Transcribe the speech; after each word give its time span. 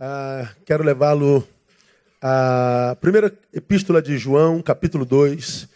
Ah, 0.00 0.48
quero 0.64 0.84
levá-lo 0.84 1.44
à 2.22 2.96
primeira 3.00 3.36
epístola 3.52 4.00
de 4.00 4.16
João, 4.16 4.62
capítulo 4.62 5.04
2, 5.04 5.68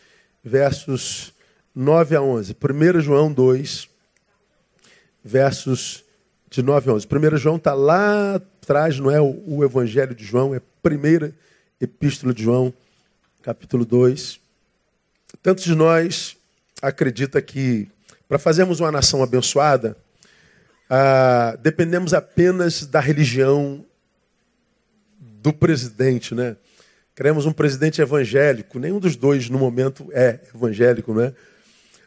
versos 0.45 1.35
9 1.75 2.15
a 2.15 2.23
11. 2.23 2.55
1 2.55 3.01
João 3.01 3.33
2, 3.33 3.89
versos 5.25 6.05
de 6.49 6.63
9 6.63 6.91
a 6.91 6.95
11. 6.95 7.09
1 7.11 7.37
João 7.37 7.57
está 7.57 7.75
lá 7.75 8.37
atrás, 8.37 8.97
não 9.01 9.11
é 9.11 9.21
o, 9.21 9.43
o 9.45 9.65
Evangelho 9.65 10.15
de 10.15 10.25
João, 10.25 10.55
é 10.55 10.59
a 10.59 10.63
primeira 10.81 11.35
epístola 11.81 12.33
de 12.33 12.45
João, 12.45 12.73
capítulo 13.43 13.85
2. 13.85 14.39
Tantos 15.43 15.65
de 15.65 15.75
nós 15.75 16.37
acredita 16.81 17.43
que 17.43 17.89
para 18.29 18.39
fazermos 18.39 18.79
uma 18.79 18.93
nação 18.93 19.21
abençoada, 19.21 19.97
ah, 20.89 21.59
dependemos 21.61 22.15
apenas 22.15 22.87
da 22.87 23.01
religião 23.01 23.85
do 25.43 25.53
presidente, 25.53 26.35
né? 26.35 26.57
Queremos 27.15 27.45
um 27.45 27.53
presidente 27.53 28.01
evangélico. 28.01 28.79
Nenhum 28.79 29.01
dos 29.01 29.17
dois, 29.17 29.51
no 29.51 29.59
momento, 29.59 30.09
é 30.13 30.39
evangélico, 30.55 31.13
né? 31.13 31.35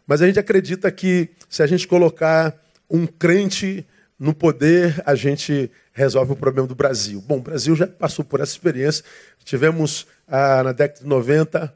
Mas 0.07 0.21
a 0.21 0.27
gente 0.27 0.39
acredita 0.39 0.89
que 0.91 1.29
se 1.49 1.61
a 1.61 1.67
gente 1.67 1.87
colocar 1.87 2.55
um 2.89 3.05
crente 3.05 3.85
no 4.17 4.33
poder, 4.33 5.01
a 5.05 5.13
gente 5.15 5.69
resolve 5.91 6.31
o 6.31 6.35
problema 6.35 6.67
do 6.67 6.75
Brasil. 6.75 7.21
Bom, 7.21 7.37
o 7.37 7.41
Brasil 7.41 7.75
já 7.75 7.85
passou 7.85 8.23
por 8.23 8.39
essa 8.39 8.53
experiência. 8.53 9.03
Tivemos 9.43 10.07
ah, 10.27 10.63
na 10.63 10.71
década 10.71 11.01
de 11.01 11.07
90 11.07 11.75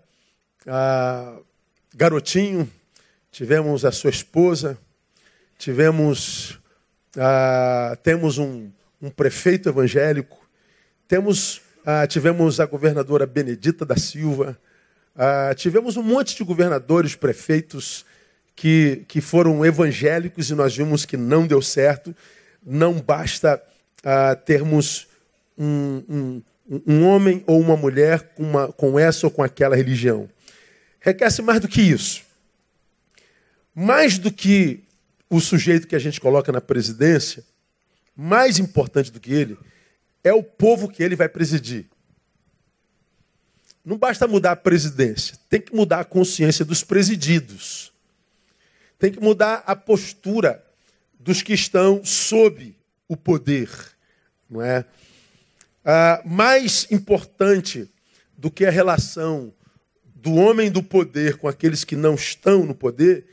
ah, 0.68 1.38
Garotinho, 1.94 2.70
tivemos 3.32 3.84
a 3.84 3.91
sua 3.91 4.10
esposa, 4.10 4.77
tivemos 5.57 6.60
ah, 7.18 7.98
temos 8.02 8.38
um, 8.38 8.70
um 9.02 9.10
prefeito 9.10 9.68
evangélico, 9.68 10.38
temos, 11.09 11.62
ah, 11.84 12.05
tivemos 12.05 12.59
a 12.59 12.68
governadora 12.68 13.26
Benedita 13.26 13.84
da 13.84 13.98
Silva, 13.98 14.55
ah, 15.15 15.52
tivemos 15.55 15.98
um 15.98 16.04
monte 16.04 16.38
de 16.38 16.43
governadores, 16.43 17.15
prefeitos 17.15 18.05
que, 18.55 19.04
que 19.07 19.20
foram 19.20 19.65
evangélicos 19.65 20.52
e 20.52 20.54
nós 20.54 20.77
vimos 20.77 21.05
que 21.05 21.18
não 21.18 21.48
deu 21.48 21.63
certo. 21.63 22.15
Não 22.63 23.02
basta 23.02 23.60
ah, 24.04 24.35
termos 24.35 25.07
um, 25.57 26.04
um, 26.07 26.41
um, 26.85 27.04
homem 27.04 27.43
ou 27.48 27.60
uma 27.60 27.76
mulher 27.76 28.34
com, 28.35 28.43
uma, 28.43 28.71
com 28.71 28.99
essa 28.99 29.26
ou 29.26 29.32
com 29.32 29.41
aquela 29.41 29.76
religião. 29.76 30.30
Requer-se 30.99 31.41
mais 31.41 31.60
do 31.60 31.68
que 31.68 31.82
isso. 31.82 32.21
Mais 33.74 34.20
do 34.20 34.32
que 34.32 34.84
o 35.27 35.40
sujeito 35.40 35.87
que 35.87 35.96
a 35.96 35.99
gente 35.99 36.21
coloca 36.21 36.52
na 36.52 36.62
presidência, 36.62 37.43
mais 38.15 38.60
importante 38.60 39.12
do 39.12 39.20
que 39.20 39.34
ele, 39.34 39.57
é 40.23 40.34
o 40.34 40.43
povo 40.43 40.89
que 40.89 41.01
ele 41.01 41.15
vai 41.15 41.29
presidir. 41.29 41.85
Não 43.84 43.98
basta 43.98 44.27
mudar 44.27 44.51
a 44.51 44.55
presidência, 44.55 45.37
tem 45.49 45.62
que 45.62 45.75
mudar 45.75 46.01
a 46.01 46.05
consciência 46.05 46.65
dos 46.65 46.84
presididos. 46.84 47.91
Tem 48.97 49.12
que 49.12 49.21
mudar 49.21 49.63
a 49.65 49.75
postura 49.75 50.63
dos 51.17 51.41
que 51.41 51.53
estão 51.53 52.03
sob 52.03 52.75
o 53.07 53.15
poder, 53.15 53.70
não 54.49 54.62
é? 54.62 54.85
Ah, 55.84 56.21
mais 56.25 56.85
importante 56.91 57.90
do 58.37 58.51
que 58.51 58.65
a 58.65 58.70
relação 58.70 59.53
do 60.03 60.35
homem 60.35 60.70
do 60.70 60.84
poder 60.84 61.37
com 61.37 61.47
aqueles 61.47 61.85
que 61.85 61.95
não 61.95 62.15
estão 62.15 62.65
no 62.65 62.75
poder 62.75 63.25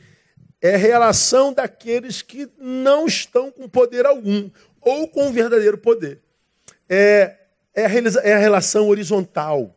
é 0.61 0.75
a 0.75 0.77
relação 0.77 1.53
daqueles 1.53 2.21
que 2.21 2.49
não 2.57 3.05
estão 3.05 3.51
com 3.51 3.67
poder 3.67 4.05
algum 4.05 4.49
ou 4.81 5.07
com 5.09 5.31
verdadeiro 5.31 5.77
poder 5.77 6.21
é, 6.89 7.35
é, 7.73 7.85
a, 7.85 7.91
é 8.23 8.33
a 8.33 8.39
relação 8.39 8.87
horizontal. 8.87 9.75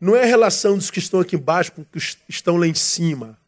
Não 0.00 0.16
é 0.16 0.22
a 0.22 0.26
relação 0.26 0.76
dos 0.76 0.90
que 0.90 0.98
estão 0.98 1.20
aqui 1.20 1.36
embaixo 1.36 1.72
com 1.72 1.84
os 1.94 2.14
que 2.14 2.30
estão 2.30 2.56
lá 2.56 2.66
em 2.66 2.74
cima. 2.74 3.38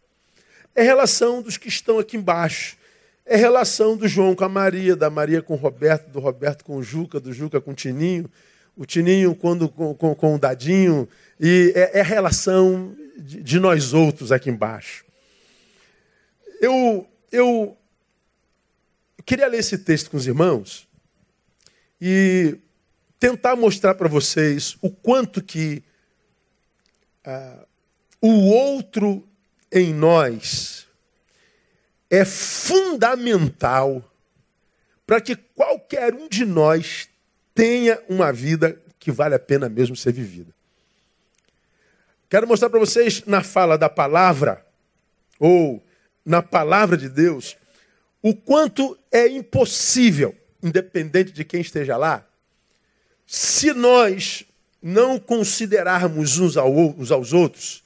É 0.74 0.82
a 0.82 0.84
relação 0.84 1.42
dos 1.42 1.56
que 1.56 1.68
estão 1.68 1.98
aqui 1.98 2.16
embaixo. 2.16 2.76
É 3.26 3.34
a 3.34 3.38
relação 3.38 3.96
do 3.96 4.06
João 4.06 4.34
com 4.34 4.44
a 4.44 4.48
Maria, 4.48 4.94
da 4.94 5.08
Maria 5.08 5.40
com 5.40 5.54
o 5.54 5.56
Roberto, 5.56 6.10
do 6.10 6.20
Roberto 6.20 6.64
com 6.64 6.76
o 6.76 6.82
Juca, 6.82 7.18
do 7.18 7.32
Juca 7.32 7.60
com 7.60 7.70
o 7.70 7.74
Tininho, 7.74 8.30
o 8.76 8.84
Tininho 8.84 9.34
quando, 9.34 9.68
com, 9.68 9.94
com, 9.94 10.14
com 10.14 10.34
o 10.34 10.38
Dadinho. 10.38 11.08
E 11.40 11.72
é, 11.74 11.98
é 11.98 12.00
a 12.00 12.04
relação 12.04 12.94
de, 13.16 13.42
de, 13.42 13.58
nós 13.58 13.94
outros 13.94 14.30
aqui 14.30 14.50
embaixo. 14.50 15.04
Eu, 16.60 17.06
eu 17.32 17.76
queria 19.24 19.46
ler 19.46 19.58
esse 19.58 19.78
texto 19.78 20.10
com 20.10 20.16
os 20.16 20.26
irmãos, 20.26 20.86
e 22.06 22.58
tentar 23.18 23.56
mostrar 23.56 23.94
para 23.94 24.08
vocês 24.08 24.76
o 24.82 24.90
quanto 24.90 25.42
que 25.42 25.82
ah, 27.24 27.64
o 28.20 28.50
outro 28.50 29.26
em 29.72 29.94
nós 29.94 30.86
é 32.10 32.22
fundamental 32.26 34.04
para 35.06 35.18
que 35.18 35.34
qualquer 35.34 36.12
um 36.12 36.28
de 36.28 36.44
nós 36.44 37.08
tenha 37.54 37.98
uma 38.06 38.30
vida 38.30 38.78
que 38.98 39.10
vale 39.10 39.34
a 39.34 39.38
pena 39.38 39.70
mesmo 39.70 39.96
ser 39.96 40.12
vivida. 40.12 40.54
Quero 42.28 42.46
mostrar 42.46 42.68
para 42.68 42.80
vocês 42.80 43.24
na 43.24 43.42
fala 43.42 43.78
da 43.78 43.88
palavra, 43.88 44.62
ou 45.40 45.82
na 46.22 46.42
palavra 46.42 46.98
de 46.98 47.08
Deus, 47.08 47.56
o 48.20 48.34
quanto 48.34 48.94
é 49.10 49.26
impossível 49.26 50.36
independente 50.64 51.30
de 51.30 51.44
quem 51.44 51.60
esteja 51.60 51.96
lá, 51.96 52.26
se 53.26 53.72
nós 53.72 54.44
não 54.82 55.18
considerarmos 55.18 56.38
uns 56.38 56.56
aos 56.56 57.32
outros, 57.32 57.84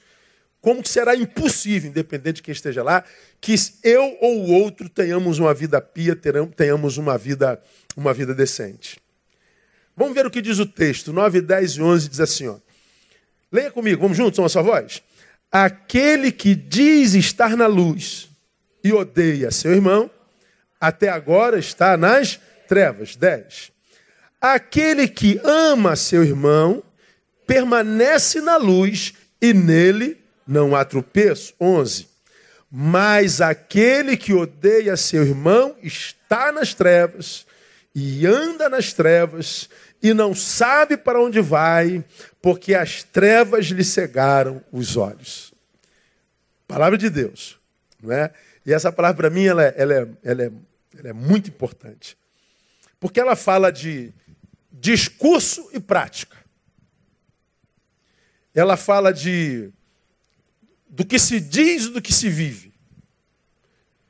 como 0.61 0.83
que 0.83 0.89
será 0.89 1.15
impossível, 1.15 1.89
independente 1.89 2.37
de 2.37 2.41
quem 2.43 2.51
esteja 2.51 2.83
lá, 2.83 3.03
que 3.39 3.55
eu 3.83 4.17
ou 4.19 4.45
o 4.45 4.51
outro 4.51 4.89
tenhamos 4.89 5.39
uma 5.39 5.53
vida 5.53 5.79
pia, 5.79 6.17
tenhamos 6.55 6.97
uma 6.97 7.17
vida, 7.17 7.61
uma 7.95 8.13
vida 8.13 8.33
decente. 8.33 8.99
Vamos 9.95 10.13
ver 10.13 10.25
o 10.25 10.31
que 10.31 10.41
diz 10.41 10.59
o 10.59 10.65
texto, 10.65 11.13
9, 11.13 11.41
10 11.41 11.71
e 11.71 11.81
11 11.81 12.09
diz 12.09 12.19
assim, 12.19 12.47
ó. 12.47 12.57
Leia 13.51 13.71
comigo, 13.71 14.01
vamos 14.01 14.17
juntos, 14.17 14.37
uma 14.37 14.49
só 14.49 14.61
voz. 14.61 15.01
Aquele 15.51 16.31
que 16.31 16.53
diz 16.53 17.13
estar 17.13 17.55
na 17.55 17.67
luz 17.67 18.29
e 18.83 18.93
odeia 18.93 19.51
seu 19.51 19.73
irmão, 19.73 20.11
até 20.79 21.09
agora 21.09 21.57
está 21.57 21.97
nas 21.97 22.39
trevas. 22.69 23.15
10. 23.15 23.71
Aquele 24.39 25.07
que 25.07 25.41
ama 25.43 25.95
seu 25.95 26.23
irmão 26.23 26.83
permanece 27.47 28.39
na 28.39 28.57
luz 28.57 29.13
e 29.41 29.53
nele 29.53 30.17
não 30.47 30.75
há 30.75 30.85
tropeço. 30.85 31.53
11. 31.59 32.07
Mas 32.71 33.41
aquele 33.41 34.15
que 34.15 34.31
odeia 34.31 34.95
seu 34.95 35.25
irmão 35.25 35.75
está 35.81 36.51
nas 36.51 36.75
trevas 36.75 37.45
e 37.95 38.27
anda 38.27 38.69
nas 38.69 38.93
trevas 38.93 39.67
e 40.01 40.13
não 40.13 40.35
sabe 40.35 40.95
para 40.95 41.19
onde 41.19 41.41
vai, 41.41 42.05
porque 42.39 42.75
as 42.75 43.01
trevas 43.01 43.65
lhe 43.65 43.83
cegaram 43.83 44.63
os 44.71 44.95
olhos. 44.95 45.51
Palavra 46.67 46.97
de 46.97 47.09
Deus, 47.09 47.59
não 48.01 48.13
é? 48.13 48.31
E 48.63 48.71
essa 48.71 48.91
palavra 48.91 49.17
para 49.17 49.29
mim 49.31 49.45
ela 49.45 49.63
é, 49.63 49.73
ela 49.75 49.93
é, 49.95 50.07
ela 50.23 50.43
é, 50.43 50.51
ela 50.99 51.09
é 51.09 51.13
muito 51.13 51.49
importante. 51.49 52.18
Porque 52.99 53.19
ela 53.19 53.35
fala 53.35 53.71
de 53.71 54.13
discurso 54.71 55.69
e 55.73 55.79
prática. 55.79 56.37
Ela 58.53 58.75
fala 58.75 59.13
de 59.13 59.71
do 60.87 61.05
que 61.05 61.19
se 61.19 61.39
diz 61.39 61.85
e 61.85 61.89
do 61.89 62.01
que 62.01 62.11
se 62.11 62.29
vive. 62.29 62.73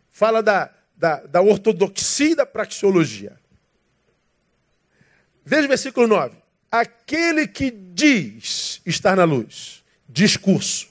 Fala 0.10 0.42
da, 0.42 0.74
da, 0.96 1.18
da 1.26 1.42
ortodoxia 1.42 2.32
e 2.32 2.36
da 2.36 2.46
praxeologia. 2.46 3.38
Veja 5.46 5.66
o 5.66 5.70
versículo 5.70 6.08
9. 6.08 6.38
Aquele 6.72 7.48
que 7.48 7.72
diz 7.72 8.82
estar 8.86 9.16
na 9.16 9.24
luz, 9.24 9.84
discurso. 10.08 10.88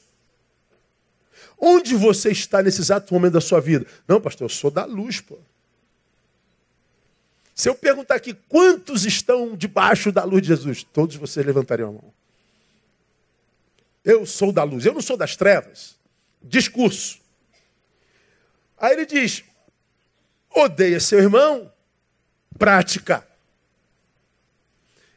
Onde 1.59 1.94
você 1.94 2.31
está 2.31 2.62
nesse 2.62 2.81
exato 2.81 3.12
momento 3.12 3.35
da 3.35 3.41
sua 3.41 3.61
vida? 3.61 3.87
Não, 4.06 4.21
pastor, 4.21 4.44
eu 4.44 4.49
sou 4.49 4.71
da 4.71 4.85
luz, 4.85 5.21
pô. 5.21 5.39
Se 7.58 7.69
eu 7.69 7.75
perguntar 7.75 8.14
aqui 8.14 8.34
quantos 8.49 9.05
estão 9.05 9.56
debaixo 9.56 10.12
da 10.12 10.22
luz 10.22 10.43
de 10.43 10.46
Jesus, 10.46 10.84
todos 10.84 11.16
vocês 11.16 11.44
levantariam 11.44 11.88
a 11.88 11.93
mão. 11.93 12.14
Eu 14.05 14.25
sou 14.25 14.52
da 14.52 14.62
luz, 14.62 14.87
eu 14.87 14.94
não 14.94 15.02
sou 15.02 15.16
das 15.16 15.34
trevas. 15.34 15.99
Discurso. 16.40 17.19
Aí 18.78 18.93
ele 18.93 19.05
diz: 19.05 19.43
odeia 20.55 21.00
seu 21.00 21.19
irmão, 21.19 21.72
prática. 22.56 23.26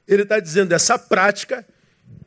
Ele 0.07 0.23
está 0.23 0.39
dizendo 0.39 0.73
essa 0.73 0.97
prática 0.97 1.63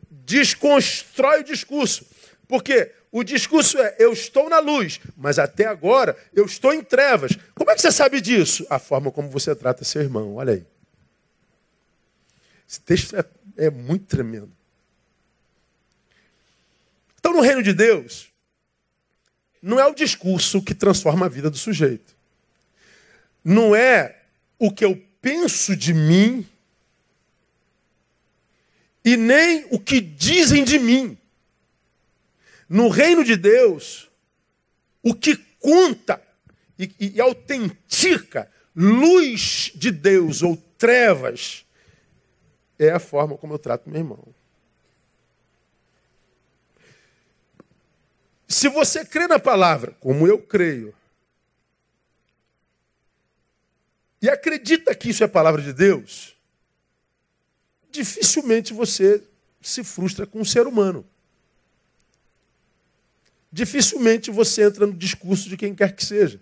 desconstrói 0.08 1.40
o 1.40 1.44
discurso. 1.44 2.06
Porque 2.46 2.94
o 3.14 3.22
discurso 3.22 3.78
é: 3.78 3.94
eu 4.00 4.12
estou 4.12 4.49
na 4.50 4.58
luz, 4.58 5.00
mas 5.16 5.38
até 5.38 5.66
agora 5.66 6.16
eu 6.34 6.44
estou 6.44 6.75
em 6.75 6.82
trevas. 6.82 7.38
Como 7.55 7.70
é 7.70 7.76
que 7.76 7.81
você 7.81 7.93
sabe 7.93 8.20
disso? 8.20 8.66
A 8.69 8.81
forma 8.81 9.12
como 9.12 9.31
você 9.31 9.55
trata 9.55 9.84
seu 9.84 10.02
irmão, 10.02 10.34
olha 10.34 10.55
aí. 10.55 10.66
Esse 12.69 12.81
texto 12.81 13.14
é, 13.14 13.25
é 13.56 13.70
muito 13.70 14.06
tremendo. 14.06 14.50
Então, 17.20 17.32
no 17.32 17.40
reino 17.40 17.62
de 17.62 17.72
Deus, 17.72 18.32
não 19.62 19.78
é 19.78 19.87
o 19.87 19.94
discurso 19.94 20.61
que 20.61 20.75
transforma 20.75 21.26
a 21.26 21.28
vida 21.28 21.49
do 21.49 21.56
sujeito. 21.56 22.16
Não 23.44 23.76
é 23.76 24.22
o 24.58 24.72
que 24.72 24.84
eu 24.84 25.00
penso 25.22 25.76
de 25.76 25.94
mim 25.94 26.44
e 29.05 29.16
nem 29.16 29.69
o 29.70 29.78
que 29.78 30.00
dizem 30.00 30.64
de 30.64 30.81
mim. 30.81 31.16
No 32.69 32.88
reino 32.88 33.22
de 33.25 33.37
Deus, 33.37 34.11
o 35.02 35.14
que 35.14 35.37
conta 35.61 36.22
e, 36.78 36.90
e, 36.99 37.20
autentica 37.20 38.50
luz 38.75 39.70
de 39.75 39.90
Deus 39.90 40.43
ou 40.43 40.56
trevas 40.76 41.64
é 42.78 42.90
a 42.90 42.99
forma 42.99 43.37
como 43.37 43.55
eu 43.55 43.58
trato 43.58 43.88
meu 43.88 44.00
irmão. 44.00 44.34
Se 48.49 48.69
você 48.69 49.05
crê 49.05 49.26
na 49.26 49.38
palavra, 49.38 49.93
como 50.00 50.26
eu 50.26 50.40
creio, 50.40 50.94
e 54.20 54.28
acredita 54.28 54.94
que 54.94 55.11
isso 55.11 55.22
é 55.22 55.28
palavra 55.28 55.61
de 55.61 55.72
Deus, 55.72 56.34
dificilmente 57.90 58.72
você 58.72 59.22
se 59.61 59.84
frustra 59.84 60.26
com 60.26 60.40
um 60.40 60.44
ser 60.44 60.66
humano. 60.66 61.06
Dificilmente 63.55 64.33
você 64.33 64.65
entra 64.65 64.85
no 64.85 64.93
discurso 64.93 65.49
de 65.49 65.56
quem 65.56 65.73
quer 65.77 65.95
que 65.95 66.05
seja. 66.05 66.41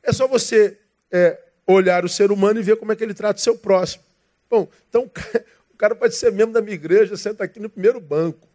É 0.00 0.12
só 0.12 0.28
você 0.28 0.78
é, 1.10 1.36
olhar 1.66 2.04
o 2.04 2.08
ser 2.08 2.30
humano 2.30 2.60
e 2.60 2.62
ver 2.62 2.76
como 2.76 2.92
é 2.92 2.96
que 2.96 3.02
ele 3.02 3.12
trata 3.12 3.40
o 3.40 3.42
seu 3.42 3.58
próximo. 3.58 4.04
Bom, 4.48 4.68
então 4.88 5.10
o 5.74 5.76
cara 5.76 5.96
pode 5.96 6.14
ser 6.14 6.30
membro 6.30 6.54
da 6.54 6.60
minha 6.62 6.76
igreja, 6.76 7.16
senta 7.16 7.42
aqui 7.42 7.58
no 7.58 7.68
primeiro 7.68 7.98
banco. 7.98 8.46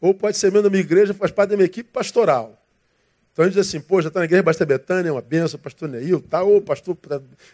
Ou 0.00 0.14
pode 0.14 0.36
ser 0.36 0.46
membro 0.46 0.62
da 0.62 0.70
minha 0.70 0.80
igreja, 0.80 1.12
faz 1.12 1.32
parte 1.32 1.50
da 1.50 1.56
minha 1.56 1.66
equipe 1.66 1.90
pastoral. 1.90 2.64
Então 3.32 3.44
a 3.44 3.48
gente 3.48 3.58
diz 3.58 3.66
assim, 3.66 3.80
pô, 3.80 4.00
já 4.00 4.06
está 4.06 4.20
na 4.20 4.26
igreja 4.26 4.44
Basta 4.44 4.64
Betânia, 4.64 5.08
é 5.08 5.12
uma 5.12 5.20
benção, 5.20 5.58
pastor 5.58 5.88
Neil, 5.88 6.22
tá, 6.22 6.44
ou 6.44 6.62
pastor, 6.62 6.96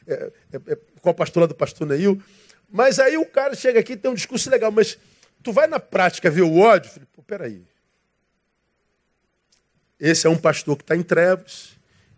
é, 0.07 0.13
é, 0.53 0.57
é, 0.73 0.79
qual 1.01 1.15
pastor 1.15 1.41
lá 1.41 1.47
do 1.47 1.55
pastor 1.55 1.89
Neil. 1.89 2.23
Mas 2.71 2.99
aí 2.99 3.17
o 3.17 3.25
cara 3.25 3.55
chega 3.55 3.81
aqui 3.81 3.95
e 3.95 3.97
tem 3.97 4.11
um 4.11 4.15
discurso 4.15 4.51
legal, 4.51 4.71
mas 4.71 4.99
tu 5.43 5.55
vai 5.55 5.67
na 5.67 5.81
prática 5.81 6.31
ver 6.31 6.43
o 6.43 6.59
ódio, 6.59 6.91
Felipe, 6.91 7.13
pô, 7.15 7.23
peraí. 7.23 7.65
Esse 9.99 10.27
é 10.27 10.31
um 10.31 10.37
pastor 10.37 10.77
que 10.77 10.83
está 10.83 10.97
em 10.97 11.03
trevas, 11.03 11.71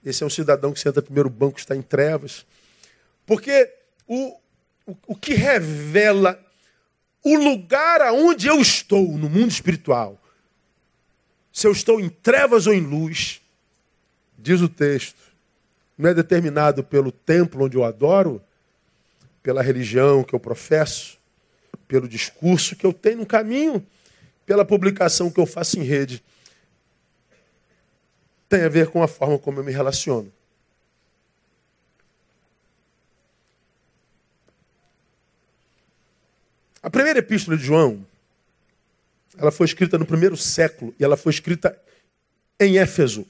esse 0.05 0.23
é 0.23 0.27
um 0.27 0.31
cidadão 0.31 0.73
que 0.73 0.81
senta 0.81 1.03
primeiro 1.03 1.31
banco 1.31 1.55
que 1.55 1.61
está 1.61 1.77
em 1.77 1.83
trevas. 1.83 2.45
Porque 3.27 3.73
o, 4.07 4.37
o, 4.87 4.97
o 5.09 5.17
que 5.17 5.35
revela 5.35 6.43
o 7.23 7.37
lugar 7.37 8.01
aonde 8.01 8.47
eu 8.47 8.61
estou 8.61 9.17
no 9.19 9.29
mundo 9.29 9.51
espiritual, 9.51 10.21
se 11.53 11.67
eu 11.67 11.73
estou 11.73 12.01
em 12.01 12.09
trevas 12.09 12.67
ou 12.67 12.75
em 12.75 12.81
luz, 12.81 13.41
diz 14.39 14.61
o 14.61 14.69
texto, 14.69 15.21
não 15.97 16.09
é 16.09 16.15
determinado 16.15 16.85
pelo 16.85 17.11
templo 17.11 17.65
onde 17.65 17.77
eu 17.77 17.85
adoro, 17.85 18.41
pela 19.43 19.63
religião 19.63 20.23
que 20.23 20.35
eu 20.35 20.41
professo, 20.41 21.19
pelo 21.89 22.09
discurso 22.09 22.77
que 22.77 22.87
eu 22.87 22.93
tenho 22.93 23.19
no 23.19 23.27
caminho, 23.27 23.85
pela 24.47 24.65
publicação 24.65 25.31
que 25.31 25.41
eu 25.41 25.47
faço 25.47 25.79
em 25.79 25.83
rede. 25.83 26.23
Tem 28.49 28.62
a 28.62 28.69
ver 28.69 28.89
com 28.91 29.03
a 29.03 29.09
forma 29.09 29.39
como 29.39 29.61
eu 29.61 29.65
me 29.65 29.73
relaciono. 29.73 30.33
A 36.83 36.89
primeira 36.89 37.19
epístola 37.19 37.56
de 37.56 37.65
João, 37.65 38.06
ela 39.37 39.50
foi 39.50 39.67
escrita 39.67 39.99
no 39.99 40.06
primeiro 40.06 40.37
século 40.37 40.95
e 40.99 41.05
ela 41.05 41.17
foi 41.17 41.33
escrita 41.33 41.79
em 42.59 42.79
Éfeso, 42.79 43.27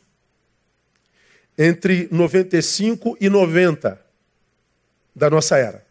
entre 1.56 2.08
95 2.12 3.16
e 3.20 3.28
90 3.28 4.00
da 5.14 5.28
nossa 5.28 5.56
era. 5.56 5.84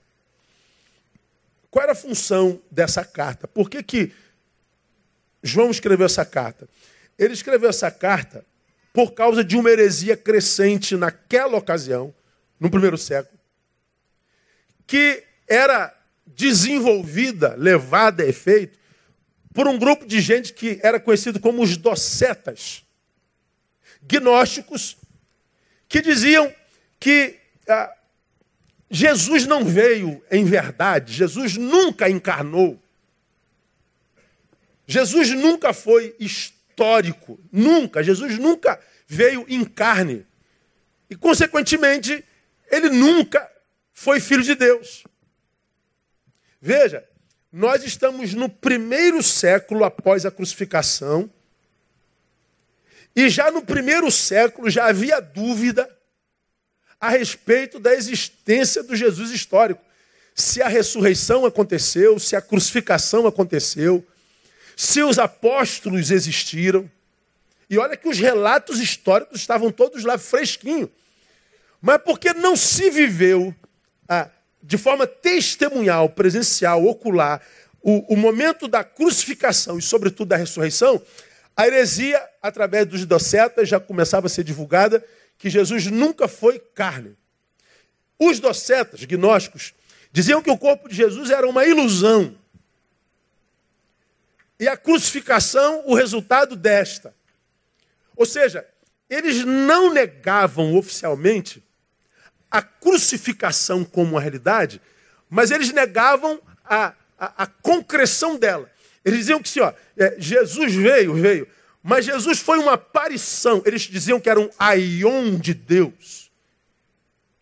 Qual 1.69 1.83
era 1.83 1.91
a 1.91 1.95
função 1.95 2.61
dessa 2.71 3.03
carta? 3.03 3.47
Por 3.47 3.69
que, 3.69 3.83
que 3.83 4.13
João 5.43 5.69
escreveu 5.69 6.05
essa 6.05 6.23
carta? 6.23 6.69
Ele 7.19 7.33
escreveu 7.33 7.69
essa 7.69 7.91
carta 7.91 8.45
por 8.97 9.11
causa 9.11 9.43
de 9.43 9.55
uma 9.55 9.69
heresia 9.69 10.17
crescente 10.17 10.97
naquela 10.97 11.55
ocasião, 11.55 12.11
no 12.59 12.67
primeiro 12.67 12.97
século, 12.97 13.39
que 14.87 15.23
era 15.47 15.95
desenvolvida, 16.25 17.53
levada 17.55 18.23
a 18.23 18.25
efeito, 18.25 18.79
por 19.53 19.67
um 19.67 19.77
grupo 19.77 20.03
de 20.03 20.19
gente 20.19 20.51
que 20.51 20.79
era 20.81 20.99
conhecido 20.99 21.39
como 21.39 21.61
os 21.61 21.77
docetas, 21.77 22.83
gnósticos, 24.01 24.97
que 25.87 26.01
diziam 26.01 26.51
que 26.99 27.35
ah, 27.69 27.93
Jesus 28.89 29.45
não 29.45 29.63
veio 29.63 30.23
em 30.31 30.43
verdade, 30.43 31.13
Jesus 31.13 31.55
nunca 31.55 32.09
encarnou. 32.09 32.81
Jesus 34.87 35.29
nunca 35.35 35.71
foi 35.71 36.15
histórico, 36.19 36.56
nunca. 37.51 38.03
Jesus 38.03 38.37
nunca 38.37 38.79
veio 39.07 39.45
em 39.47 39.63
carne. 39.63 40.25
E, 41.09 41.15
consequentemente, 41.15 42.23
ele 42.69 42.89
nunca 42.89 43.49
foi 43.93 44.19
filho 44.19 44.43
de 44.43 44.55
Deus. 44.55 45.03
Veja, 46.61 47.03
nós 47.51 47.83
estamos 47.83 48.33
no 48.33 48.49
primeiro 48.49 49.23
século 49.23 49.83
após 49.83 50.25
a 50.25 50.31
crucificação. 50.31 51.31
E 53.15 53.29
já 53.29 53.49
no 53.49 53.63
primeiro 53.63 54.11
século 54.11 54.69
já 54.69 54.87
havia 54.87 55.19
dúvida 55.19 55.89
a 56.99 57.09
respeito 57.09 57.79
da 57.79 57.93
existência 57.93 58.83
do 58.83 58.95
Jesus 58.95 59.31
histórico. 59.31 59.81
Se 60.35 60.61
a 60.61 60.67
ressurreição 60.67 61.45
aconteceu, 61.45 62.19
se 62.19 62.35
a 62.35 62.41
crucificação 62.41 63.25
aconteceu, 63.25 64.05
se 64.77 65.01
os 65.01 65.17
apóstolos 65.17 66.11
existiram. 66.11 66.89
E 67.67 67.79
olha 67.79 67.97
que 67.97 68.07
os 68.07 68.19
relatos 68.19 68.79
históricos 68.79 69.39
estavam 69.39 69.71
todos 69.71 70.03
lá 70.03 70.19
fresquinho. 70.19 70.89
Mas 71.81 71.99
porque 72.03 72.31
não 72.31 72.55
se 72.55 72.91
viveu 72.91 73.53
a, 74.07 74.29
de 74.61 74.77
forma 74.77 75.07
testemunhal, 75.07 76.09
presencial, 76.09 76.85
ocular, 76.85 77.41
o, 77.81 78.13
o 78.13 78.15
momento 78.15 78.67
da 78.67 78.83
crucificação 78.83 79.79
e, 79.79 79.81
sobretudo, 79.81 80.29
da 80.29 80.37
ressurreição, 80.37 81.01
a 81.55 81.65
heresia, 81.65 82.23
através 82.41 82.85
dos 82.85 83.03
docetas, 83.03 83.67
já 83.67 83.79
começava 83.79 84.27
a 84.27 84.29
ser 84.29 84.43
divulgada 84.43 85.03
que 85.39 85.49
Jesus 85.49 85.87
nunca 85.87 86.27
foi 86.27 86.59
carne. 86.59 87.17
Os 88.19 88.39
docetas, 88.39 89.03
gnósticos, 89.05 89.73
diziam 90.11 90.41
que 90.41 90.51
o 90.51 90.57
corpo 90.57 90.87
de 90.87 90.95
Jesus 90.95 91.31
era 91.31 91.47
uma 91.47 91.65
ilusão. 91.65 92.35
E 94.59 94.67
a 94.67 94.75
crucificação, 94.75 95.83
o 95.85 95.93
resultado 95.93 96.55
desta. 96.55 97.13
Ou 98.15 98.25
seja, 98.25 98.65
eles 99.09 99.45
não 99.45 99.93
negavam 99.93 100.75
oficialmente 100.75 101.63
a 102.49 102.61
crucificação 102.61 103.83
como 103.83 104.11
uma 104.11 104.21
realidade, 104.21 104.81
mas 105.29 105.51
eles 105.51 105.71
negavam 105.71 106.41
a, 106.65 106.93
a, 107.19 107.43
a 107.43 107.47
concreção 107.47 108.37
dela. 108.37 108.71
Eles 109.03 109.19
diziam 109.19 109.41
que 109.41 109.49
sim, 109.49 109.59
ó, 109.59 109.73
é, 109.95 110.15
Jesus 110.17 110.73
veio, 110.73 111.13
veio, 111.13 111.47
mas 111.83 112.05
Jesus 112.05 112.39
foi 112.39 112.57
uma 112.57 112.73
aparição. 112.73 113.61
Eles 113.65 113.83
diziam 113.83 114.19
que 114.19 114.29
era 114.29 114.39
um 114.39 114.49
aion 114.59 115.37
de 115.37 115.53
Deus. 115.53 116.29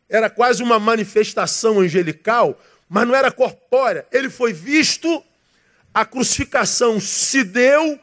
Era 0.07 0.29
quase 0.29 0.61
uma 0.61 0.79
manifestação 0.79 1.79
angelical, 1.79 2.61
mas 2.87 3.07
não 3.07 3.15
era 3.15 3.31
corpórea. 3.31 4.05
Ele 4.11 4.29
foi 4.29 4.53
visto, 4.53 5.23
a 5.95 6.03
crucificação 6.03 6.99
se 6.99 7.41
deu, 7.41 7.97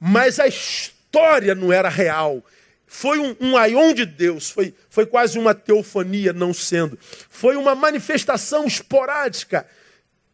mas 0.00 0.40
a 0.40 0.48
história 0.48 1.54
não 1.54 1.72
era 1.72 1.88
real. 1.88 2.44
Foi 2.84 3.20
um, 3.20 3.36
um 3.40 3.56
aion 3.56 3.94
de 3.94 4.04
Deus, 4.04 4.50
foi, 4.50 4.74
foi 4.90 5.06
quase 5.06 5.38
uma 5.38 5.54
teofania, 5.54 6.32
não 6.32 6.52
sendo. 6.52 6.98
Foi 7.00 7.54
uma 7.54 7.76
manifestação 7.76 8.66
esporádica, 8.66 9.64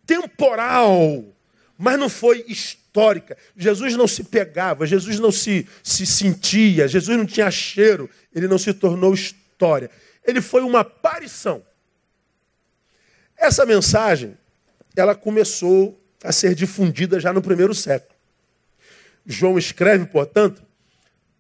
temporal, 0.07 1.27
mas 1.77 1.99
não 1.99 2.09
foi 2.09 2.43
histórica. 2.49 3.37
Jesus 3.55 3.97
não 3.97 4.09
se 4.09 4.25
pegava, 4.25 4.87
Jesus 4.87 5.21
não 5.21 5.31
se, 5.31 5.69
se 5.83 6.07
sentia, 6.07 6.89
Jesus 6.89 7.19
não 7.19 7.27
tinha 7.27 7.51
cheiro, 7.51 8.09
ele 8.35 8.49
não 8.49 8.57
se 8.57 8.73
tornou 8.73 9.13
história. 9.13 9.91
Ele 10.27 10.41
foi 10.41 10.63
uma 10.63 10.81
aparição. 10.81 11.63
Essa 13.37 13.67
mensagem, 13.67 14.39
ela 14.97 15.15
começou 15.15 16.01
a 16.25 16.33
ser 16.33 16.55
difundida 16.55 17.21
já 17.21 17.33
no 17.33 17.43
primeiro 17.43 17.75
século. 17.75 18.15
João 19.27 19.59
escreve, 19.59 20.07
portanto, 20.07 20.63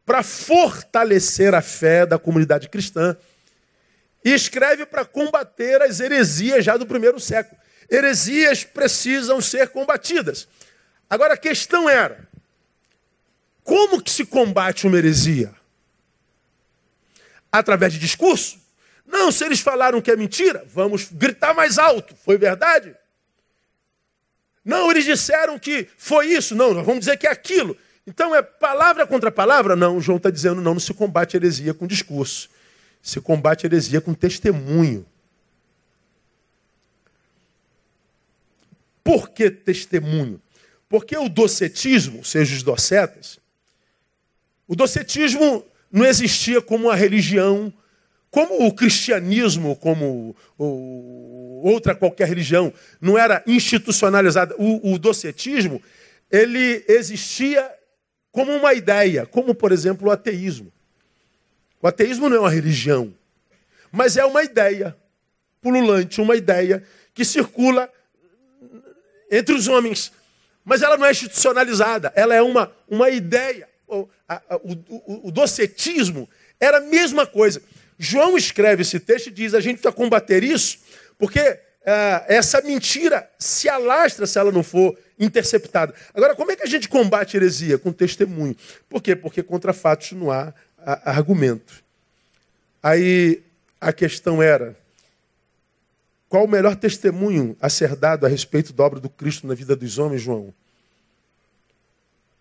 para 0.05 0.23
fortalecer 0.23 1.55
a 1.55 1.63
fé 1.63 2.05
da 2.05 2.19
comunidade 2.19 2.69
cristã 2.69 3.17
e 4.23 4.31
escreve 4.33 4.85
para 4.85 5.05
combater 5.05 5.81
as 5.81 6.01
heresias 6.01 6.65
já 6.65 6.77
do 6.77 6.87
primeiro 6.87 7.19
século. 7.19 7.59
heresias 7.91 8.63
precisam 8.63 9.41
ser 9.41 9.69
combatidas. 9.71 10.47
Agora 11.09 11.35
a 11.35 11.39
questão 11.39 11.89
era: 11.89 12.29
como 13.63 14.03
que 14.03 14.11
se 14.11 14.27
combate 14.27 14.87
uma 14.87 14.99
heresia? 14.99 15.55
Através 17.51 17.95
de 17.95 17.99
discurso? 17.99 18.59
Não, 19.07 19.33
se 19.33 19.45
eles 19.45 19.61
falaram 19.61 20.03
que 20.03 20.11
é 20.11 20.17
mentira, 20.17 20.65
vamos 20.67 21.09
gritar 21.11 21.55
mais 21.55 21.79
alto. 21.79 22.15
Foi 22.17 22.37
verdade? 22.37 22.95
Não, 24.65 24.91
eles 24.91 25.05
disseram 25.05 25.59
que 25.59 25.89
foi 25.99 26.29
isso. 26.29 26.55
Não, 26.55 26.83
vamos 26.83 27.01
dizer 27.01 27.17
que 27.17 27.27
é 27.27 27.31
aquilo. 27.31 27.77
Então 28.07 28.35
é 28.35 28.43
palavra 28.43 29.07
contra 29.07 29.31
palavra? 29.31 29.77
Não, 29.77 30.01
João 30.01 30.17
está 30.17 30.31
dizendo 30.31 30.61
não, 30.61 30.75
não 30.75 30.81
se 30.81 30.93
combate 30.95 31.37
heresia 31.37 31.75
com 31.75 31.87
discurso. 31.87 32.49
Se 33.03 33.21
combate 33.21 33.67
heresia 33.67 34.01
com 34.01 34.15
testemunho. 34.15 35.07
Por 39.03 39.29
que 39.31 39.51
testemunho? 39.51 40.41
Porque 40.89 41.17
o 41.17 41.29
docetismo, 41.29 42.19
ou 42.19 42.25
seja, 42.25 42.55
os 42.55 42.63
docetas, 42.63 43.39
o 44.67 44.75
docetismo 44.75 45.65
não 45.93 46.07
existia 46.07 46.63
como 46.63 46.87
uma 46.87 46.97
religião, 46.97 47.73
como 48.35 48.67
o 48.67 48.75
cristianismo, 48.75 49.77
como 49.77 50.35
outra 51.63 51.95
qualquer 51.95 52.27
religião, 52.27 52.73
não 53.01 53.17
era 53.17 53.41
institucionalizada. 53.47 54.57
O, 54.59 54.93
o 54.93 54.99
docetismo, 54.99 55.81
ele 56.29 56.85
existia 56.89 57.73
como 58.33 58.51
uma 58.51 58.75
ideia, 58.75 59.25
como, 59.25 59.55
por 59.55 59.71
exemplo, 59.71 60.09
o 60.09 60.11
ateísmo. 60.11 60.73
O 61.81 61.87
ateísmo 61.87 62.29
não 62.29 62.39
é 62.39 62.41
uma 62.41 62.51
religião, 62.51 63.15
mas 63.93 64.17
é 64.17 64.25
uma 64.25 64.43
ideia 64.43 64.97
pululante, 65.63 66.21
uma 66.21 66.35
ideia 66.35 66.83
que 67.15 67.25
circula 67.25 67.89
entre 69.31 69.55
os 69.55 69.69
homens. 69.69 70.11
Mas 70.65 70.83
ela 70.83 70.97
não 70.97 71.07
é 71.07 71.13
institucionalizada, 71.13 72.13
ela 72.17 72.35
é 72.35 72.43
uma, 72.43 72.73
uma 72.89 73.11
ideia. 73.11 73.69
O, 73.87 74.09
a, 74.29 74.43
o, 74.57 74.73
o, 74.89 75.29
o 75.29 75.31
docetismo 75.31 76.29
era 76.59 76.79
a 76.79 76.81
mesma 76.81 77.25
coisa. 77.25 77.63
João 77.99 78.37
escreve 78.37 78.83
esse 78.83 78.99
texto 78.99 79.29
e 79.29 79.33
diz: 79.33 79.55
a 79.55 79.61
gente 79.61 79.79
precisa 79.79 79.93
combater 79.93 80.43
isso, 80.43 80.79
porque 81.19 81.41
é, 81.41 82.25
essa 82.29 82.61
mentira 82.63 83.29
se 83.39 83.69
alastra 83.69 84.27
se 84.27 84.39
ela 84.39 84.51
não 84.51 84.63
for 84.63 84.97
interceptada. 85.19 85.95
Agora, 86.13 86.35
como 86.35 86.51
é 86.51 86.57
que 86.57 86.63
a 86.63 86.69
gente 86.69 86.89
combate 86.89 87.37
heresia? 87.37 87.79
Com 87.79 87.93
testemunho. 87.93 88.57
Por 88.89 89.03
quê? 89.03 89.15
Porque 89.15 89.43
contra 89.43 89.73
fatos 89.73 90.13
não 90.13 90.31
há 90.31 90.53
argumento. 91.05 91.85
Aí 92.83 93.43
a 93.81 93.93
questão 93.93 94.43
era: 94.43 94.77
qual 96.29 96.45
o 96.45 96.49
melhor 96.49 96.77
testemunho 96.77 97.57
a 97.61 97.69
ser 97.69 97.95
dado 97.95 98.27
a 98.27 98.29
respeito 98.29 98.73
da 98.73 98.85
obra 98.85 98.99
do 98.99 99.09
Cristo 99.09 99.47
na 99.47 99.55
vida 99.55 99.77
dos 99.77 99.99
homens, 99.99 100.23
João? 100.23 100.53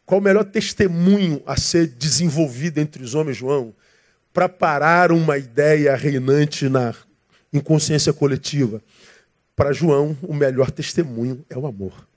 Qual 0.05 0.19
o 0.19 0.23
melhor 0.23 0.43
testemunho 0.43 1.41
a 1.45 1.57
ser 1.57 1.87
desenvolvido 1.87 2.79
entre 2.79 3.03
os 3.03 3.15
homens, 3.15 3.37
João, 3.37 3.73
para 4.33 4.49
parar 4.49 5.11
uma 5.11 5.37
ideia 5.37 5.95
reinante 5.95 6.67
na 6.67 6.93
inconsciência 7.53 8.11
coletiva? 8.11 8.81
Para 9.55 9.71
João, 9.71 10.17
o 10.23 10.33
melhor 10.33 10.71
testemunho 10.71 11.45
é 11.49 11.57
o 11.57 11.67
amor. 11.67 12.07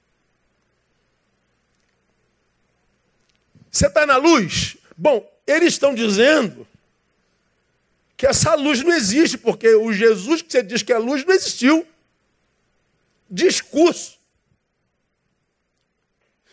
Você 3.70 3.86
está 3.86 4.06
na 4.06 4.16
luz? 4.16 4.78
Bom, 4.96 5.30
eles 5.46 5.74
estão 5.74 5.94
dizendo 5.94 6.66
que 8.16 8.26
essa 8.26 8.54
luz 8.54 8.82
não 8.82 8.92
existe, 8.92 9.36
porque 9.36 9.74
o 9.74 9.92
Jesus 9.92 10.40
que 10.40 10.50
você 10.50 10.62
diz 10.62 10.82
que 10.82 10.94
é 10.94 10.98
luz 10.98 11.22
não 11.26 11.34
existiu. 11.34 11.86
Discurso. 13.28 14.16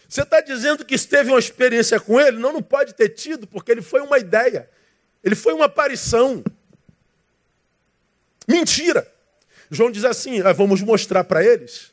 Você 0.10 0.22
está 0.22 0.42
dizendo 0.42 0.84
que 0.84 0.94
esteve 0.94 1.30
uma 1.30 1.40
experiência 1.40 2.00
com 2.00 2.20
ele? 2.20 2.38
Não, 2.38 2.52
não 2.52 2.62
pode 2.62 2.94
ter 2.94 3.10
tido, 3.10 3.48
porque 3.48 3.72
ele 3.72 3.82
foi 3.82 4.02
uma 4.02 4.20
ideia. 4.20 4.70
Ele 5.24 5.36
foi 5.36 5.54
uma 5.54 5.66
aparição. 5.66 6.44
Mentira. 8.48 9.08
João 9.72 9.90
diz 9.90 10.04
assim: 10.04 10.42
ah, 10.42 10.52
vamos 10.52 10.82
mostrar 10.82 11.24
para 11.24 11.44
eles 11.44 11.92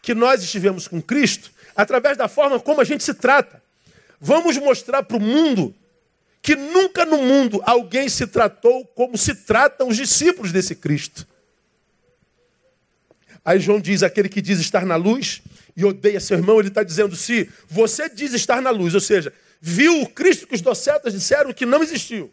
que 0.00 0.14
nós 0.14 0.42
estivemos 0.42 0.88
com 0.88 1.00
Cristo 1.00 1.52
através 1.76 2.16
da 2.16 2.28
forma 2.28 2.58
como 2.58 2.80
a 2.80 2.84
gente 2.84 3.04
se 3.04 3.14
trata. 3.14 3.62
Vamos 4.20 4.56
mostrar 4.56 5.02
para 5.02 5.16
o 5.16 5.20
mundo 5.20 5.74
que 6.40 6.56
nunca 6.56 7.04
no 7.04 7.18
mundo 7.18 7.62
alguém 7.64 8.08
se 8.08 8.26
tratou 8.26 8.84
como 8.86 9.16
se 9.16 9.34
tratam 9.34 9.88
os 9.88 9.96
discípulos 9.96 10.50
desse 10.50 10.74
Cristo. 10.74 11.26
Aí 13.44 13.60
João 13.60 13.80
diz: 13.80 14.02
aquele 14.02 14.28
que 14.28 14.40
diz 14.40 14.58
estar 14.58 14.86
na 14.86 14.96
luz 14.96 15.42
e 15.76 15.84
odeia 15.84 16.20
seu 16.20 16.36
irmão, 16.36 16.58
ele 16.58 16.68
está 16.68 16.82
dizendo: 16.82 17.14
se 17.14 17.48
você 17.68 18.08
diz 18.08 18.32
estar 18.32 18.60
na 18.60 18.70
luz, 18.70 18.94
ou 18.94 19.00
seja, 19.00 19.32
viu 19.60 20.02
o 20.02 20.08
Cristo 20.08 20.46
que 20.46 20.54
os 20.54 20.60
docetas 20.60 21.12
disseram 21.12 21.52
que 21.52 21.66
não 21.66 21.82
existiu, 21.82 22.32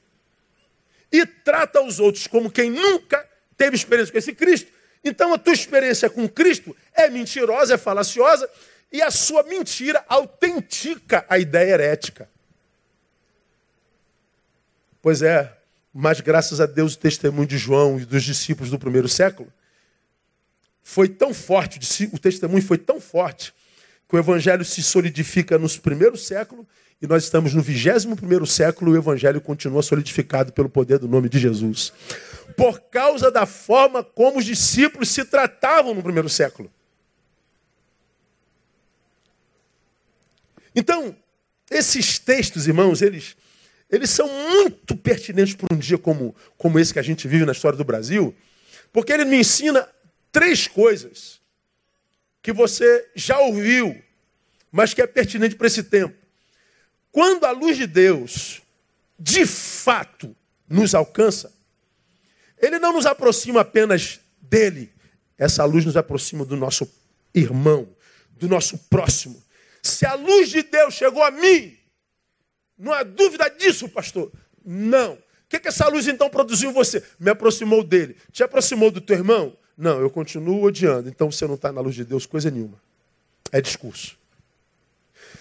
e 1.11 1.25
trata 1.25 1.81
os 1.81 1.99
outros 1.99 2.27
como 2.27 2.51
quem 2.51 2.69
nunca 2.69 3.27
teve 3.57 3.75
experiência 3.75 4.11
com 4.11 4.17
esse 4.17 4.33
Cristo, 4.33 4.71
então 5.03 5.33
a 5.33 5.37
tua 5.37 5.53
experiência 5.53 6.09
com 6.09 6.27
Cristo 6.27 6.75
é 6.93 7.09
mentirosa, 7.09 7.75
é 7.75 7.77
falaciosa, 7.77 8.49
e 8.91 9.01
a 9.01 9.11
sua 9.11 9.43
mentira 9.43 10.03
autentica 10.07 11.25
a 11.29 11.37
ideia 11.37 11.73
herética. 11.73 12.29
Pois 15.01 15.21
é, 15.21 15.55
mas 15.93 16.19
graças 16.19 16.59
a 16.59 16.65
Deus 16.65 16.95
o 16.95 16.99
testemunho 16.99 17.47
de 17.47 17.57
João 17.57 17.99
e 17.99 18.05
dos 18.05 18.23
discípulos 18.23 18.69
do 18.69 18.79
primeiro 18.79 19.07
século 19.07 19.51
foi 20.81 21.07
tão 21.07 21.33
forte, 21.33 21.79
o 22.11 22.17
testemunho 22.17 22.63
foi 22.63 22.77
tão 22.77 22.99
forte, 22.99 23.53
que 24.09 24.15
o 24.15 24.19
evangelho 24.19 24.65
se 24.65 24.81
solidifica 24.81 25.59
nos 25.59 25.77
primeiros 25.77 26.25
séculos 26.25 26.65
e 26.99 27.05
nós 27.05 27.23
estamos 27.23 27.53
no 27.53 27.61
21 27.61 28.43
século 28.47 28.91
e 28.91 28.97
o 28.97 28.99
evangelho 28.99 29.39
continua 29.39 29.83
solidificado 29.83 30.51
pelo 30.51 30.67
poder 30.67 30.97
do 30.97 31.07
nome 31.07 31.29
de 31.29 31.37
Jesus. 31.37 31.93
Por 32.57 32.81
causa 32.81 33.29
da 33.29 33.45
forma 33.45 34.03
como 34.03 34.39
os 34.39 34.45
discípulos 34.45 35.09
se 35.09 35.23
tratavam 35.23 35.93
no 35.93 36.01
primeiro 36.01 36.27
século. 36.27 36.71
Então, 40.75 41.15
esses 41.69 42.17
textos, 42.17 42.67
irmãos, 42.67 43.03
eles 43.03 43.37
eles 43.91 44.09
são 44.11 44.27
muito 44.27 44.95
pertinentes 44.95 45.55
para 45.55 45.75
um 45.75 45.79
dia 45.79 45.97
como, 45.97 46.35
como 46.57 46.77
esse 46.79 46.93
que 46.93 46.99
a 46.99 47.03
gente 47.03 47.27
vive 47.27 47.43
na 47.43 47.53
história 47.53 47.77
do 47.77 47.83
Brasil, 47.83 48.35
porque 48.93 49.11
ele 49.11 49.25
me 49.25 49.37
ensina 49.37 49.87
três 50.31 50.67
coisas 50.67 51.38
que 52.41 52.53
você 52.53 53.09
já 53.15 53.39
ouviu, 53.39 54.01
mas 54.71 54.93
que 54.93 55.01
é 55.01 55.07
pertinente 55.07 55.55
para 55.55 55.67
esse 55.67 55.83
tempo. 55.83 56.15
Quando 57.11 57.45
a 57.45 57.51
luz 57.51 57.77
de 57.77 57.87
Deus, 57.87 58.61
de 59.17 59.45
fato, 59.45 60.35
nos 60.67 60.93
alcança, 60.93 61.51
ele 62.57 62.79
não 62.79 62.93
nos 62.93 63.05
aproxima 63.05 63.61
apenas 63.61 64.19
dele, 64.41 64.91
essa 65.37 65.63
luz 65.65 65.85
nos 65.85 65.97
aproxima 65.97 66.45
do 66.45 66.55
nosso 66.55 66.89
irmão, 67.33 67.87
do 68.31 68.47
nosso 68.47 68.77
próximo. 68.89 69.41
Se 69.81 70.05
a 70.05 70.13
luz 70.13 70.49
de 70.49 70.61
Deus 70.63 70.93
chegou 70.93 71.23
a 71.23 71.31
mim, 71.31 71.77
não 72.77 72.93
há 72.93 73.03
dúvida 73.03 73.49
disso, 73.49 73.89
pastor. 73.89 74.31
Não. 74.63 75.13
O 75.13 75.19
que, 75.49 75.59
que 75.59 75.67
essa 75.67 75.87
luz 75.87 76.07
então 76.07 76.29
produziu 76.29 76.69
em 76.69 76.73
você? 76.73 77.03
Me 77.19 77.31
aproximou 77.31 77.83
dele. 77.83 78.15
Te 78.31 78.43
aproximou 78.43 78.91
do 78.91 79.01
teu 79.01 79.17
irmão? 79.17 79.57
Não, 79.79 80.01
eu 80.01 80.09
continuo 80.09 80.61
odiando. 80.61 81.07
Então 81.07 81.31
você 81.31 81.47
não 81.47 81.55
está 81.55 81.71
na 81.71 81.79
luz 81.79 81.95
de 81.95 82.03
Deus, 82.03 82.25
coisa 82.25 82.51
nenhuma. 82.51 82.77
É 83.49 83.61
discurso. 83.61 84.17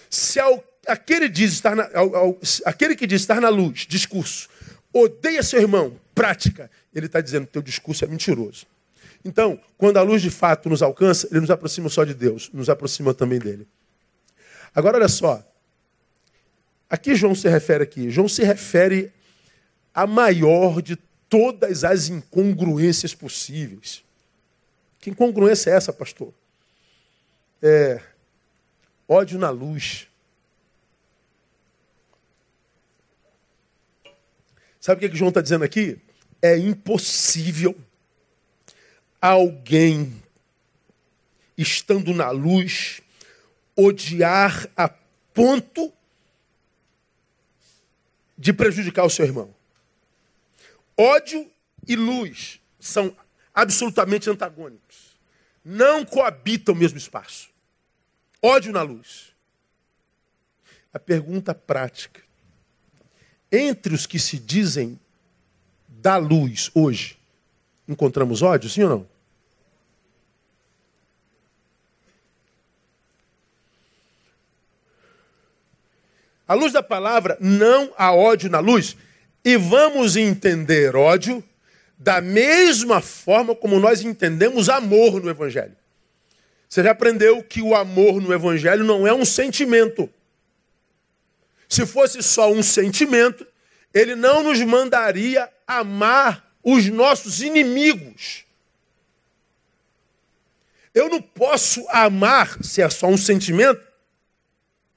Se 0.09 0.39
ao, 0.39 0.63
aquele, 0.87 1.27
diz 1.27 1.51
estar 1.51 1.75
na, 1.75 1.89
ao, 1.93 2.15
ao, 2.15 2.39
aquele 2.63 2.95
que 2.95 3.05
diz 3.05 3.19
estar 3.19 3.41
na 3.41 3.49
luz, 3.49 3.85
discurso, 3.85 4.47
odeia 4.93 5.43
seu 5.43 5.59
irmão, 5.59 5.99
prática, 6.15 6.71
ele 6.95 7.07
está 7.07 7.19
dizendo 7.19 7.47
que 7.47 7.51
teu 7.51 7.61
discurso 7.61 8.05
é 8.05 8.07
mentiroso. 8.07 8.65
Então, 9.25 9.59
quando 9.77 9.97
a 9.97 10.01
luz 10.01 10.21
de 10.21 10.29
fato 10.29 10.69
nos 10.69 10.81
alcança, 10.81 11.27
ele 11.29 11.41
nos 11.41 11.51
aproxima 11.51 11.89
só 11.89 12.05
de 12.05 12.13
Deus, 12.13 12.49
nos 12.53 12.69
aproxima 12.69 13.13
também 13.13 13.39
dele. 13.39 13.67
Agora, 14.73 14.95
olha 14.95 15.09
só, 15.09 15.45
a 16.89 16.97
que 16.97 17.13
João 17.13 17.35
se 17.35 17.49
refere 17.49 17.83
aqui? 17.83 18.09
João 18.09 18.29
se 18.29 18.41
refere 18.41 19.11
à 19.93 20.07
maior 20.07 20.81
de 20.81 20.95
todas 21.27 21.83
as 21.83 22.07
incongruências 22.07 23.13
possíveis. 23.13 24.07
Que 24.99 25.09
incongruência 25.09 25.71
é 25.71 25.75
essa, 25.75 25.93
pastor? 25.93 26.33
É 27.61 28.01
ódio 29.07 29.39
na 29.39 29.49
luz. 29.49 30.07
Sabe 34.79 34.97
o 34.97 34.99
que, 35.01 35.09
que 35.09 35.17
João 35.17 35.29
está 35.29 35.41
dizendo 35.41 35.63
aqui? 35.63 35.99
É 36.41 36.57
impossível 36.57 37.75
alguém, 39.21 40.21
estando 41.57 42.13
na 42.13 42.29
luz, 42.29 43.01
odiar 43.75 44.69
a 44.75 44.89
ponto 45.33 45.91
de 48.37 48.53
prejudicar 48.53 49.05
o 49.05 49.09
seu 49.09 49.25
irmão. 49.25 49.53
Ódio 50.97 51.49
e 51.87 51.95
luz 51.95 52.61
são 52.79 53.15
absolutamente 53.53 54.29
antagônicos. 54.29 55.09
não 55.63 56.05
coabitam 56.05 56.73
o 56.73 56.77
mesmo 56.77 56.97
espaço. 56.97 57.49
Ódio 58.41 58.71
na 58.71 58.81
luz. 58.81 59.33
A 60.93 60.99
pergunta 60.99 61.53
prática: 61.53 62.21
entre 63.51 63.93
os 63.93 64.05
que 64.05 64.17
se 64.17 64.39
dizem 64.39 64.99
da 65.87 66.17
luz 66.17 66.71
hoje, 66.73 67.19
encontramos 67.87 68.41
ódio, 68.41 68.69
sim 68.69 68.83
ou 68.83 68.89
não? 68.89 69.09
A 76.47 76.55
luz 76.55 76.73
da 76.73 76.81
palavra, 76.81 77.37
não 77.39 77.93
há 77.95 78.11
ódio 78.11 78.49
na 78.49 78.57
luz. 78.57 78.97
E 79.45 79.55
vamos 79.55 80.15
entender 80.15 80.95
ódio 80.95 81.43
da 81.99 82.21
mesma 82.21 83.01
forma 83.01 83.53
como 83.53 83.77
nós 83.77 84.01
entendemos 84.01 84.69
amor 84.69 85.21
no 85.21 85.29
Evangelho. 85.29 85.75
Você 86.67 86.81
já 86.81 86.91
aprendeu 86.91 87.43
que 87.43 87.61
o 87.61 87.75
amor 87.75 88.21
no 88.21 88.33
Evangelho 88.33 88.85
não 88.85 89.05
é 89.05 89.13
um 89.13 89.25
sentimento. 89.25 90.09
Se 91.67 91.85
fosse 91.85 92.23
só 92.23 92.49
um 92.49 92.63
sentimento, 92.63 93.45
ele 93.93 94.15
não 94.15 94.41
nos 94.43 94.61
mandaria 94.61 95.51
amar 95.67 96.55
os 96.63 96.87
nossos 96.87 97.41
inimigos. 97.41 98.45
Eu 100.93 101.09
não 101.09 101.21
posso 101.21 101.85
amar, 101.89 102.63
se 102.63 102.81
é 102.81 102.89
só 102.89 103.07
um 103.07 103.17
sentimento, 103.17 103.85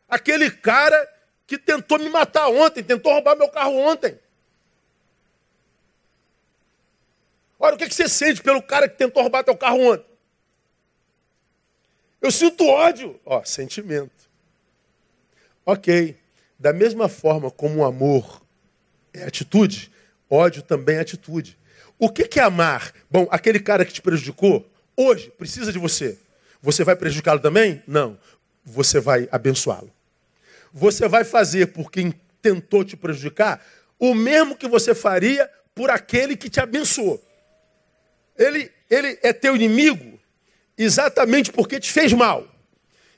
aquele 0.09 0.51
cara 0.51 1.09
que 1.47 1.59
tentou 1.59 1.99
me 1.99 2.09
matar 2.09 2.49
ontem, 2.49 2.83
tentou 2.83 3.13
roubar 3.13 3.37
meu 3.37 3.49
carro 3.49 3.77
ontem. 3.77 4.19
Olha, 7.65 7.77
o 7.77 7.79
que, 7.79 7.89
você 7.89 8.09
sente 8.09 8.43
pelo 8.43 8.61
cara 8.61 8.89
que 8.89 8.99
tentou 8.99 9.23
roubar 9.23 9.45
teu 9.45 9.57
carro 9.57 9.93
ontem? 9.93 10.05
Eu 12.21 12.33
sinto 12.33 12.67
ódio. 12.67 13.21
Ó, 13.25 13.45
sentimento. 13.45 14.29
Ok. 15.65 16.17
Da 16.59 16.73
mesma 16.73 17.09
forma 17.09 17.53
como 17.53 17.79
o 17.79 17.85
amor 17.85 18.43
é 19.15 19.23
atitude, 19.23 19.93
ódio 20.29 20.61
também 20.61 20.97
é 20.97 21.01
atitude. 21.01 21.57
O 22.01 22.11
que, 22.11 22.27
que 22.27 22.41
é 22.41 22.43
amar? 22.43 22.93
Bom, 23.09 23.29
aquele 23.31 23.61
cara 23.61 23.85
que 23.85 23.93
te 23.93 24.03
prejudicou, 24.03 24.69
hoje, 24.97 25.31
precisa 25.31 25.73
de 25.73 25.79
você. 25.79 26.19
Você 26.61 26.83
vai 26.83 26.97
prejudicá-lo 26.97 27.39
também? 27.39 27.81
Não. 27.87 28.19
Você 28.65 28.99
vai 28.99 29.29
abençoá-lo. 29.31 29.93
Você 30.73 31.07
vai 31.07 31.23
fazer 31.23 31.69
por 31.69 31.93
quem 31.93 32.13
tentou 32.41 32.85
te 32.85 32.97
prejudicar 32.97 33.65
o 34.01 34.15
mesmo 34.15 34.57
que 34.57 34.67
você 34.67 34.97
faria 34.97 35.49
por 35.73 35.91
aquele 35.91 36.37
que 36.37 36.51
te 36.51 36.59
abençoou. 36.59 37.23
Ele, 38.37 38.71
ele 38.91 39.19
é 39.23 39.33
teu 39.33 39.55
inimigo 39.55 40.19
exatamente 40.77 41.53
porque 41.53 41.79
te 41.79 41.93
fez 41.93 42.13
mal. 42.13 42.47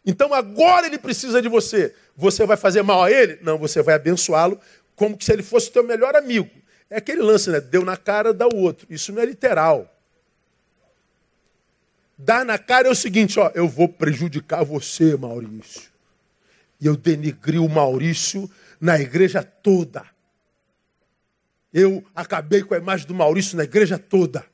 Então 0.05 0.35
agora 0.35 0.87
ele 0.87 0.99
precisa 0.99 1.41
de 1.41 1.49
você. 1.49 1.95
Você 2.17 2.45
vai 2.45 2.57
fazer 2.57 2.83
mal 2.83 3.03
a 3.03 3.11
ele? 3.11 3.39
Não, 3.43 3.59
você 3.59 3.83
vai 3.83 3.95
abençoá-lo 3.95 4.61
como 4.95 5.17
se 5.21 5.33
ele 5.33 5.43
fosse 5.43 5.71
teu 5.71 5.83
melhor 5.83 6.15
amigo. 6.15 6.51
É 6.91 6.99
aquele 6.99 7.23
lance, 7.23 7.51
né? 7.51 7.61
Deu 7.61 7.85
na 7.85 7.97
cara, 7.97 8.33
dá 8.33 8.47
o 8.47 8.57
outro. 8.57 8.87
Isso 8.91 9.13
não 9.13 9.23
é 9.23 9.27
literal. 9.27 9.91
Dar 12.17 12.45
na 12.45 12.59
cara 12.59 12.87
é 12.89 12.91
o 12.91 12.95
seguinte, 12.95 13.41
ó, 13.41 13.51
eu 13.55 13.67
vou 13.67 13.89
prejudicar 13.89 14.65
você, 14.65 15.17
Maurício. 15.17 15.91
E 16.81 16.87
eu 16.87 16.97
denigri 16.97 17.59
o 17.59 17.69
Maurício 17.69 18.49
na 18.81 18.99
igreja 19.01 19.43
toda. 19.43 20.05
Eu 21.73 22.05
acabei 22.15 22.63
com 22.63 22.75
a 22.75 22.79
imagem 22.79 23.07
do 23.07 23.15
Maurício 23.15 23.57
na 23.57 23.65
igreja 23.65 23.99
toda. 23.99 24.45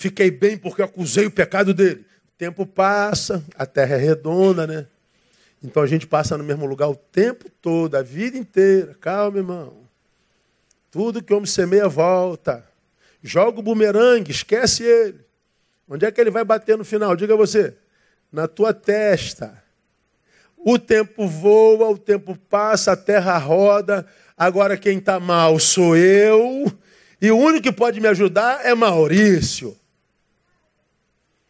Fiquei 0.00 0.30
bem 0.30 0.56
porque 0.56 0.80
eu 0.80 0.84
acusei 0.84 1.26
o 1.26 1.30
pecado 1.30 1.74
dele. 1.74 2.06
O 2.28 2.38
tempo 2.38 2.64
passa, 2.64 3.44
a 3.56 3.66
terra 3.66 3.96
é 3.96 3.98
redonda, 3.98 4.64
né? 4.64 4.86
Então 5.60 5.82
a 5.82 5.88
gente 5.88 6.06
passa 6.06 6.38
no 6.38 6.44
mesmo 6.44 6.66
lugar 6.66 6.88
o 6.88 6.94
tempo 6.94 7.50
todo, 7.60 7.96
a 7.96 8.00
vida 8.00 8.38
inteira. 8.38 8.96
Calma, 9.00 9.38
irmão. 9.38 9.72
Tudo 10.88 11.20
que 11.20 11.32
o 11.32 11.36
homem 11.36 11.48
semeia 11.48 11.88
volta. 11.88 12.64
Joga 13.20 13.58
o 13.58 13.62
bumerangue, 13.62 14.30
esquece 14.30 14.84
ele. 14.84 15.18
Onde 15.88 16.06
é 16.06 16.12
que 16.12 16.20
ele 16.20 16.30
vai 16.30 16.44
bater 16.44 16.78
no 16.78 16.84
final? 16.84 17.16
Diga 17.16 17.34
você. 17.34 17.74
Na 18.30 18.46
tua 18.46 18.72
testa. 18.72 19.60
O 20.56 20.78
tempo 20.78 21.26
voa, 21.26 21.90
o 21.90 21.98
tempo 21.98 22.38
passa, 22.48 22.92
a 22.92 22.96
terra 22.96 23.36
roda. 23.36 24.06
Agora 24.36 24.76
quem 24.76 24.98
está 24.98 25.18
mal 25.18 25.58
sou 25.58 25.96
eu. 25.96 26.72
E 27.20 27.32
o 27.32 27.36
único 27.36 27.64
que 27.64 27.72
pode 27.72 28.00
me 28.00 28.06
ajudar 28.06 28.64
é 28.64 28.72
Maurício. 28.76 29.76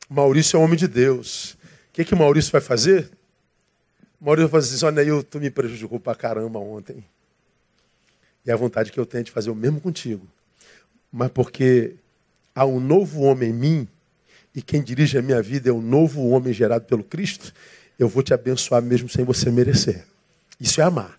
Maurício 0.08 0.56
é 0.56 0.60
um 0.60 0.62
homem 0.64 0.76
de 0.76 0.88
Deus. 0.88 1.52
O 1.52 1.92
que, 1.92 2.04
que 2.04 2.14
Maurício 2.14 2.50
vai 2.50 2.60
fazer? 2.60 3.10
Maurício 4.20 4.48
vai 4.48 4.60
fazer 4.60 4.74
assim, 4.76 4.84
olha, 4.86 5.02
eu, 5.02 5.22
tu 5.22 5.38
me 5.38 5.50
prejudicou 5.50 6.00
pra 6.00 6.14
caramba 6.14 6.58
ontem. 6.58 7.04
E 8.44 8.50
a 8.50 8.56
vontade 8.56 8.90
que 8.90 8.98
eu 8.98 9.04
tenho 9.04 9.20
é 9.20 9.24
de 9.24 9.30
fazer 9.30 9.50
o 9.50 9.54
mesmo 9.54 9.80
contigo. 9.80 10.26
Mas 11.12 11.30
porque 11.30 11.94
há 12.54 12.64
um 12.64 12.80
novo 12.80 13.20
homem 13.20 13.50
em 13.50 13.52
mim, 13.52 13.88
e 14.54 14.62
quem 14.62 14.82
dirige 14.82 15.18
a 15.18 15.22
minha 15.22 15.42
vida 15.42 15.68
é 15.68 15.72
o 15.72 15.82
novo 15.82 16.26
homem 16.28 16.52
gerado 16.52 16.86
pelo 16.86 17.04
Cristo, 17.04 17.52
eu 17.98 18.08
vou 18.08 18.22
te 18.22 18.32
abençoar 18.32 18.80
mesmo 18.80 19.08
sem 19.08 19.24
você 19.24 19.50
merecer. 19.50 20.06
Isso 20.58 20.80
é 20.80 20.84
amar. 20.84 21.18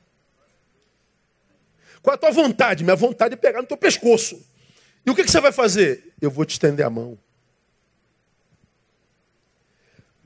Qual 2.01 2.13
a 2.13 2.17
tua 2.17 2.31
vontade? 2.31 2.83
Minha 2.83 2.95
vontade 2.95 3.33
é 3.35 3.37
pegar 3.37 3.61
no 3.61 3.67
teu 3.67 3.77
pescoço. 3.77 4.41
E 5.05 5.11
o 5.11 5.15
que, 5.15 5.23
que 5.23 5.31
você 5.31 5.39
vai 5.39 5.51
fazer? 5.51 6.13
Eu 6.19 6.31
vou 6.31 6.45
te 6.45 6.51
estender 6.51 6.85
a 6.85 6.89
mão. 6.89 7.17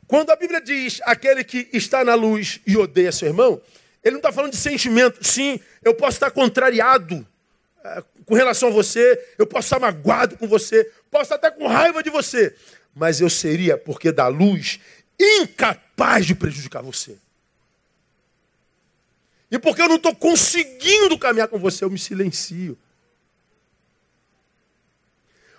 Quando 0.08 0.30
a 0.32 0.36
Bíblia 0.36 0.62
diz 0.62 1.02
aquele 1.04 1.44
que 1.44 1.70
está 1.74 2.04
na 2.04 2.16
luz 2.16 2.60
e 2.66 2.78
odeia 2.78 3.12
seu 3.12 3.28
irmão, 3.28 3.62
ele 4.04 4.14
não 4.14 4.20
está 4.20 4.32
falando 4.32 4.52
de 4.52 4.58
sentimento. 4.58 5.26
Sim, 5.26 5.60
eu 5.84 5.94
posso 5.94 6.18
estar 6.18 6.32
contrariado 6.32 7.26
é, 7.84 8.04
com 8.26 8.36
relação 8.36 8.70
a 8.70 8.72
você, 8.72 9.20
eu 9.38 9.48
posso 9.48 9.68
estar 9.68 9.80
magoado 9.80 10.38
com 10.38 10.48
você, 10.48 10.84
posso 11.10 11.24
estar 11.24 11.36
até 11.36 11.52
com 11.52 11.68
raiva 11.68 12.04
de 12.04 12.10
você, 12.10 12.56
mas 12.94 13.20
eu 13.20 13.30
seria, 13.30 13.78
porque 13.78 14.12
da 14.12 14.28
luz, 14.28 14.80
incapaz 15.20 16.26
de 16.26 16.36
prejudicar 16.36 16.82
você. 16.82 17.18
E 19.50 19.60
porque 19.60 19.82
eu 19.82 19.90
não 19.90 19.98
estou 19.98 20.16
conseguindo 20.16 21.18
caminhar 21.18 21.48
com 21.48 21.60
você, 21.60 21.84
eu 21.84 21.90
me 21.90 22.00
silencio. 22.00 22.78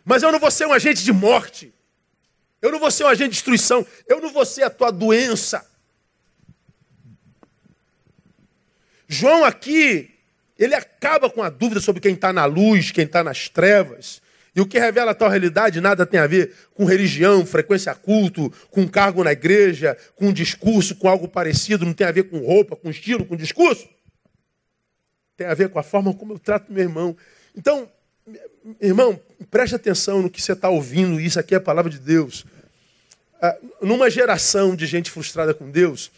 Mas 0.04 0.22
eu 0.22 0.30
não 0.30 0.38
vou 0.38 0.50
ser 0.50 0.66
um 0.66 0.72
agente 0.72 1.02
de 1.02 1.12
morte. 1.12 1.73
Eu 2.64 2.72
não 2.72 2.78
vou 2.78 2.90
ser 2.90 3.04
um 3.04 3.08
agente 3.08 3.28
de 3.28 3.34
destruição. 3.34 3.86
Eu 4.08 4.22
não 4.22 4.32
vou 4.32 4.46
ser 4.46 4.62
a 4.62 4.70
tua 4.70 4.90
doença. 4.90 5.66
João 9.06 9.44
aqui, 9.44 10.10
ele 10.58 10.74
acaba 10.74 11.28
com 11.28 11.42
a 11.42 11.50
dúvida 11.50 11.78
sobre 11.78 12.00
quem 12.00 12.14
está 12.14 12.32
na 12.32 12.46
luz, 12.46 12.90
quem 12.90 13.04
está 13.04 13.22
nas 13.22 13.50
trevas. 13.50 14.22
E 14.56 14.62
o 14.62 14.66
que 14.66 14.78
revela 14.78 15.10
a 15.10 15.14
tal 15.14 15.28
realidade 15.28 15.78
nada 15.78 16.06
tem 16.06 16.18
a 16.18 16.26
ver 16.26 16.54
com 16.72 16.86
religião, 16.86 17.44
frequência 17.44 17.94
culto, 17.94 18.50
com 18.70 18.88
cargo 18.88 19.22
na 19.22 19.32
igreja, 19.32 19.94
com 20.16 20.32
discurso, 20.32 20.96
com 20.96 21.06
algo 21.06 21.28
parecido, 21.28 21.84
não 21.84 21.92
tem 21.92 22.06
a 22.06 22.12
ver 22.12 22.30
com 22.30 22.38
roupa, 22.38 22.76
com 22.76 22.88
estilo, 22.88 23.26
com 23.26 23.36
discurso. 23.36 23.86
Tem 25.36 25.46
a 25.46 25.52
ver 25.52 25.68
com 25.68 25.78
a 25.78 25.82
forma 25.82 26.14
como 26.14 26.32
eu 26.32 26.38
trato 26.38 26.72
meu 26.72 26.82
irmão. 26.82 27.14
Então, 27.54 27.86
irmão, 28.80 29.20
preste 29.50 29.74
atenção 29.74 30.22
no 30.22 30.30
que 30.30 30.40
você 30.40 30.52
está 30.52 30.70
ouvindo, 30.70 31.20
isso 31.20 31.38
aqui 31.38 31.52
é 31.52 31.58
a 31.58 31.60
palavra 31.60 31.90
de 31.90 31.98
Deus. 31.98 32.46
Ah, 33.44 33.58
numa 33.82 34.08
geração 34.08 34.74
de 34.74 34.86
gente 34.86 35.10
frustrada 35.10 35.52
com 35.52 35.70
Deus, 35.70 36.10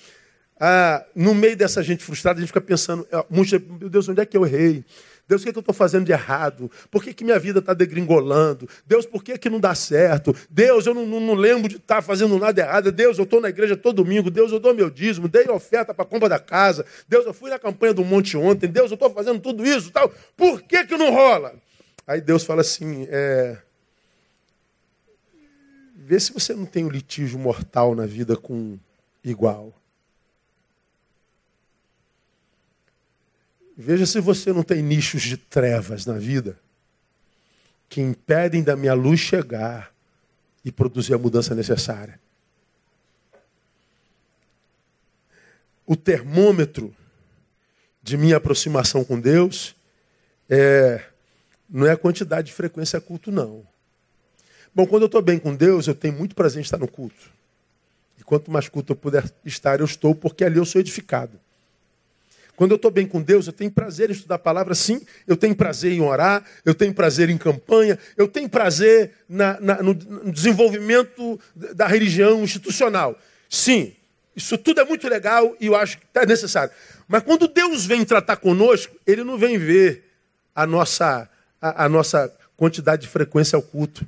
ah, 0.60 1.04
no 1.12 1.34
meio 1.34 1.56
dessa 1.56 1.82
gente 1.82 2.04
frustrada, 2.04 2.38
a 2.38 2.40
gente 2.40 2.50
fica 2.50 2.60
pensando, 2.60 3.04
ah, 3.10 3.26
meu 3.28 3.90
Deus, 3.90 4.08
onde 4.08 4.20
é 4.20 4.24
que 4.24 4.36
eu 4.36 4.46
errei? 4.46 4.84
Deus, 5.26 5.40
o 5.40 5.44
que, 5.44 5.50
é 5.50 5.52
que 5.52 5.58
eu 5.58 5.60
estou 5.60 5.74
fazendo 5.74 6.04
de 6.04 6.12
errado? 6.12 6.70
Por 6.88 7.02
que, 7.02 7.12
que 7.12 7.24
minha 7.24 7.36
vida 7.40 7.58
está 7.58 7.74
degringolando? 7.74 8.68
Deus, 8.86 9.04
por 9.04 9.24
que, 9.24 9.36
que 9.36 9.50
não 9.50 9.58
dá 9.58 9.74
certo? 9.74 10.36
Deus, 10.48 10.86
eu 10.86 10.94
não, 10.94 11.04
não, 11.04 11.18
não 11.18 11.34
lembro 11.34 11.68
de 11.68 11.78
estar 11.78 11.96
tá 11.96 12.02
fazendo 12.02 12.38
nada 12.38 12.60
errado. 12.60 12.92
Deus, 12.92 13.18
eu 13.18 13.24
estou 13.24 13.40
na 13.40 13.48
igreja 13.48 13.76
todo 13.76 14.04
domingo. 14.04 14.30
Deus, 14.30 14.52
eu 14.52 14.60
dou 14.60 14.72
meu 14.72 14.88
dízimo. 14.88 15.26
Dei 15.26 15.48
oferta 15.48 15.92
para 15.92 16.04
a 16.04 16.06
compra 16.06 16.28
da 16.28 16.38
casa. 16.38 16.86
Deus, 17.08 17.26
eu 17.26 17.34
fui 17.34 17.50
na 17.50 17.58
campanha 17.58 17.92
do 17.92 18.04
monte 18.04 18.36
ontem. 18.36 18.68
Deus, 18.68 18.92
eu 18.92 18.94
estou 18.94 19.10
fazendo 19.10 19.40
tudo 19.40 19.66
isso. 19.66 19.90
tal. 19.90 20.14
Por 20.36 20.62
que, 20.62 20.84
que 20.84 20.96
não 20.96 21.12
rola? 21.12 21.54
Aí 22.06 22.20
Deus 22.20 22.44
fala 22.44 22.60
assim: 22.60 23.08
é, 23.10 23.58
Vê 26.08 26.20
se 26.20 26.32
você 26.32 26.54
não 26.54 26.64
tem 26.64 26.84
um 26.84 26.88
litígio 26.88 27.36
mortal 27.36 27.92
na 27.92 28.06
vida 28.06 28.36
com 28.36 28.78
igual. 29.24 29.74
Veja 33.76 34.06
se 34.06 34.20
você 34.20 34.52
não 34.52 34.62
tem 34.62 34.84
nichos 34.84 35.22
de 35.22 35.36
trevas 35.36 36.06
na 36.06 36.16
vida 36.16 36.56
que 37.88 38.00
impedem 38.00 38.62
da 38.62 38.76
minha 38.76 38.94
luz 38.94 39.18
chegar 39.18 39.92
e 40.64 40.70
produzir 40.70 41.12
a 41.12 41.18
mudança 41.18 41.56
necessária. 41.56 42.20
O 45.84 45.96
termômetro 45.96 46.94
de 48.00 48.16
minha 48.16 48.36
aproximação 48.36 49.04
com 49.04 49.18
Deus 49.18 49.74
é, 50.48 51.04
não 51.68 51.84
é 51.84 51.90
a 51.90 51.96
quantidade 51.96 52.46
de 52.46 52.52
frequência 52.52 53.00
culto, 53.00 53.32
não. 53.32 53.66
Bom, 54.76 54.86
quando 54.86 55.04
eu 55.04 55.06
estou 55.06 55.22
bem 55.22 55.38
com 55.38 55.54
Deus, 55.54 55.86
eu 55.86 55.94
tenho 55.94 56.12
muito 56.12 56.34
prazer 56.34 56.58
em 56.58 56.62
estar 56.62 56.76
no 56.76 56.86
culto. 56.86 57.32
E 58.20 58.22
quanto 58.22 58.50
mais 58.50 58.68
culto 58.68 58.92
eu 58.92 58.96
puder 58.96 59.24
estar, 59.42 59.80
eu 59.80 59.86
estou, 59.86 60.14
porque 60.14 60.44
ali 60.44 60.58
eu 60.58 60.66
sou 60.66 60.78
edificado. 60.82 61.40
Quando 62.54 62.72
eu 62.72 62.76
estou 62.76 62.90
bem 62.90 63.06
com 63.06 63.22
Deus, 63.22 63.46
eu 63.46 63.54
tenho 63.54 63.70
prazer 63.70 64.10
em 64.10 64.12
estudar 64.12 64.34
a 64.34 64.38
palavra, 64.38 64.74
sim. 64.74 65.00
Eu 65.26 65.34
tenho 65.34 65.56
prazer 65.56 65.92
em 65.92 66.02
orar, 66.02 66.44
eu 66.62 66.74
tenho 66.74 66.92
prazer 66.92 67.30
em 67.30 67.38
campanha, 67.38 67.98
eu 68.18 68.28
tenho 68.28 68.50
prazer 68.50 69.12
na, 69.26 69.58
na, 69.60 69.82
no, 69.82 69.94
no 69.94 70.30
desenvolvimento 70.30 71.40
da 71.54 71.86
religião 71.86 72.42
institucional. 72.44 73.18
Sim, 73.48 73.94
isso 74.36 74.58
tudo 74.58 74.82
é 74.82 74.84
muito 74.84 75.08
legal 75.08 75.56
e 75.58 75.68
eu 75.68 75.74
acho 75.74 75.96
que 75.96 76.04
é 76.16 76.26
necessário. 76.26 76.70
Mas 77.08 77.22
quando 77.22 77.48
Deus 77.48 77.86
vem 77.86 78.04
tratar 78.04 78.36
conosco, 78.36 78.94
Ele 79.06 79.24
não 79.24 79.38
vem 79.38 79.56
ver 79.56 80.04
a 80.54 80.66
nossa, 80.66 81.26
a, 81.62 81.86
a 81.86 81.88
nossa 81.88 82.30
quantidade 82.58 83.00
de 83.00 83.08
frequência 83.08 83.56
ao 83.56 83.62
culto. 83.62 84.06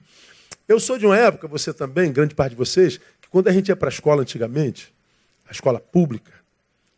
Eu 0.69 0.79
sou 0.79 0.99
de 0.99 1.07
uma 1.07 1.17
época, 1.17 1.49
você 1.49 1.73
também, 1.73 2.13
grande 2.13 2.35
parte 2.35 2.51
de 2.51 2.57
vocês, 2.57 2.99
que 3.23 3.29
quando 3.31 3.49
a 3.49 3.53
gente 3.53 3.69
ia 3.69 3.77
para 3.77 3.89
a 3.89 3.91
escola 3.91 4.21
antigamente, 4.21 4.93
a 5.49 5.51
escola 5.51 5.81
pública, 5.81 6.31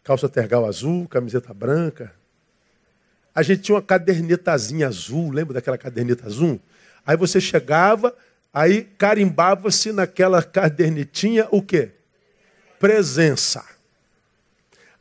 calça 0.02 0.28
tergal 0.28 0.66
azul, 0.66 1.06
camiseta 1.06 1.54
branca. 1.54 2.12
A 3.32 3.42
gente 3.42 3.62
tinha 3.62 3.76
uma 3.76 3.82
cadernetazinha 3.82 4.88
azul, 4.88 5.30
lembra 5.30 5.54
daquela 5.54 5.78
caderneta 5.78 6.26
azul? 6.26 6.60
Aí 7.06 7.16
você 7.16 7.40
chegava, 7.40 8.12
aí 8.52 8.82
carimbava-se 8.98 9.92
naquela 9.92 10.42
cadernetinha 10.42 11.46
o 11.52 11.62
quê? 11.62 11.92
Presença. 12.80 13.64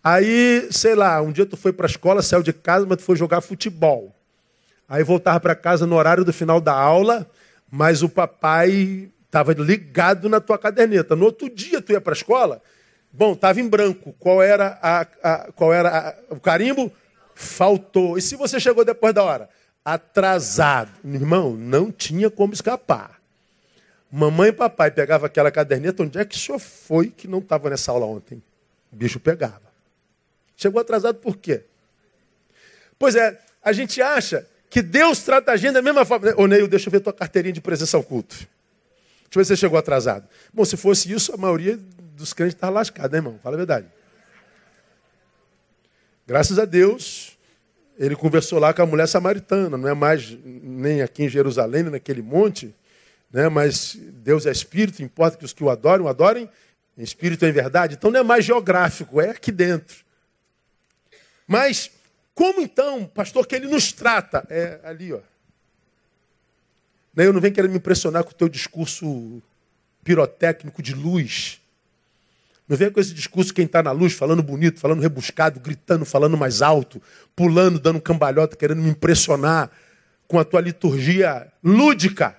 Aí, 0.03 0.67
sei 0.69 0.93
lá, 0.93 1.19
um 1.23 1.31
dia 1.31 1.45
tu 1.45 1.57
foi 1.57 1.73
para 1.73 1.87
a 1.87 1.89
escola, 1.89 2.21
saiu 2.21 2.43
de 2.43 2.53
casa, 2.53 2.85
mas 2.85 2.99
tu 2.99 3.03
foi 3.03 3.15
jogar 3.15 3.41
futebol. 3.41 4.15
Aí 4.87 5.03
voltava 5.03 5.39
para 5.39 5.55
casa 5.55 5.87
no 5.87 5.95
horário 5.95 6.23
do 6.23 6.31
final 6.31 6.61
da 6.61 6.73
aula, 6.73 7.27
mas 7.71 8.01
o 8.01 8.09
papai 8.09 9.09
estava 9.25 9.53
ligado 9.53 10.27
na 10.27 10.39
tua 10.39 10.57
caderneta. 10.57 11.15
No 11.15 11.25
outro 11.25 11.49
dia 11.49 11.81
tu 11.81 11.91
ia 11.91 12.01
para 12.01 12.13
a 12.13 12.17
escola, 12.17 12.61
Bom, 13.11 13.33
estava 13.33 13.59
em 13.59 13.67
branco. 13.67 14.13
Qual 14.19 14.41
era, 14.41 14.77
a, 14.81 15.01
a 15.23 15.51
qual 15.51 15.73
era 15.73 16.09
a, 16.29 16.33
o 16.33 16.39
carimbo? 16.39 16.91
Faltou. 17.33 18.17
E 18.17 18.21
se 18.21 18.35
você 18.35 18.59
chegou 18.59 18.85
depois 18.85 19.13
da 19.13 19.23
hora? 19.23 19.49
Atrasado. 19.83 20.91
Irmão, 21.03 21.55
não 21.55 21.91
tinha 21.91 22.29
como 22.29 22.53
escapar. 22.53 23.19
Mamãe 24.11 24.49
e 24.49 24.53
papai 24.53 24.91
pegavam 24.91 25.25
aquela 25.25 25.51
caderneta. 25.51 26.03
Onde 26.03 26.19
é 26.19 26.25
que 26.25 26.35
o 26.35 26.39
senhor 26.39 26.59
foi 26.59 27.09
que 27.09 27.27
não 27.27 27.39
estava 27.39 27.69
nessa 27.69 27.91
aula 27.91 28.05
ontem? 28.05 28.41
O 28.91 28.95
bicho 28.95 29.19
pegava. 29.19 29.69
Chegou 30.55 30.81
atrasado 30.81 31.15
por 31.15 31.37
quê? 31.37 31.63
Pois 32.97 33.15
é, 33.15 33.39
a 33.63 33.71
gente 33.71 34.01
acha 34.01 34.45
que 34.69 34.81
Deus 34.81 35.19
trata 35.19 35.51
a 35.51 35.57
gente 35.57 35.73
da 35.73 35.81
mesma 35.81 36.05
forma. 36.05 36.33
Ô 36.37 36.45
Neil, 36.45 36.67
deixa 36.67 36.87
eu 36.87 36.91
ver 36.91 36.99
tua 36.99 37.13
carteirinha 37.13 37.53
de 37.53 37.61
presença 37.61 37.97
ao 37.97 38.03
culto. 38.03 38.35
Deixa 38.35 38.47
eu 39.35 39.39
ver 39.39 39.45
se 39.45 39.49
você 39.49 39.57
chegou 39.57 39.77
atrasado. 39.77 40.27
Bom, 40.53 40.63
se 40.63 40.77
fosse 40.77 41.11
isso, 41.11 41.33
a 41.33 41.37
maioria 41.37 41.77
dos 42.15 42.33
crentes 42.33 42.55
está 42.55 42.69
lascado, 42.69 43.11
né, 43.11 43.17
irmão? 43.17 43.39
Fala 43.41 43.55
a 43.55 43.57
verdade. 43.57 43.87
Graças 46.27 46.59
a 46.59 46.65
Deus, 46.65 47.37
ele 47.97 48.15
conversou 48.15 48.59
lá 48.59 48.73
com 48.73 48.81
a 48.81 48.85
mulher 48.85 49.07
samaritana, 49.07 49.75
não 49.75 49.89
é 49.89 49.93
mais 49.93 50.37
nem 50.43 51.01
aqui 51.01 51.23
em 51.23 51.29
Jerusalém, 51.29 51.83
nem 51.83 51.91
naquele 51.91 52.21
monte, 52.21 52.73
né? 53.31 53.49
mas 53.49 53.97
Deus 53.99 54.45
é 54.45 54.51
espírito, 54.51 55.01
importa 55.01 55.37
que 55.37 55.45
os 55.45 55.53
que 55.53 55.63
o 55.63 55.69
adorem, 55.69 56.05
o 56.05 56.07
adorem 56.07 56.49
em 56.97 57.03
espírito 57.03 57.45
e 57.45 57.49
em 57.49 57.51
verdade. 57.51 57.95
Então 57.95 58.11
não 58.11 58.19
é 58.19 58.23
mais 58.23 58.45
geográfico, 58.45 59.19
é 59.19 59.31
aqui 59.31 59.51
dentro. 59.51 59.97
Mas 61.47 61.89
como 62.39 62.61
então, 62.61 63.05
pastor, 63.05 63.45
que 63.45 63.53
ele 63.53 63.67
nos 63.67 63.91
trata? 63.91 64.47
É 64.49 64.79
ali, 64.85 65.11
ó. 65.11 65.19
Eu 67.17 67.33
não 67.33 67.41
venho 67.41 67.53
querendo 67.53 67.71
me 67.71 67.79
impressionar 67.79 68.23
com 68.23 68.31
o 68.31 68.33
teu 68.33 68.47
discurso 68.47 69.41
pirotécnico 70.05 70.81
de 70.81 70.95
luz. 70.95 71.59
Não 72.65 72.77
vem 72.77 72.89
com 72.89 72.99
esse 73.01 73.13
discurso 73.13 73.53
quem 73.53 73.65
está 73.65 73.83
na 73.83 73.91
luz, 73.91 74.13
falando 74.13 74.41
bonito, 74.41 74.79
falando 74.79 75.01
rebuscado, 75.01 75.59
gritando, 75.59 76.05
falando 76.05 76.37
mais 76.37 76.61
alto, 76.61 77.01
pulando, 77.35 77.77
dando 77.77 77.99
cambalhota, 77.99 78.55
querendo 78.55 78.81
me 78.81 78.91
impressionar 78.91 79.69
com 80.25 80.39
a 80.39 80.45
tua 80.45 80.61
liturgia 80.61 81.51
lúdica. 81.61 82.37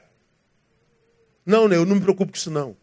Não, 1.44 1.68
né, 1.68 1.76
eu 1.76 1.84
não 1.84 1.96
me 1.96 2.00
preocupo 2.00 2.32
com 2.32 2.38
isso 2.38 2.50
não. 2.50 2.74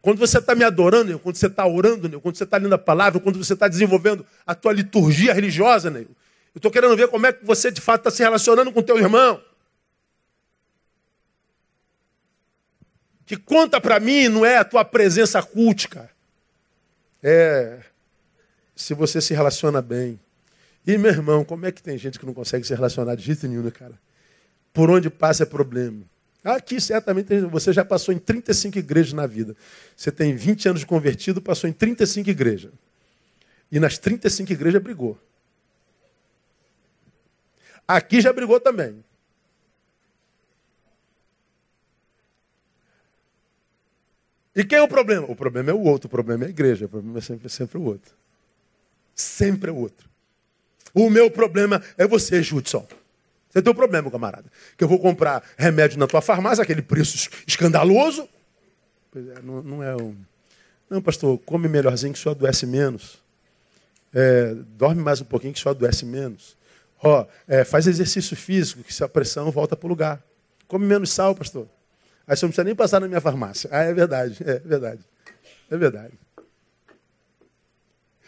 Quando 0.00 0.16
você 0.16 0.38
está 0.38 0.54
me 0.54 0.64
adorando, 0.64 1.18
quando 1.18 1.36
você 1.36 1.48
está 1.48 1.66
orando, 1.66 2.18
quando 2.18 2.34
você 2.34 2.44
está 2.44 2.56
lendo 2.56 2.72
a 2.74 2.78
palavra, 2.78 3.20
quando 3.20 3.36
você 3.36 3.52
está 3.52 3.68
desenvolvendo 3.68 4.24
a 4.46 4.54
tua 4.54 4.72
liturgia 4.72 5.34
religiosa, 5.34 5.90
eu 6.54 6.58
estou 6.58 6.70
querendo 6.70 6.96
ver 6.96 7.08
como 7.08 7.26
é 7.26 7.32
que 7.32 7.44
você 7.44 7.70
de 7.70 7.80
fato 7.80 8.00
está 8.00 8.10
se 8.10 8.22
relacionando 8.22 8.72
com 8.72 8.82
teu 8.82 8.98
irmão. 8.98 9.42
Que 13.26 13.36
conta 13.36 13.80
para 13.80 13.98
mim 13.98 14.28
não 14.28 14.44
é 14.44 14.58
a 14.58 14.64
tua 14.64 14.84
presença 14.84 15.42
cultica 15.42 16.10
é 17.22 17.80
se 18.74 18.94
você 18.94 19.20
se 19.20 19.32
relaciona 19.32 19.80
bem. 19.80 20.18
E, 20.84 20.98
meu 20.98 21.12
irmão, 21.12 21.44
como 21.44 21.64
é 21.64 21.70
que 21.70 21.82
tem 21.82 21.96
gente 21.96 22.18
que 22.18 22.26
não 22.26 22.34
consegue 22.34 22.66
se 22.66 22.74
relacionar 22.74 23.14
de 23.14 23.22
jeito 23.22 23.46
nenhum, 23.46 23.62
né, 23.62 23.70
cara? 23.70 23.96
Por 24.72 24.90
onde 24.90 25.08
passa 25.08 25.44
é 25.44 25.46
problema. 25.46 26.02
Aqui, 26.42 26.80
certamente, 26.80 27.40
você 27.42 27.72
já 27.72 27.84
passou 27.84 28.12
em 28.12 28.18
35 28.18 28.76
igrejas 28.76 29.12
na 29.12 29.26
vida. 29.26 29.54
Você 29.96 30.10
tem 30.10 30.34
20 30.34 30.70
anos 30.70 30.80
de 30.80 30.86
convertido, 30.86 31.40
passou 31.40 31.70
em 31.70 31.72
35 31.72 32.28
igrejas. 32.28 32.72
E 33.70 33.78
nas 33.78 33.96
35 33.98 34.52
igrejas 34.52 34.82
brigou. 34.82 35.16
Aqui 37.86 38.20
já 38.20 38.32
brigou 38.32 38.60
também. 38.60 39.02
E 44.54 44.64
quem 44.64 44.78
é 44.78 44.82
o 44.82 44.88
problema? 44.88 45.26
O 45.30 45.34
problema 45.34 45.70
é 45.70 45.74
o 45.74 45.80
outro, 45.80 46.06
o 46.06 46.10
problema 46.10 46.44
é 46.44 46.46
a 46.48 46.50
igreja, 46.50 46.86
o 46.86 46.88
problema 46.88 47.18
é 47.18 47.22
sempre, 47.22 47.48
sempre 47.48 47.78
o 47.78 47.82
outro. 47.82 48.14
Sempre 49.14 49.70
é 49.70 49.72
o 49.72 49.76
outro. 49.76 50.08
O 50.94 51.08
meu 51.08 51.30
problema 51.30 51.82
é 51.96 52.06
você, 52.06 52.42
Judson. 52.42 52.86
Você 53.48 53.62
tem 53.62 53.70
um 53.70 53.76
problema, 53.76 54.10
camarada. 54.10 54.50
Que 54.76 54.84
eu 54.84 54.88
vou 54.88 54.98
comprar 54.98 55.42
remédio 55.56 55.98
na 55.98 56.06
tua 56.06 56.20
farmácia, 56.20 56.62
aquele 56.62 56.82
preço 56.82 57.30
escandaloso. 57.46 58.28
É, 59.14 59.42
não, 59.42 59.62
não 59.62 59.82
é 59.82 59.94
um. 59.96 60.16
Não, 60.88 61.00
pastor, 61.00 61.38
come 61.38 61.68
melhorzinho 61.68 62.12
que 62.12 62.18
só 62.18 62.30
adoece 62.30 62.66
menos. 62.66 63.22
É, 64.14 64.54
dorme 64.76 65.02
mais 65.02 65.20
um 65.22 65.24
pouquinho 65.24 65.54
que 65.54 65.60
só 65.60 65.70
adoece 65.70 66.04
menos. 66.04 66.56
Ó, 67.02 67.26
é, 67.48 67.64
faz 67.64 67.86
exercício 67.86 68.36
físico, 68.36 68.84
que 68.84 68.94
se 68.94 69.02
a 69.02 69.08
pressão 69.08 69.50
volta 69.50 69.76
para 69.76 69.86
o 69.86 69.88
lugar. 69.88 70.22
Come 70.68 70.86
menos 70.86 71.10
sal, 71.10 71.34
pastor. 71.34 71.66
Aí 72.26 72.36
você 72.36 72.44
não 72.44 72.50
precisa 72.50 72.64
nem 72.64 72.74
passar 72.74 73.00
na 73.00 73.08
minha 73.08 73.20
farmácia. 73.20 73.68
Ah, 73.72 73.82
é 73.82 73.92
verdade, 73.92 74.38
é 74.40 74.58
verdade. 74.60 75.00
É 75.70 75.76
verdade. 75.76 76.12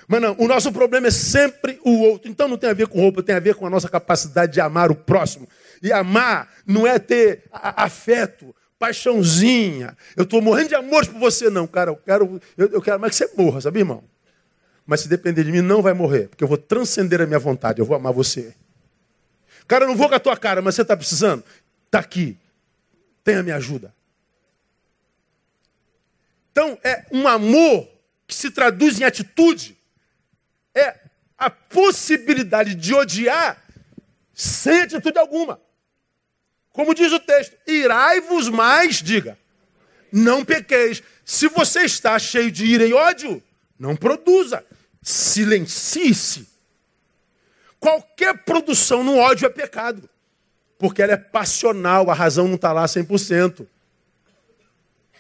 Mas 0.08 0.20
não, 0.20 0.36
o 0.38 0.46
nosso 0.46 0.72
problema 0.72 1.06
é 1.06 1.10
sempre 1.10 1.78
o 1.84 2.00
outro. 2.00 2.30
Então 2.30 2.48
não 2.48 2.58
tem 2.58 2.70
a 2.70 2.74
ver 2.74 2.88
com 2.88 3.00
roupa, 3.00 3.22
tem 3.22 3.34
a 3.34 3.40
ver 3.40 3.54
com 3.54 3.66
a 3.66 3.70
nossa 3.70 3.88
capacidade 3.88 4.52
de 4.52 4.60
amar 4.60 4.90
o 4.90 4.94
próximo. 4.94 5.48
E 5.82 5.92
amar 5.92 6.52
não 6.66 6.86
é 6.86 6.98
ter 6.98 7.44
afeto, 7.52 8.54
paixãozinha. 8.78 9.96
Eu 10.16 10.24
estou 10.24 10.42
morrendo 10.42 10.70
de 10.70 10.74
amor 10.74 11.06
por 11.06 11.18
você, 11.18 11.48
não, 11.48 11.66
cara. 11.66 11.90
Eu 11.92 11.96
quero, 11.96 12.40
eu, 12.56 12.68
eu 12.68 12.82
quero 12.82 13.00
mais 13.00 13.16
que 13.16 13.24
você 13.24 13.34
morra, 13.40 13.60
sabe, 13.60 13.78
irmão? 13.78 14.02
Mas 14.86 15.00
se 15.00 15.08
depender 15.08 15.44
de 15.44 15.52
mim, 15.52 15.62
não 15.62 15.80
vai 15.80 15.94
morrer, 15.94 16.28
porque 16.28 16.44
eu 16.44 16.48
vou 16.48 16.58
transcender 16.58 17.22
a 17.22 17.26
minha 17.26 17.38
vontade, 17.38 17.80
eu 17.80 17.86
vou 17.86 17.96
amar 17.96 18.12
você. 18.12 18.54
Cara, 19.66 19.84
eu 19.84 19.88
não 19.88 19.96
vou 19.96 20.08
com 20.08 20.14
a 20.14 20.20
tua 20.20 20.36
cara, 20.36 20.60
mas 20.60 20.74
você 20.74 20.82
está 20.82 20.96
precisando? 20.96 21.44
Está 21.86 21.98
aqui 22.00 22.38
tenha 23.24 23.42
me 23.42 23.50
ajuda. 23.50 23.92
Então, 26.52 26.78
é 26.84 27.06
um 27.10 27.26
amor 27.26 27.88
que 28.28 28.34
se 28.34 28.50
traduz 28.50 29.00
em 29.00 29.04
atitude. 29.04 29.76
É 30.74 31.00
a 31.36 31.50
possibilidade 31.50 32.74
de 32.74 32.94
odiar 32.94 33.60
sem 34.32 34.82
atitude 34.82 35.18
alguma. 35.18 35.60
Como 36.70 36.94
diz 36.94 37.12
o 37.12 37.18
texto, 37.18 37.56
irai-vos 37.66 38.48
mais, 38.48 39.02
diga, 39.02 39.38
não 40.12 40.44
pequeis. 40.44 41.02
Se 41.24 41.48
você 41.48 41.82
está 41.82 42.18
cheio 42.18 42.52
de 42.52 42.66
ira 42.66 42.86
e 42.86 42.92
ódio, 42.92 43.42
não 43.78 43.96
produza. 43.96 44.64
Silencie-se. 45.02 46.46
Qualquer 47.84 48.38
produção 48.44 49.04
no 49.04 49.18
ódio 49.18 49.44
é 49.44 49.50
pecado 49.50 50.08
porque 50.78 51.02
ela 51.02 51.12
é 51.12 51.18
passional, 51.18 52.10
a 52.10 52.14
razão 52.14 52.48
não 52.48 52.54
está 52.54 52.72
lá 52.72 52.86
100%. 52.86 53.66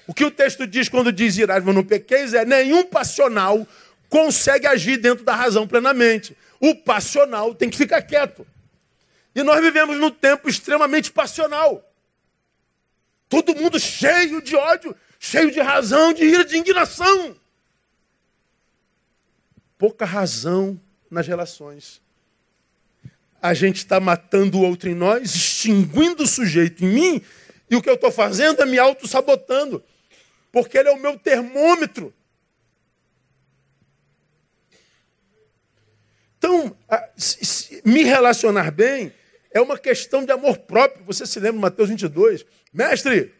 O 0.06 0.14
que 0.14 0.24
o 0.24 0.30
texto 0.30 0.66
diz 0.66 0.88
quando 0.88 1.12
diz 1.12 1.36
irás, 1.36 1.62
mas 1.62 1.74
não 1.74 1.84
pequeis, 1.84 2.32
é 2.32 2.42
nenhum 2.42 2.86
passional 2.86 3.68
consegue 4.08 4.66
agir 4.66 4.96
dentro 4.96 5.26
da 5.26 5.34
razão 5.34 5.68
plenamente. 5.68 6.34
O 6.58 6.74
passional 6.74 7.54
tem 7.54 7.68
que 7.68 7.76
ficar 7.76 8.00
quieto. 8.00 8.46
E 9.34 9.42
nós 9.42 9.60
vivemos 9.60 9.98
num 9.98 10.10
tempo 10.10 10.48
extremamente 10.48 11.12
passional. 11.12 11.86
Todo 13.28 13.54
mundo 13.54 13.78
cheio 13.78 14.40
de 14.40 14.56
ódio, 14.56 14.96
cheio 15.20 15.50
de 15.50 15.60
razão, 15.60 16.14
de 16.14 16.24
ira, 16.24 16.46
de 16.46 16.56
indignação. 16.56 17.36
Pouca 19.76 20.06
razão 20.06 20.80
nas 21.10 21.26
relações 21.26 22.02
a 23.44 23.52
gente 23.52 23.76
está 23.76 24.00
matando 24.00 24.56
o 24.56 24.62
outro 24.62 24.88
em 24.88 24.94
nós, 24.94 25.34
extinguindo 25.34 26.22
o 26.22 26.26
sujeito 26.26 26.82
em 26.82 26.88
mim 26.88 27.22
E 27.70 27.76
o 27.76 27.82
que 27.82 27.88
eu 27.88 27.94
estou 27.94 28.12
fazendo 28.12 28.62
é 28.62 28.66
me 28.66 28.78
auto-sabotando. 28.78 29.82
Porque 30.52 30.78
ele 30.78 30.88
é 30.88 30.92
o 30.92 31.00
meu 31.00 31.18
termômetro. 31.18 32.14
Então, 36.38 36.76
me 37.84 38.04
relacionar 38.04 38.70
bem 38.70 39.12
é 39.50 39.60
uma 39.60 39.78
questão 39.78 40.24
de 40.24 40.30
amor 40.30 40.58
próprio. 40.58 41.04
Você 41.04 41.26
se 41.26 41.40
lembra, 41.40 41.62
Mateus 41.62 41.88
22? 41.88 42.44
Mestre, 42.72 43.34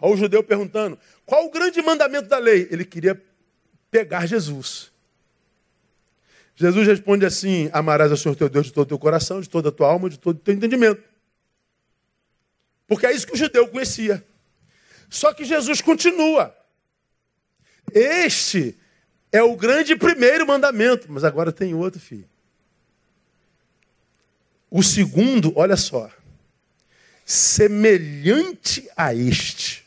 olha 0.00 0.14
o 0.14 0.16
judeu 0.16 0.42
perguntando, 0.42 0.98
qual 1.24 1.46
o 1.46 1.50
grande 1.50 1.80
mandamento 1.82 2.28
da 2.28 2.38
lei? 2.38 2.66
Ele 2.70 2.84
queria 2.84 3.22
pegar 3.90 4.26
Jesus. 4.26 4.90
Jesus 6.56 6.86
responde 6.86 7.26
assim: 7.26 7.68
Amarás 7.72 8.10
ao 8.10 8.16
Senhor 8.16 8.34
teu 8.34 8.48
Deus 8.48 8.66
de 8.66 8.72
todo 8.72 8.86
o 8.86 8.88
teu 8.88 8.98
coração, 8.98 9.40
de 9.40 9.48
toda 9.48 9.68
a 9.68 9.72
tua 9.72 9.88
alma, 9.88 10.08
de 10.08 10.18
todo 10.18 10.36
o 10.36 10.40
teu 10.40 10.54
entendimento. 10.54 11.02
Porque 12.88 13.06
é 13.06 13.12
isso 13.12 13.26
que 13.26 13.34
o 13.34 13.36
judeu 13.36 13.68
conhecia. 13.68 14.24
Só 15.08 15.34
que 15.34 15.44
Jesus 15.44 15.80
continua. 15.80 16.56
Este 17.92 18.76
é 19.30 19.42
o 19.42 19.54
grande 19.54 19.94
primeiro 19.96 20.46
mandamento, 20.46 21.06
mas 21.10 21.24
agora 21.24 21.52
tem 21.52 21.74
outro, 21.74 22.00
filho. 22.00 22.28
O 24.70 24.82
segundo, 24.82 25.52
olha 25.56 25.76
só, 25.76 26.10
semelhante 27.24 28.88
a 28.96 29.14
este. 29.14 29.86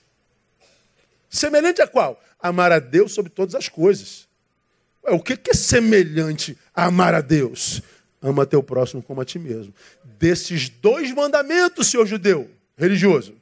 Semelhante 1.29 1.81
a 1.81 1.87
qual? 1.87 2.21
Amar 2.39 2.71
a 2.71 2.79
Deus 2.79 3.11
sobre 3.13 3.31
todas 3.31 3.55
as 3.55 3.67
coisas. 3.67 4.28
O 5.11 5.21
que 5.21 5.39
é 5.49 5.53
semelhante 5.53 6.57
a 6.73 6.85
amar 6.85 7.13
a 7.13 7.21
Deus? 7.21 7.81
Ama 8.21 8.45
teu 8.45 8.61
próximo 8.61 9.01
como 9.01 9.21
a 9.21 9.25
ti 9.25 9.39
mesmo. 9.39 9.73
Desses 10.03 10.69
dois 10.69 11.11
mandamentos, 11.13 11.87
senhor 11.87 12.05
judeu, 12.05 12.49
religioso, 12.77 13.33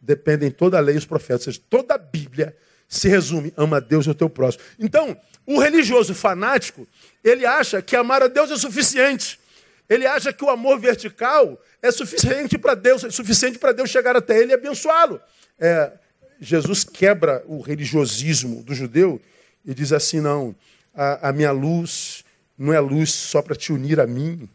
dependem 0.00 0.50
toda 0.50 0.78
a 0.78 0.80
lei 0.80 0.94
e 0.94 0.98
os 0.98 1.04
profetas. 1.04 1.46
Ou 1.46 1.52
seja, 1.52 1.64
toda 1.68 1.94
a 1.94 1.98
Bíblia 1.98 2.56
se 2.88 3.08
resume: 3.08 3.52
ama 3.56 3.78
a 3.78 3.80
Deus 3.80 4.06
e 4.06 4.10
o 4.10 4.14
teu 4.14 4.30
próximo. 4.30 4.62
Então, 4.78 5.16
o 5.46 5.58
religioso 5.58 6.14
fanático, 6.14 6.86
ele 7.24 7.44
acha 7.44 7.82
que 7.82 7.96
amar 7.96 8.22
a 8.22 8.28
Deus 8.28 8.50
é 8.50 8.56
suficiente. 8.56 9.40
Ele 9.88 10.06
acha 10.06 10.32
que 10.32 10.44
o 10.44 10.50
amor 10.50 10.78
vertical 10.78 11.60
é 11.82 11.90
suficiente 11.90 12.56
para 12.56 12.74
Deus, 12.74 13.04
é 13.04 13.10
suficiente 13.10 13.58
para 13.58 13.72
Deus 13.72 13.90
chegar 13.90 14.16
até 14.16 14.38
ele 14.40 14.52
e 14.52 14.54
abençoá-lo. 14.54 15.20
É, 15.58 15.92
Jesus 16.40 16.84
quebra 16.84 17.42
o 17.46 17.60
religiosismo 17.60 18.62
do 18.62 18.74
judeu 18.74 19.20
e 19.64 19.74
diz 19.74 19.92
assim: 19.92 20.20
não, 20.20 20.54
a, 20.94 21.28
a 21.28 21.32
minha 21.32 21.52
luz 21.52 22.24
não 22.56 22.72
é 22.72 22.80
luz 22.80 23.10
só 23.10 23.42
para 23.42 23.56
te 23.56 23.72
unir 23.72 24.00
a 24.00 24.06
mim, 24.06 24.48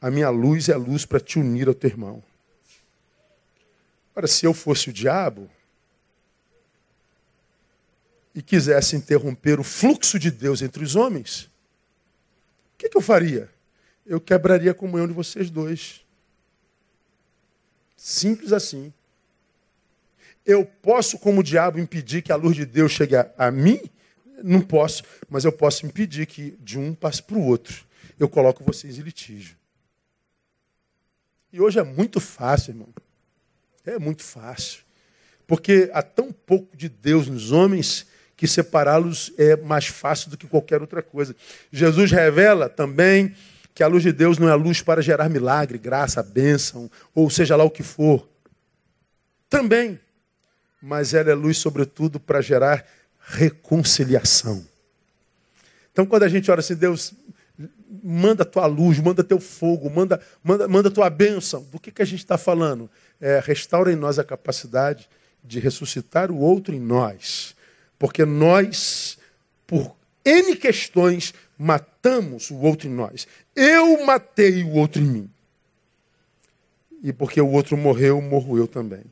a 0.00 0.10
minha 0.10 0.30
luz 0.30 0.68
é 0.68 0.76
luz 0.76 1.04
para 1.04 1.20
te 1.20 1.38
unir 1.38 1.68
ao 1.68 1.74
teu 1.74 1.90
irmão. 1.90 2.22
Ora, 4.14 4.26
se 4.26 4.46
eu 4.46 4.54
fosse 4.54 4.88
o 4.88 4.92
diabo 4.92 5.50
e 8.34 8.42
quisesse 8.42 8.96
interromper 8.96 9.60
o 9.60 9.64
fluxo 9.64 10.18
de 10.18 10.30
Deus 10.30 10.62
entre 10.62 10.82
os 10.82 10.96
homens, 10.96 11.44
o 12.74 12.78
que, 12.78 12.88
que 12.88 12.96
eu 12.96 13.02
faria? 13.02 13.50
Eu 14.06 14.20
quebraria 14.20 14.70
a 14.70 14.74
comunhão 14.74 15.06
de 15.06 15.12
vocês 15.12 15.50
dois. 15.50 16.02
Simples 17.96 18.52
assim. 18.52 18.92
Eu 20.44 20.64
posso, 20.64 21.18
como 21.18 21.42
diabo, 21.42 21.78
impedir 21.78 22.22
que 22.22 22.30
a 22.30 22.36
luz 22.36 22.54
de 22.54 22.64
Deus 22.64 22.92
chegue 22.92 23.16
a, 23.16 23.28
a 23.36 23.50
mim? 23.50 23.80
Não 24.42 24.60
posso, 24.60 25.02
mas 25.28 25.44
eu 25.44 25.52
posso 25.52 25.86
impedir 25.86 26.26
que 26.26 26.56
de 26.60 26.78
um 26.78 26.94
passe 26.94 27.22
para 27.22 27.36
o 27.36 27.44
outro. 27.44 27.84
Eu 28.18 28.28
coloco 28.28 28.64
vocês 28.64 28.98
em 28.98 29.02
litígio. 29.02 29.56
E 31.52 31.60
hoje 31.60 31.78
é 31.78 31.82
muito 31.82 32.20
fácil, 32.20 32.72
irmão. 32.72 32.88
É 33.84 33.98
muito 33.98 34.22
fácil. 34.22 34.80
Porque 35.46 35.90
há 35.92 36.02
tão 36.02 36.32
pouco 36.32 36.76
de 36.76 36.88
Deus 36.88 37.28
nos 37.28 37.52
homens 37.52 38.06
que 38.36 38.46
separá-los 38.46 39.32
é 39.38 39.56
mais 39.56 39.86
fácil 39.86 40.30
do 40.30 40.36
que 40.36 40.46
qualquer 40.46 40.80
outra 40.80 41.02
coisa. 41.02 41.34
Jesus 41.72 42.10
revela 42.10 42.68
também 42.68 43.34
que 43.74 43.82
a 43.82 43.86
luz 43.86 44.02
de 44.02 44.12
Deus 44.12 44.38
não 44.38 44.48
é 44.48 44.54
luz 44.54 44.82
para 44.82 45.02
gerar 45.02 45.28
milagre, 45.28 45.78
graça, 45.78 46.22
bênção, 46.22 46.90
ou 47.14 47.30
seja 47.30 47.56
lá 47.56 47.64
o 47.64 47.70
que 47.70 47.82
for. 47.82 48.28
Também. 49.48 50.00
Mas 50.82 51.14
ela 51.14 51.30
é 51.30 51.34
luz, 51.34 51.58
sobretudo, 51.58 52.18
para 52.20 52.40
gerar 52.40 52.86
reconciliação. 53.26 54.64
Então, 55.92 56.06
quando 56.06 56.22
a 56.22 56.28
gente 56.28 56.50
ora 56.50 56.60
assim, 56.60 56.76
Deus, 56.76 57.12
manda 58.02 58.44
tua 58.44 58.66
luz, 58.66 58.98
manda 58.98 59.24
teu 59.24 59.40
fogo, 59.40 59.90
manda, 59.90 60.20
manda, 60.42 60.68
manda 60.68 60.90
tua 60.90 61.10
bênção. 61.10 61.62
Do 61.64 61.80
que, 61.80 61.90
que 61.90 62.02
a 62.02 62.04
gente 62.04 62.20
está 62.20 62.38
falando? 62.38 62.88
É, 63.20 63.40
restaura 63.44 63.92
em 63.92 63.96
nós 63.96 64.18
a 64.18 64.24
capacidade 64.24 65.08
de 65.42 65.58
ressuscitar 65.58 66.30
o 66.30 66.38
outro 66.38 66.74
em 66.74 66.80
nós. 66.80 67.56
Porque 67.98 68.24
nós, 68.24 69.18
por 69.66 69.96
N 70.24 70.54
questões, 70.56 71.34
matamos 71.58 72.50
o 72.50 72.56
outro 72.56 72.88
em 72.88 72.92
nós. 72.92 73.26
Eu 73.54 74.04
matei 74.04 74.62
o 74.62 74.72
outro 74.74 75.02
em 75.02 75.06
mim. 75.06 75.30
E 77.02 77.12
porque 77.12 77.40
o 77.40 77.50
outro 77.50 77.76
morreu, 77.76 78.20
morro 78.20 78.58
eu 78.58 78.66
também. 78.66 79.04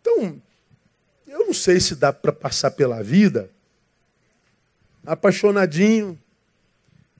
Então, 0.00 0.40
eu 1.30 1.46
não 1.46 1.54
sei 1.54 1.78
se 1.80 1.94
dá 1.94 2.12
para 2.12 2.32
passar 2.32 2.72
pela 2.72 3.02
vida 3.02 3.50
apaixonadinho 5.06 6.18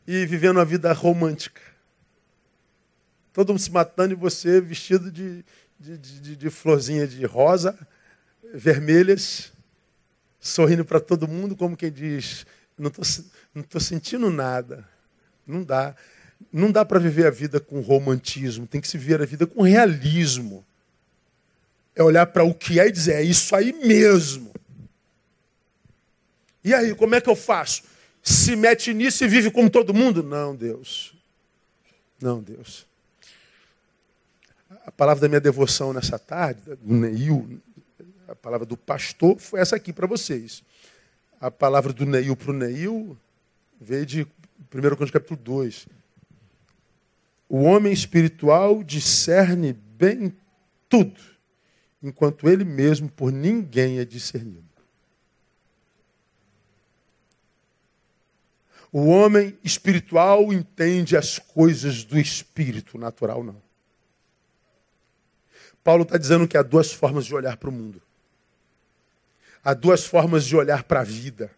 e 0.07 0.27
vivendo 0.27 0.57
uma 0.57 0.65
vida 0.65 0.93
romântica. 0.93 1.61
Todo 3.33 3.51
mundo 3.51 3.61
se 3.61 3.71
matando 3.71 4.13
e 4.13 4.17
você 4.17 4.61
vestido 4.61 5.11
de, 5.11 5.45
de, 5.79 5.97
de, 5.97 6.37
de 6.37 6.51
florzinha 6.51 7.07
de 7.07 7.25
rosa, 7.25 7.79
vermelhas, 8.53 9.53
sorrindo 10.41 10.85
para 10.85 11.01
todo 11.01 11.29
mundo, 11.29 11.57
como 11.57 11.77
quem 11.77 11.93
diz: 11.93 12.45
não 12.77 12.89
estou 12.89 13.05
não 13.55 13.63
tô 13.63 13.79
sentindo 13.79 14.31
nada. 14.31 14.87
Não 15.47 15.63
dá. 15.63 15.95
Não 16.53 16.73
dá 16.73 16.85
para 16.85 16.99
viver 16.99 17.27
a 17.27 17.31
vida 17.31 17.61
com 17.61 17.81
romantismo, 17.81 18.67
tem 18.67 18.81
que 18.81 18.89
se 18.89 18.97
viver 18.97 19.21
a 19.21 19.27
vida 19.27 19.47
com 19.47 19.63
realismo. 19.63 20.65
É 21.95 22.03
olhar 22.03 22.27
para 22.27 22.45
o 22.45 22.55
que 22.55 22.79
é 22.79 22.87
e 22.87 22.93
dizer, 22.93 23.15
é 23.15 23.23
isso 23.23 23.55
aí 23.55 23.73
mesmo. 23.73 24.51
E 26.63 26.75
aí, 26.75 26.95
como 26.95 27.15
é 27.15 27.21
que 27.21 27.29
eu 27.29 27.37
faço? 27.37 27.83
Se 28.23 28.55
mete 28.55 28.93
nisso 28.93 29.25
e 29.25 29.29
vive 29.29 29.51
como 29.51 29.71
todo 29.71 29.95
mundo? 29.95 30.23
Não, 30.23 30.55
Deus. 30.55 31.15
Não, 32.21 32.43
Deus. 32.43 32.87
A 34.87 34.93
palavra 34.93 35.23
da 35.23 35.29
minha 35.29 35.41
devoção 35.41 35.93
nessa 35.93 36.19
tarde, 36.19 36.61
do 36.81 36.95
Neil, 36.95 37.61
a 38.29 38.35
palavra 38.35 38.67
do 38.67 38.77
pastor, 38.77 39.39
foi 39.39 39.61
essa 39.61 39.77
aqui 39.77 39.93
para 39.93 40.07
vocês. 40.07 40.63
A 41.41 41.51
palavra 41.51 41.93
do 41.93 42.05
Neil 42.05 42.37
para 42.37 42.51
o 42.51 42.55
Neil 42.55 43.17
veio 43.81 44.05
de 44.05 44.23
1 44.23 44.27
Coríntios 44.71 45.11
capítulo 45.11 45.41
2. 45.43 45.89
O 47.49 47.63
homem 47.63 47.93
espiritual 47.93 48.85
discerne 48.85 49.73
bem 49.73 50.37
tudo 50.89 51.30
enquanto 52.03 52.49
ele 52.49 52.65
mesmo 52.65 53.11
por 53.11 53.33
ninguém 53.33 53.99
é 53.99 54.05
discernido. 54.05 54.71
O 58.93 59.07
homem 59.07 59.57
espiritual 59.63 60.53
entende 60.53 61.17
as 61.17 61.39
coisas 61.39 62.03
do 62.03 62.19
espírito, 62.19 62.99
natural 62.99 63.45
não. 63.45 63.63
Paulo 65.85 66.03
está 66.03 66.19
dizendo 66.19 66.49
que 66.49 66.57
há 66.57 66.63
duas 66.63 66.93
formas 66.93 67.25
de 67.25 67.35
olhar 67.35 67.57
para 67.57 67.71
o 67.71 67.73
mundo. 67.73 68.03
Há 69.63 69.75
duas 69.75 70.05
formas 70.05 70.45
de 70.45 70.57
olhar 70.57 70.83
para 70.85 71.01
a 71.01 71.05
vida. 71.05 71.51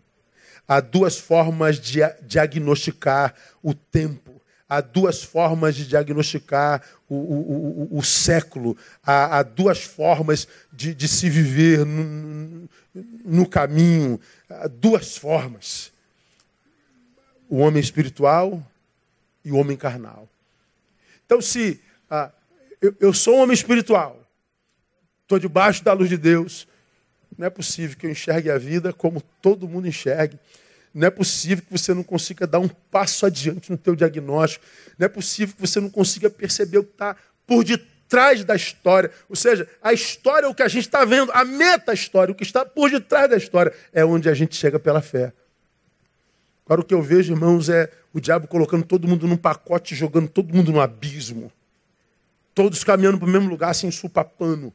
Há 0.66 0.80
duas 0.80 1.18
formas 1.18 1.78
de 1.78 2.00
diagnosticar 2.22 3.34
o 3.62 3.74
tempo 3.74 4.31
há 4.72 4.80
duas 4.80 5.22
formas 5.22 5.76
de 5.76 5.86
diagnosticar 5.86 6.82
o, 7.06 7.14
o, 7.14 7.88
o, 7.92 7.98
o 7.98 8.02
século, 8.02 8.74
há, 9.02 9.38
há, 9.38 9.42
duas 9.42 9.82
formas 9.82 10.48
de, 10.72 10.94
de 10.94 11.06
se 11.06 11.28
viver 11.28 11.84
no, 11.84 12.66
no, 13.22 13.46
caminho, 13.46 14.18
há 14.48 14.66
duas 14.68 15.18
formas: 15.18 15.92
o 17.50 17.58
homem 17.58 17.82
espiritual 17.82 18.66
e 19.44 19.52
o 19.52 19.56
homem 19.56 19.76
carnal. 19.76 20.26
Então, 21.26 21.42
se 21.42 21.78
ah, 22.08 22.32
eu, 22.80 22.96
eu 22.98 23.12
sou 23.12 23.36
um 23.36 23.40
homem 23.42 23.54
espiritual, 23.54 24.26
estou 25.20 25.38
debaixo 25.38 25.84
da 25.84 25.92
luz 25.92 26.08
de 26.08 26.16
Deus, 26.16 26.66
não 27.36 27.46
é 27.46 27.50
possível 27.50 27.94
que 27.98 28.06
eu 28.06 28.10
enxergue 28.10 28.50
a 28.50 28.56
vida 28.56 28.90
como 28.90 29.20
todo 29.42 29.68
mundo 29.68 29.86
enxergue. 29.86 30.38
Não 30.94 31.06
é 31.06 31.10
possível 31.10 31.64
que 31.64 31.72
você 31.72 31.94
não 31.94 32.02
consiga 32.02 32.46
dar 32.46 32.58
um 32.58 32.68
passo 32.68 33.24
adiante 33.24 33.70
no 33.70 33.78
teu 33.78 33.96
diagnóstico. 33.96 34.64
Não 34.98 35.06
é 35.06 35.08
possível 35.08 35.54
que 35.54 35.60
você 35.60 35.80
não 35.80 35.88
consiga 35.88 36.28
perceber 36.28 36.78
o 36.78 36.84
que 36.84 36.92
está 36.92 37.16
por 37.46 37.64
detrás 37.64 38.44
da 38.44 38.54
história. 38.54 39.10
Ou 39.28 39.34
seja, 39.34 39.66
a 39.82 39.92
história 39.92 40.46
é 40.46 40.48
o 40.48 40.54
que 40.54 40.62
a 40.62 40.68
gente 40.68 40.86
está 40.86 41.04
vendo, 41.04 41.32
a 41.32 41.44
meta-história, 41.44 42.32
o 42.32 42.34
que 42.34 42.42
está 42.42 42.64
por 42.64 42.90
detrás 42.90 43.30
da 43.30 43.36
história, 43.36 43.72
é 43.92 44.04
onde 44.04 44.28
a 44.28 44.34
gente 44.34 44.54
chega 44.54 44.78
pela 44.78 45.00
fé. 45.00 45.32
Agora 46.66 46.82
o 46.82 46.84
que 46.84 46.94
eu 46.94 47.02
vejo, 47.02 47.32
irmãos, 47.32 47.68
é 47.68 47.90
o 48.12 48.20
diabo 48.20 48.46
colocando 48.46 48.84
todo 48.84 49.08
mundo 49.08 49.26
num 49.26 49.36
pacote, 49.36 49.94
jogando 49.94 50.28
todo 50.28 50.54
mundo 50.54 50.70
no 50.70 50.80
abismo. 50.80 51.50
Todos 52.54 52.84
caminhando 52.84 53.18
para 53.18 53.26
o 53.26 53.30
mesmo 53.30 53.48
lugar, 53.48 53.74
se 53.74 53.86
ensupapando. 53.86 54.72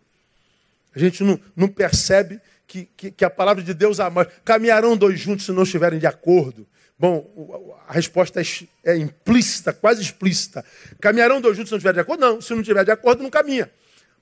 A 0.96 1.00
gente 1.00 1.24
não, 1.24 1.40
não 1.56 1.68
percebe 1.68 2.42
que, 2.68 2.86
que, 2.98 3.12
que, 3.12 3.26
a 3.26 3.30
palavra 3.30 3.64
de 3.64 3.74
Deus 3.74 4.00
ama. 4.00 4.26
Caminharão 4.44 4.98
dois 4.98 5.20
juntos 5.20 5.46
se 5.46 5.52
não 5.52 5.64
estiverem 5.64 5.98
de 5.98 6.06
acordo. 6.06 6.68
Bom, 7.00 7.76
a 7.88 7.94
resposta 7.94 8.42
é, 8.42 8.44
é 8.84 8.98
implícita, 8.98 9.72
quase 9.72 10.02
explícita. 10.02 10.66
Caminharão 11.00 11.40
dois 11.40 11.56
juntos 11.56 11.70
se 11.70 11.74
não 11.74 11.78
estiverem 11.78 11.96
de 11.96 12.02
acordo? 12.02 12.20
Não, 12.20 12.42
se 12.42 12.54
não 12.54 12.62
estiver 12.62 12.84
de 12.84 12.92
acordo, 12.92 13.24
não 13.24 13.30
caminha. 13.30 13.72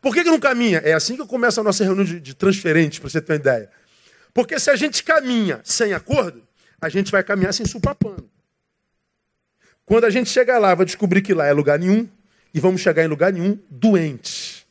Por 0.01 0.13
que, 0.13 0.23
que 0.23 0.29
não 0.29 0.39
caminha? 0.39 0.79
É 0.79 0.93
assim 0.93 1.17
que 1.17 1.25
começa 1.25 1.61
a 1.61 1.63
nossa 1.63 1.83
reunião 1.83 2.05
de, 2.05 2.19
de 2.19 2.35
transferentes, 2.35 2.99
para 2.99 3.09
você 3.09 3.19
ter 3.19 3.33
uma 3.33 3.39
ideia. 3.39 3.69
Porque 4.33 4.59
se 4.59 4.69
a 4.69 4.75
gente 4.75 5.03
caminha 5.03 5.61
sem 5.63 5.93
acordo, 5.93 6.45
a 6.79 6.89
gente 6.89 7.11
vai 7.11 7.23
caminhar 7.23 7.53
sem 7.53 7.65
supapando. 7.65 8.29
Quando 9.85 10.03
a 10.03 10.09
gente 10.09 10.29
chegar 10.29 10.59
lá, 10.59 10.75
vai 10.75 10.85
descobrir 10.85 11.21
que 11.21 11.33
lá 11.33 11.45
é 11.45 11.53
lugar 11.53 11.79
nenhum, 11.79 12.07
e 12.53 12.59
vamos 12.59 12.81
chegar 12.81 13.03
em 13.03 13.07
lugar 13.07 13.33
nenhum 13.33 13.57
doentes. 13.69 14.65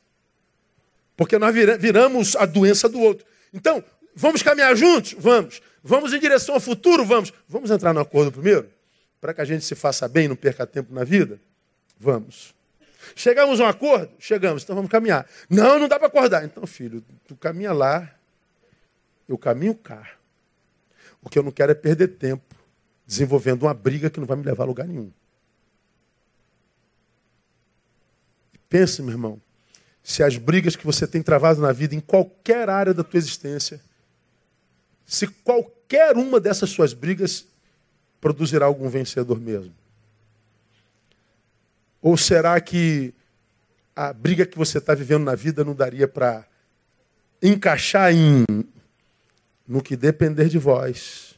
Porque 1.16 1.38
nós 1.38 1.54
viramos 1.54 2.36
a 2.36 2.44
doença 2.44 2.88
do 2.88 3.00
outro. 3.00 3.26
Então, 3.54 3.82
vamos 4.16 4.42
caminhar 4.42 4.76
juntos? 4.76 5.14
Vamos. 5.16 5.62
Vamos 5.82 6.12
em 6.12 6.18
direção 6.18 6.56
ao 6.56 6.60
futuro? 6.60 7.04
Vamos. 7.04 7.32
Vamos 7.48 7.70
entrar 7.70 7.94
no 7.94 8.00
acordo 8.00 8.32
primeiro? 8.32 8.68
Para 9.20 9.32
que 9.32 9.40
a 9.40 9.44
gente 9.44 9.64
se 9.64 9.76
faça 9.76 10.08
bem, 10.08 10.26
não 10.26 10.34
perca 10.34 10.66
tempo 10.66 10.92
na 10.92 11.04
vida? 11.04 11.40
Vamos. 11.98 12.52
Chegamos 13.14 13.60
a 13.60 13.64
um 13.64 13.66
acordo? 13.68 14.10
Chegamos, 14.18 14.64
então 14.64 14.74
vamos 14.74 14.90
caminhar. 14.90 15.26
Não, 15.48 15.78
não 15.78 15.86
dá 15.86 15.98
para 15.98 16.08
acordar. 16.08 16.44
Então, 16.44 16.66
filho, 16.66 17.02
tu 17.28 17.36
caminha 17.36 17.72
lá, 17.72 18.12
eu 19.28 19.38
caminho 19.38 19.74
cá. 19.74 20.10
O 21.22 21.30
que 21.30 21.38
eu 21.38 21.42
não 21.42 21.52
quero 21.52 21.72
é 21.72 21.74
perder 21.74 22.08
tempo 22.08 22.54
desenvolvendo 23.06 23.62
uma 23.62 23.74
briga 23.74 24.10
que 24.10 24.18
não 24.18 24.26
vai 24.26 24.36
me 24.36 24.42
levar 24.42 24.64
a 24.64 24.66
lugar 24.66 24.86
nenhum. 24.86 25.12
Pense, 28.68 29.00
meu 29.02 29.12
irmão, 29.12 29.40
se 30.04 30.22
as 30.22 30.36
brigas 30.36 30.76
que 30.76 30.84
você 30.84 31.06
tem 31.06 31.22
travado 31.22 31.62
na 31.62 31.72
vida, 31.72 31.94
em 31.94 32.00
qualquer 32.00 32.68
área 32.68 32.92
da 32.92 33.02
tua 33.02 33.16
existência, 33.16 33.80
se 35.06 35.26
qualquer 35.26 36.14
uma 36.14 36.38
dessas 36.38 36.68
suas 36.68 36.92
brigas 36.92 37.46
produzirá 38.20 38.66
algum 38.66 38.86
vencedor 38.90 39.40
mesmo. 39.40 39.74
Ou 42.02 42.18
será 42.18 42.60
que 42.60 43.14
a 43.96 44.12
briga 44.12 44.44
que 44.44 44.58
você 44.58 44.76
está 44.76 44.94
vivendo 44.94 45.24
na 45.24 45.34
vida 45.34 45.64
não 45.64 45.74
daria 45.74 46.06
para 46.06 46.46
encaixar 47.42 48.12
em 48.12 48.44
no 49.66 49.82
que 49.82 49.96
depender 49.96 50.50
de 50.50 50.58
vós? 50.58 51.34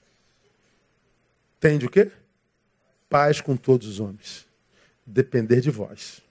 Tende 1.60 1.86
o 1.86 1.90
quê? 1.90 2.10
Paz 3.08 3.40
com 3.40 3.56
todos 3.56 3.86
os 3.86 4.00
homens. 4.00 4.44
Depender 5.06 5.60
de 5.60 5.70
vós. 5.70 6.25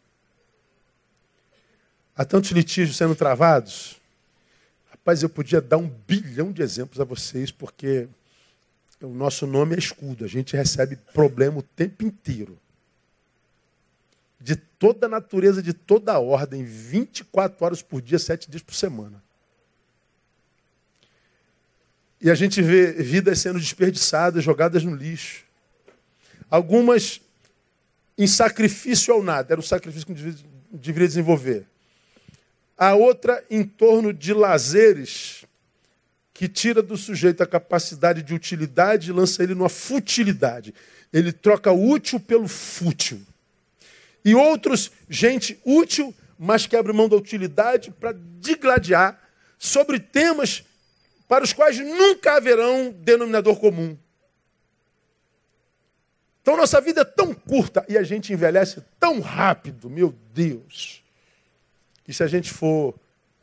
Há 2.15 2.23
tantos 2.23 2.51
litígios 2.51 2.95
sendo 2.95 3.13
travados. 3.13 3.99
Rapaz, 4.89 5.21
eu 5.21 5.28
podia 5.28 5.60
dar 5.60 5.78
um 5.78 5.89
bilhão 5.89 6.51
de 6.51 6.62
exemplos 6.62 7.01
a 7.01 7.04
vocês, 7.04 7.51
porque 7.51 8.08
o 9.01 9.10
nosso 9.10 9.45
nome 9.45 9.75
é 9.75 9.80
escudo. 9.80 10.23
A 10.23 10.28
gente 10.28 10.56
recebe 10.56 10.95
problema 10.95 11.60
o 11.60 11.62
tempo 11.62 12.06
inteiro. 12.06 12.58
De 14.39 14.56
toda 14.56 15.08
a 15.08 15.10
natureza, 15.10 15.62
de 15.62 15.73
toda 15.73 16.13
a 16.13 16.19
ordem, 16.19 16.63
24 16.63 17.65
horas 17.65 17.82
por 17.82 18.01
dia, 18.01 18.17
7 18.17 18.49
dias 18.49 18.63
por 18.63 18.73
semana. 18.73 19.21
E 22.21 22.32
a 22.32 22.36
gente 22.36 22.62
vê 22.62 22.93
vidas 22.93 23.39
sendo 23.39 23.60
desperdiçadas, 23.60 24.41
jogadas 24.41 24.86
no 24.86 24.95
lixo. 24.95 25.43
Algumas 26.49 27.19
em 28.17 28.25
sacrifício 28.25 29.13
ao 29.13 29.21
nada, 29.21 29.54
era 29.54 29.60
o 29.60 29.63
sacrifício 29.63 30.08
que 30.08 30.13
deveria 30.71 31.08
desenvolver 31.08 31.67
a 32.77 32.93
outra 32.93 33.43
em 33.49 33.63
torno 33.63 34.11
de 34.13 34.33
lazeres, 34.33 35.45
que 36.33 36.49
tira 36.49 36.81
do 36.81 36.97
sujeito 36.97 37.41
a 37.41 37.47
capacidade 37.47 38.21
de 38.21 38.33
utilidade 38.33 39.09
e 39.09 39.13
lança 39.13 39.41
ele 39.41 39.55
numa 39.55 39.69
futilidade. 39.69 40.73
Ele 41.13 41.31
troca 41.31 41.71
o 41.71 41.89
útil 41.89 42.19
pelo 42.19 42.47
fútil. 42.47 43.21
E 44.23 44.35
outros, 44.35 44.91
gente 45.09 45.57
útil, 45.63 46.13
mas 46.38 46.67
que 46.67 46.75
abre 46.75 46.91
mão 46.91 47.07
da 47.07 47.15
utilidade 47.15 47.91
para 47.91 48.13
digladiar 48.41 49.17
sobre 49.57 49.99
temas 49.99 50.65
para 51.27 51.43
os 51.43 51.53
quais 51.53 51.79
nunca 51.79 52.35
haverão 52.35 52.91
denominador 52.91 53.57
comum. 53.57 53.97
Então 56.41 56.57
nossa 56.57 56.81
vida 56.81 57.01
é 57.01 57.05
tão 57.05 57.33
curta 57.33 57.85
e 57.88 57.97
a 57.97 58.03
gente 58.03 58.33
envelhece 58.33 58.83
tão 58.99 59.21
rápido, 59.21 59.89
meu 59.89 60.13
Deus. 60.33 61.05
E 62.08 62.13
se 62.13 62.24
a 62.24 62.28
gente 62.28 62.52
for 62.52 62.96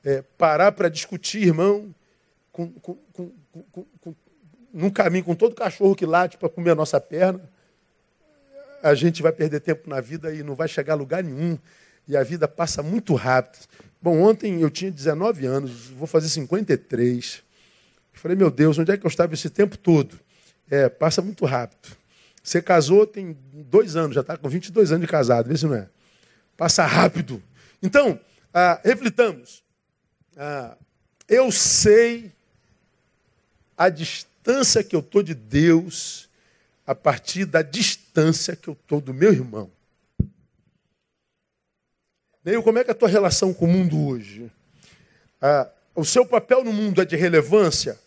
é, 0.05 0.23
parar 0.37 0.73
para 0.73 0.89
discutir, 0.89 1.43
irmão, 1.43 1.95
com, 2.51 2.71
com, 2.71 2.97
com, 3.13 3.33
com, 4.01 4.15
num 4.73 4.91
caminho 4.91 5.25
com 5.25 5.35
todo 5.35 5.55
cachorro 5.55 5.95
que 5.95 6.07
late 6.07 6.37
para 6.37 6.49
comer 6.49 6.71
a 6.71 6.75
nossa 6.75 7.01
perna, 7.01 7.41
a 8.83 8.95
gente 8.95 9.23
vai 9.23 9.33
perder 9.33 9.61
tempo 9.61 9.89
na 9.89 10.01
vida 10.01 10.35
e 10.35 10.43
não 10.43 10.55
vai 10.55 10.69
chegar 10.69 10.95
a 10.95 10.97
lugar 10.97 11.23
nenhum. 11.23 11.59
E 12.07 12.17
a 12.17 12.23
vida 12.23 12.49
passa 12.49 12.83
muito 12.83 13.15
rápido. 13.15 13.67
Bom, 14.01 14.21
ontem 14.21 14.61
eu 14.61 14.69
tinha 14.69 14.91
19 14.91 15.47
anos, 15.47 15.87
vou 15.89 16.07
fazer 16.07 16.29
53. 16.29 17.43
falei, 18.13 18.37
meu 18.37 18.51
Deus, 18.51 18.77
onde 18.79 18.91
é 18.91 18.97
que 18.97 19.07
eu 19.07 19.09
estava 19.09 19.35
esse 19.35 19.49
tempo 19.49 19.79
todo? 19.79 20.19
É, 20.69 20.89
passa 20.89 21.23
muito 21.23 21.45
rápido. 21.45 21.97
Você 22.43 22.61
casou 22.61 23.07
tem 23.07 23.37
dois 23.53 23.95
anos, 23.95 24.17
já 24.17 24.21
está 24.21 24.37
com 24.37 24.49
22 24.49 24.91
anos 24.91 25.03
de 25.03 25.07
casado, 25.07 25.49
vê 25.49 25.57
se 25.57 25.65
não 25.65 25.75
é. 25.75 25.89
Passa 26.57 26.85
rápido. 26.85 27.41
Então, 27.81 28.19
ah, 28.53 28.81
reflitamos. 28.85 29.63
Ah, 30.37 30.77
eu 31.29 31.51
sei 31.51 32.33
a 33.77 33.89
distância 33.89 34.85
que 34.85 34.95
eu 34.95 35.01
estou 35.01 35.23
de 35.23 35.35
Deus 35.35 36.29
a 36.87 36.95
partir 36.95 37.45
da 37.45 37.63
distância 37.63 38.57
que 38.57 38.69
eu 38.69 38.75
estou 38.75 39.01
do 39.01 39.15
meu 39.15 39.33
irmão. 39.33 39.71
Neil, 42.45 42.63
como 42.63 42.79
é 42.79 42.85
que 42.85 42.91
é 42.91 42.93
a 42.93 42.97
tua 42.97 43.09
relação 43.09 43.55
com 43.55 43.67
o 43.67 43.69
mundo 43.69 44.07
hoje? 44.07 44.51
Ah, 45.41 45.69
o 45.95 46.05
seu 46.05 46.27
papel 46.27 46.65
no 46.65 46.73
mundo 46.73 47.01
é 47.01 47.05
de 47.05 47.17
relevância? 47.17 47.99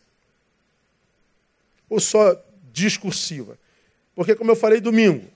Ou 1.90 2.00
só 2.00 2.42
discursiva? 2.72 3.58
Porque, 4.14 4.36
como 4.36 4.52
eu 4.52 4.56
falei 4.56 4.82
domingo, 4.82 5.30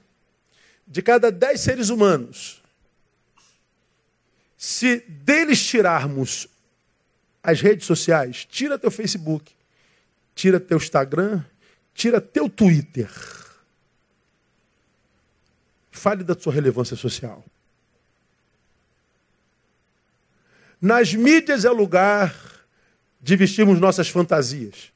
de 0.85 1.01
cada 1.01 1.31
dez 1.31 1.61
seres 1.61 1.89
humanos, 1.89 2.58
se 4.61 4.99
deles 5.07 5.65
tirarmos 5.65 6.49
as 7.41 7.61
redes 7.61 7.87
sociais, 7.87 8.43
tira 8.43 8.77
teu 8.77 8.91
Facebook, 8.91 9.53
tira 10.35 10.59
teu 10.59 10.75
Instagram, 10.75 11.41
tira 11.93 12.19
teu 12.19 12.49
Twitter. 12.49 13.09
Fale 15.89 16.25
da 16.25 16.37
sua 16.37 16.51
relevância 16.51 16.97
social. 16.97 17.41
Nas 20.81 21.13
mídias 21.13 21.63
é 21.63 21.69
lugar 21.69 22.35
de 23.21 23.37
vestirmos 23.37 23.79
nossas 23.79 24.09
fantasias. 24.09 24.91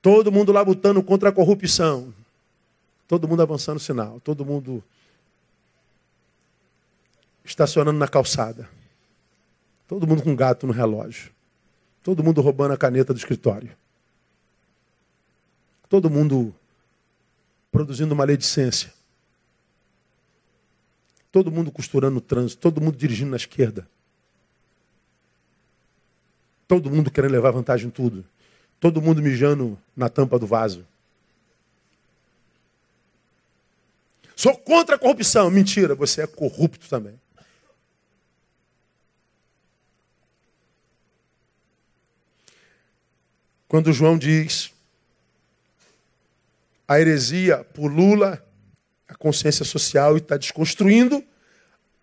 Todo 0.00 0.32
mundo 0.32 0.50
lá 0.50 0.62
lutando 0.62 1.02
contra 1.02 1.28
a 1.28 1.32
corrupção. 1.32 2.12
Todo 3.06 3.28
mundo 3.28 3.42
avançando 3.42 3.76
o 3.76 3.80
sinal. 3.80 4.18
Todo 4.20 4.46
mundo 4.46 4.82
estacionando 7.50 7.98
na 7.98 8.08
calçada. 8.08 8.68
Todo 9.86 10.06
mundo 10.06 10.22
com 10.22 10.34
gato 10.34 10.66
no 10.66 10.72
relógio. 10.72 11.30
Todo 12.02 12.22
mundo 12.22 12.40
roubando 12.40 12.74
a 12.74 12.76
caneta 12.76 13.12
do 13.12 13.16
escritório. 13.16 13.70
Todo 15.88 16.10
mundo 16.10 16.54
produzindo 17.70 18.14
maledicência. 18.16 18.92
Todo 21.30 21.50
mundo 21.50 21.70
costurando 21.70 22.14
no 22.14 22.20
trânsito. 22.20 22.60
Todo 22.60 22.80
mundo 22.80 22.96
dirigindo 22.96 23.30
na 23.30 23.36
esquerda. 23.36 23.88
Todo 26.66 26.90
mundo 26.90 27.10
querendo 27.10 27.32
levar 27.32 27.52
vantagem 27.52 27.88
em 27.88 27.90
tudo. 27.90 28.24
Todo 28.80 29.00
mundo 29.00 29.22
mijando 29.22 29.78
na 29.96 30.08
tampa 30.08 30.38
do 30.38 30.46
vaso. 30.46 30.86
Sou 34.34 34.56
contra 34.56 34.96
a 34.96 34.98
corrupção. 34.98 35.50
Mentira, 35.50 35.94
você 35.94 36.22
é 36.22 36.26
corrupto 36.26 36.88
também. 36.88 37.18
Quando 43.68 43.92
João 43.92 44.16
diz 44.16 44.72
a 46.88 47.00
heresia 47.00 47.64
pulula 47.64 48.44
a 49.08 49.14
consciência 49.14 49.64
social 49.64 50.14
e 50.14 50.18
está 50.18 50.36
desconstruindo 50.36 51.22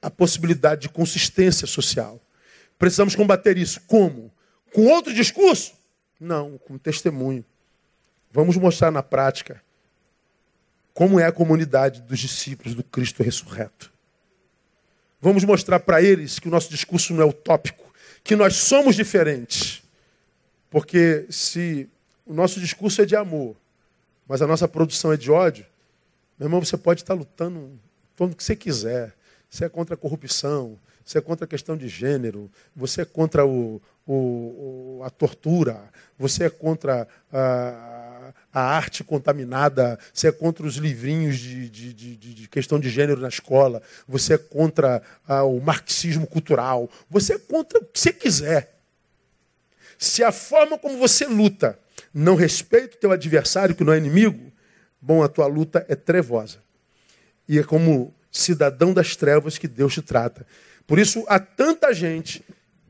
a 0.02 0.10
possibilidade 0.10 0.82
de 0.82 0.90
consistência 0.90 1.66
social. 1.66 2.20
Precisamos 2.78 3.16
combater 3.16 3.58
isso. 3.58 3.80
Como? 3.88 4.32
Com 4.74 4.88
outro 4.88 5.14
discurso? 5.14 5.74
Não, 6.20 6.58
com 6.58 6.78
testemunho. 6.78 7.46
Vamos 8.32 8.58
mostrar 8.58 8.92
na 8.92 9.04
prática 9.04 9.64
como 10.94 11.20
é 11.20 11.26
a 11.26 11.32
comunidade 11.32 12.02
dos 12.02 12.20
discípulos 12.20 12.76
do 12.76 12.84
Cristo 12.84 13.24
ressurreto. 13.24 13.92
Vamos 15.22 15.44
mostrar 15.44 15.80
para 15.80 16.02
eles 16.02 16.40
que 16.40 16.48
o 16.48 16.52
nosso 16.52 16.70
discurso 16.70 17.14
não 17.14 17.24
é 17.24 17.26
utópico, 17.26 17.94
que 18.24 18.36
nós 18.36 18.56
somos 18.56 18.96
diferentes. 18.96 19.83
Porque 20.74 21.28
se 21.30 21.88
o 22.26 22.34
nosso 22.34 22.60
discurso 22.60 23.00
é 23.00 23.06
de 23.06 23.16
amor, 23.16 23.56
mas 24.28 24.42
a 24.42 24.48
nossa 24.48 24.68
produção 24.68 25.14
é 25.14 25.18
de 25.18 25.30
ódio, 25.30 25.68
meu 26.40 26.48
irmão, 26.48 26.66
você 26.66 26.76
pode 26.76 27.04
estar 27.04 27.14
lutando 27.14 27.80
falando 28.16 28.34
o 28.34 28.36
que 28.36 28.44
você 28.44 28.56
quiser. 28.56 29.14
Você 29.48 29.66
é 29.66 29.70
contra 29.70 29.94
a 29.94 29.98
corrupção, 29.98 30.80
você 31.06 31.20
é 31.20 31.22
contra 31.22 31.46
a 31.46 31.48
questão 31.48 31.78
de 31.78 31.88
gênero, 31.88 32.50
você 32.76 33.04
é 33.04 33.06
contra 33.06 33.46
o, 33.46 33.80
o, 34.08 35.02
a 35.06 35.12
tortura, 35.12 35.80
você 36.18 36.46
é 36.46 36.50
contra 36.50 37.08
a, 37.32 38.34
a, 38.52 38.60
arte 38.60 39.04
contaminada, 39.04 40.00
você 40.12 40.30
é 40.30 40.32
contra 40.32 40.66
os 40.66 40.78
livrinhos 40.78 41.38
de, 41.38 41.70
de, 41.70 41.94
de, 41.94 42.16
de 42.16 42.48
questão 42.50 42.80
de 42.80 42.90
gênero 42.90 43.22
na 43.22 43.28
escola, 43.28 43.80
você 44.08 44.34
é 44.34 44.38
contra 44.40 45.04
a, 45.28 45.44
o 45.44 45.62
marxismo 45.62 46.26
cultural, 46.26 46.90
você 47.08 47.34
é 47.34 47.38
contra 47.38 47.78
o 47.78 47.86
que 47.86 48.00
você 48.00 48.12
quiser. 48.12 48.74
Se 49.98 50.24
a 50.24 50.32
forma 50.32 50.78
como 50.78 50.98
você 50.98 51.26
luta 51.26 51.80
não 52.14 52.36
respeita 52.36 52.96
o 52.96 53.00
teu 53.00 53.12
adversário, 53.12 53.76
que 53.76 53.84
não 53.84 53.94
é 53.94 53.98
inimigo, 53.98 54.52
bom, 55.02 55.24
a 55.24 55.28
tua 55.28 55.48
luta 55.48 55.86
é 55.90 55.96
trevosa. 55.96 56.60
E 57.48 57.60
é 57.60 57.64
como 57.64 58.14
cidadão 58.32 58.94
das 58.94 59.16
trevas 59.16 59.58
que 59.58 59.68
Deus 59.68 59.94
te 59.94 60.02
trata. 60.02 60.46
Por 60.88 61.00
isso, 61.00 61.24
há 61.28 61.40
tanta 61.40 61.94
gente 61.94 62.44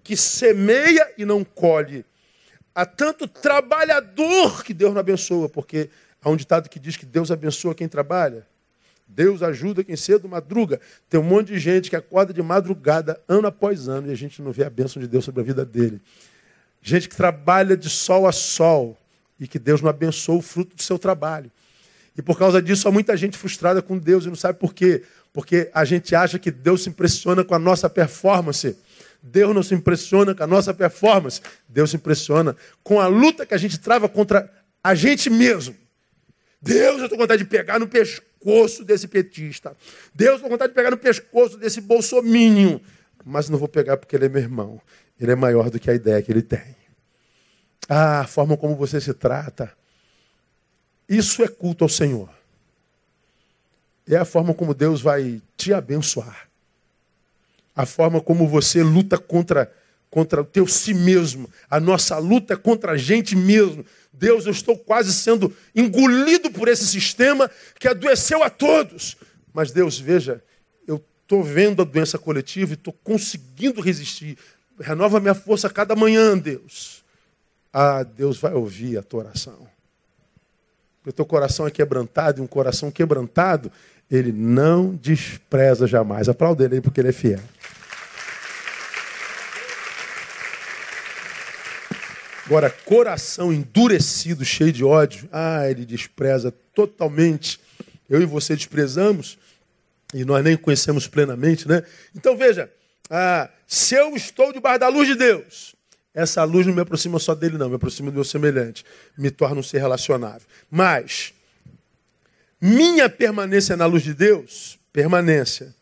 que 0.03 0.17
semeia 0.17 1.11
e 1.17 1.25
não 1.25 1.43
colhe. 1.43 2.05
Há 2.73 2.85
tanto 2.85 3.27
trabalhador 3.27 4.63
que 4.63 4.73
Deus 4.73 4.93
não 4.93 4.99
abençoa, 4.99 5.47
porque 5.47 5.89
há 6.21 6.29
um 6.29 6.35
ditado 6.35 6.69
que 6.69 6.79
diz 6.79 6.97
que 6.97 7.05
Deus 7.05 7.29
abençoa 7.31 7.75
quem 7.75 7.87
trabalha. 7.87 8.45
Deus 9.07 9.43
ajuda 9.43 9.83
quem 9.83 9.95
cedo 9.95 10.27
madruga. 10.27 10.79
Tem 11.09 11.19
um 11.19 11.23
monte 11.23 11.47
de 11.49 11.59
gente 11.59 11.89
que 11.89 11.95
acorda 11.95 12.33
de 12.33 12.41
madrugada, 12.41 13.21
ano 13.27 13.47
após 13.47 13.87
ano, 13.87 14.07
e 14.07 14.11
a 14.11 14.15
gente 14.15 14.41
não 14.41 14.51
vê 14.51 14.63
a 14.63 14.69
bênção 14.69 15.01
de 15.01 15.07
Deus 15.07 15.23
sobre 15.23 15.41
a 15.41 15.43
vida 15.43 15.63
dele. 15.63 16.01
Gente 16.85 17.07
que 17.07 17.15
trabalha 17.15 17.77
de 17.77 17.89
sol 17.89 18.27
a 18.27 18.33
sol 18.33 18.97
e 19.39 19.47
que 19.47 19.57
Deus 19.57 19.81
não 19.81 19.89
abençoa 19.89 20.35
o 20.35 20.41
fruto 20.41 20.75
do 20.75 20.83
seu 20.83 20.99
trabalho. 20.99 21.49
E 22.17 22.21
por 22.21 22.37
causa 22.37 22.61
disso, 22.61 22.89
há 22.89 22.91
muita 22.91 23.15
gente 23.15 23.37
frustrada 23.37 23.81
com 23.81 23.97
Deus 23.97 24.25
e 24.25 24.27
não 24.27 24.35
sabe 24.35 24.59
por 24.59 24.73
quê. 24.73 25.01
Porque 25.31 25.71
a 25.73 25.85
gente 25.85 26.13
acha 26.13 26.37
que 26.37 26.51
Deus 26.51 26.83
se 26.83 26.89
impressiona 26.89 27.41
com 27.41 27.55
a 27.55 27.59
nossa 27.59 27.89
performance. 27.89 28.75
Deus 29.21 29.55
não 29.55 29.63
se 29.63 29.73
impressiona 29.73 30.35
com 30.35 30.43
a 30.43 30.47
nossa 30.47 30.73
performance. 30.73 31.41
Deus 31.69 31.91
se 31.91 31.95
impressiona 31.95 32.53
com 32.83 32.99
a 32.99 33.07
luta 33.07 33.45
que 33.45 33.53
a 33.53 33.57
gente 33.57 33.79
trava 33.79 34.09
contra 34.09 34.51
a 34.83 34.93
gente 34.93 35.29
mesmo. 35.29 35.73
Deus, 36.61 36.97
eu 36.97 37.05
estou 37.05 37.17
com 37.17 37.23
vontade 37.23 37.43
de 37.43 37.49
pegar 37.49 37.79
no 37.79 37.87
pescoço 37.87 38.83
desse 38.83 39.07
petista. 39.07 39.75
Deus, 40.13 40.31
eu 40.31 40.35
estou 40.35 40.49
com 40.49 40.55
vontade 40.55 40.71
de 40.71 40.75
pegar 40.75 40.91
no 40.91 40.97
pescoço 40.97 41.57
desse 41.57 41.79
bolsomínio. 41.79 42.81
Mas 43.25 43.47
não 43.47 43.57
vou 43.57 43.69
pegar 43.69 43.95
porque 43.95 44.17
ele 44.17 44.25
é 44.25 44.29
meu 44.29 44.41
irmão. 44.41 44.81
Ele 45.23 45.31
é 45.31 45.35
maior 45.35 45.69
do 45.69 45.79
que 45.79 45.89
a 45.89 45.93
ideia 45.93 46.21
que 46.21 46.31
ele 46.31 46.41
tem. 46.41 46.75
Ah, 47.87 48.21
a 48.21 48.27
forma 48.27 48.57
como 48.57 48.75
você 48.75 48.99
se 48.99 49.13
trata. 49.13 49.71
Isso 51.07 51.43
é 51.43 51.47
culto 51.47 51.83
ao 51.83 51.89
Senhor. 51.89 52.29
É 54.07 54.17
a 54.17 54.25
forma 54.25 54.53
como 54.53 54.73
Deus 54.73 55.01
vai 55.01 55.41
te 55.55 55.73
abençoar. 55.73 56.49
A 57.75 57.85
forma 57.85 58.19
como 58.21 58.47
você 58.47 58.83
luta 58.83 59.17
contra 59.17 59.71
contra 60.13 60.41
o 60.41 60.45
teu 60.45 60.67
si 60.67 60.93
mesmo. 60.93 61.49
A 61.67 61.79
nossa 61.79 62.19
luta 62.19 62.53
é 62.53 62.57
contra 62.57 62.91
a 62.91 62.97
gente 62.97 63.35
mesmo. 63.35 63.83
Deus, 64.13 64.45
eu 64.45 64.51
estou 64.51 64.77
quase 64.77 65.11
sendo 65.11 65.51
engolido 65.73 66.51
por 66.51 66.67
esse 66.67 66.85
sistema 66.85 67.49
que 67.79 67.87
adoeceu 67.87 68.43
a 68.43 68.49
todos. 68.49 69.17
Mas 69.51 69.71
Deus, 69.71 69.97
veja, 69.97 70.43
eu 70.87 71.03
estou 71.23 71.41
vendo 71.43 71.81
a 71.81 71.85
doença 71.85 72.19
coletiva 72.19 72.73
e 72.73 72.75
estou 72.75 72.93
conseguindo 72.93 73.81
resistir. 73.81 74.37
Renova 74.83 75.19
minha 75.19 75.33
força 75.33 75.69
cada 75.69 75.95
manhã, 75.95 76.37
Deus. 76.37 77.03
Ah, 77.71 78.03
Deus 78.03 78.37
vai 78.37 78.53
ouvir 78.53 78.97
a 78.97 79.01
tua 79.01 79.21
oração. 79.21 79.67
Porque 80.97 81.09
o 81.09 81.13
teu 81.13 81.25
coração 81.25 81.65
é 81.65 81.71
quebrantado, 81.71 82.39
e 82.39 82.43
um 82.43 82.47
coração 82.47 82.91
quebrantado, 82.91 83.71
ele 84.11 84.31
não 84.31 84.93
despreza 84.93 85.87
jamais. 85.87 86.29
Aplauda 86.29 86.65
ele 86.65 86.81
porque 86.81 87.01
ele 87.01 87.09
é 87.09 87.13
fiel. 87.13 87.39
Agora, 92.45 92.69
coração 92.69 93.53
endurecido, 93.53 94.43
cheio 94.43 94.71
de 94.71 94.83
ódio, 94.83 95.29
ah, 95.31 95.67
ele 95.69 95.85
despreza 95.85 96.53
totalmente. 96.73 97.59
Eu 98.09 98.21
e 98.21 98.25
você 98.25 98.55
desprezamos, 98.55 99.39
e 100.13 100.25
nós 100.25 100.43
nem 100.43 100.57
conhecemos 100.57 101.07
plenamente, 101.07 101.67
né? 101.67 101.83
Então 102.13 102.37
veja, 102.37 102.69
ah, 103.09 103.49
se 103.67 103.95
eu 103.95 104.15
estou 104.15 104.53
debaixo 104.53 104.79
da 104.79 104.87
luz 104.87 105.07
de 105.07 105.15
Deus, 105.15 105.75
essa 106.13 106.43
luz 106.43 106.65
não 106.67 106.73
me 106.73 106.81
aproxima 106.81 107.17
só 107.17 107.33
dele, 107.33 107.57
não, 107.57 107.69
me 107.69 107.75
aproxima 107.75 108.11
do 108.11 108.15
meu 108.15 108.23
semelhante, 108.23 108.85
me 109.17 109.31
torna 109.31 109.59
um 109.59 109.63
ser 109.63 109.79
relacionável. 109.79 110.47
Mas, 110.69 111.33
minha 112.61 113.09
permanência 113.09 113.75
na 113.75 113.85
luz 113.85 114.03
de 114.03 114.13
Deus, 114.13 114.79
permanência, 114.91 115.73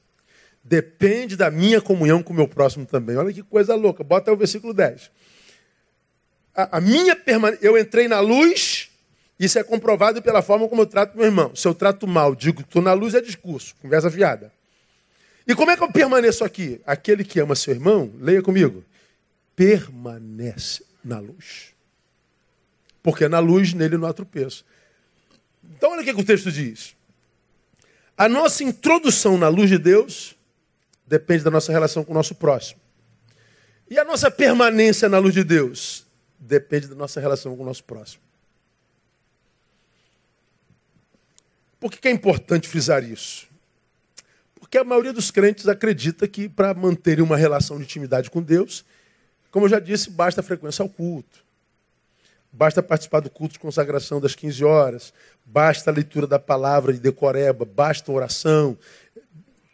depende 0.64 1.36
da 1.36 1.52
minha 1.52 1.82
comunhão 1.82 2.24
com 2.24 2.32
o 2.32 2.36
meu 2.36 2.48
próximo 2.48 2.86
também. 2.86 3.18
Olha 3.18 3.34
que 3.34 3.44
coisa 3.44 3.76
louca, 3.76 4.04
bota 4.04 4.32
o 4.32 4.38
versículo 4.38 4.74
10. 4.74 5.12
A, 6.56 6.78
a 6.78 6.82
minha 6.82 7.16
permanência, 7.16 7.66
eu 7.66 7.78
entrei 7.78 8.08
na 8.08 8.22
luz, 8.22 8.90
isso 9.38 9.60
é 9.60 9.64
comprovado 9.64 10.22
pela 10.22 10.42
forma 10.42 10.68
como 10.70 10.82
eu 10.82 10.86
trato 10.86 11.18
meu 11.18 11.26
irmão. 11.26 11.54
Se 11.56 11.68
eu 11.68 11.74
trato 11.74 12.08
mal, 12.08 12.34
digo 12.34 12.62
estou 12.62 12.82
na 12.82 12.94
luz, 12.94 13.14
é 13.16 13.22
discurso, 13.22 13.76
conversa 13.82 14.10
fiada. 14.10 14.52
E 15.48 15.56
como 15.56 15.72
é 15.72 15.78
que 15.78 15.84
eu 15.84 15.92
permaneço 15.92 16.44
aqui? 16.44 16.82
Aquele 16.86 17.24
que 17.24 17.40
ama 17.40 17.56
seu 17.56 17.74
irmão, 17.74 18.14
leia 18.20 18.42
comigo 18.42 18.86
permanece 19.62 20.84
na 21.04 21.20
luz. 21.20 21.74
Porque 23.04 23.28
na 23.28 23.38
luz 23.38 23.74
nele 23.74 23.96
não 23.96 24.08
há 24.08 24.14
tropeço. 24.14 24.66
Então 25.64 25.92
olha 25.92 26.02
o 26.02 26.04
que, 26.04 26.14
que 26.14 26.22
o 26.22 26.26
texto 26.26 26.52
diz. 26.52 26.96
A 28.18 28.28
nossa 28.28 28.64
introdução 28.64 29.38
na 29.38 29.48
luz 29.50 29.70
de 29.70 29.78
Deus 29.78 30.36
depende 31.06 31.44
da 31.44 31.52
nossa 31.52 31.72
relação 31.72 32.04
com 32.04 32.12
o 32.12 32.16
nosso 32.16 32.34
próximo. 32.34 32.82
E 33.88 34.00
a 34.00 34.04
nossa 34.04 34.32
permanência 34.32 35.08
na 35.08 35.20
luz 35.20 35.36
de 35.36 35.44
Deus 35.44 36.08
depende 36.40 36.88
da 36.88 36.96
nossa 36.96 37.22
relação 37.22 37.56
com 37.56 37.62
o 37.62 37.66
nosso 37.66 37.84
próximo. 37.84 38.24
Por 41.80 41.92
que 41.92 42.08
é 42.08 42.12
importante 42.12 42.68
frisar 42.68 43.04
isso? 43.04 43.48
Porque 44.72 44.78
a 44.78 44.86
maioria 44.86 45.12
dos 45.12 45.30
crentes 45.30 45.68
acredita 45.68 46.26
que 46.30 46.48
para 46.48 46.74
manterem 46.74 47.22
uma 47.22 47.36
relação 47.36 47.76
de 47.76 47.84
intimidade 47.84 48.32
com 48.32 48.42
Deus, 48.42 48.86
como 49.52 49.66
eu 49.66 49.70
já 49.70 49.82
disse, 49.82 50.10
basta 50.10 50.40
a 50.40 50.44
frequência 50.44 50.82
ao 50.82 50.88
culto. 50.88 51.44
Basta 52.54 52.82
participar 52.82 53.20
do 53.20 53.30
culto 53.30 53.56
de 53.56 53.60
consagração 53.60 54.22
das 54.22 54.34
15 54.34 54.64
horas. 54.64 55.14
Basta 55.46 55.92
a 55.92 55.94
leitura 55.94 56.26
da 56.26 56.40
palavra 56.40 56.94
de 56.94 57.02
decoreba. 57.02 57.66
Basta 57.66 58.10
a 58.10 58.16
oração. 58.16 58.78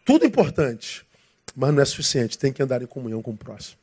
Tudo 0.03 0.25
importante. 0.25 1.05
Mas 1.55 1.71
não 1.75 1.81
é 1.83 1.85
suficiente. 1.85 2.35
Tem 2.35 2.51
que 2.51 2.63
andar 2.63 2.81
em 2.81 2.87
comunhão 2.87 3.21
com 3.21 3.29
o 3.29 3.37
próximo. 3.37 3.77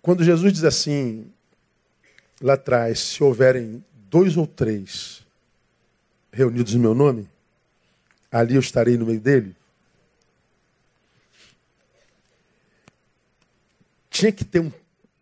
Quando 0.00 0.24
Jesus 0.24 0.50
diz 0.50 0.64
assim, 0.64 1.30
lá 2.40 2.54
atrás, 2.54 3.00
se 3.00 3.22
houverem 3.22 3.84
dois 4.10 4.36
ou 4.36 4.46
três 4.46 5.24
reunidos 6.32 6.74
no 6.74 6.80
meu 6.80 6.94
nome, 6.94 7.28
ali 8.30 8.56
eu 8.56 8.60
estarei 8.60 8.96
no 8.96 9.06
meio 9.06 9.20
dele. 9.20 9.54
Tinha 14.10 14.32
que 14.32 14.44
ter 14.44 14.60
um, 14.60 14.72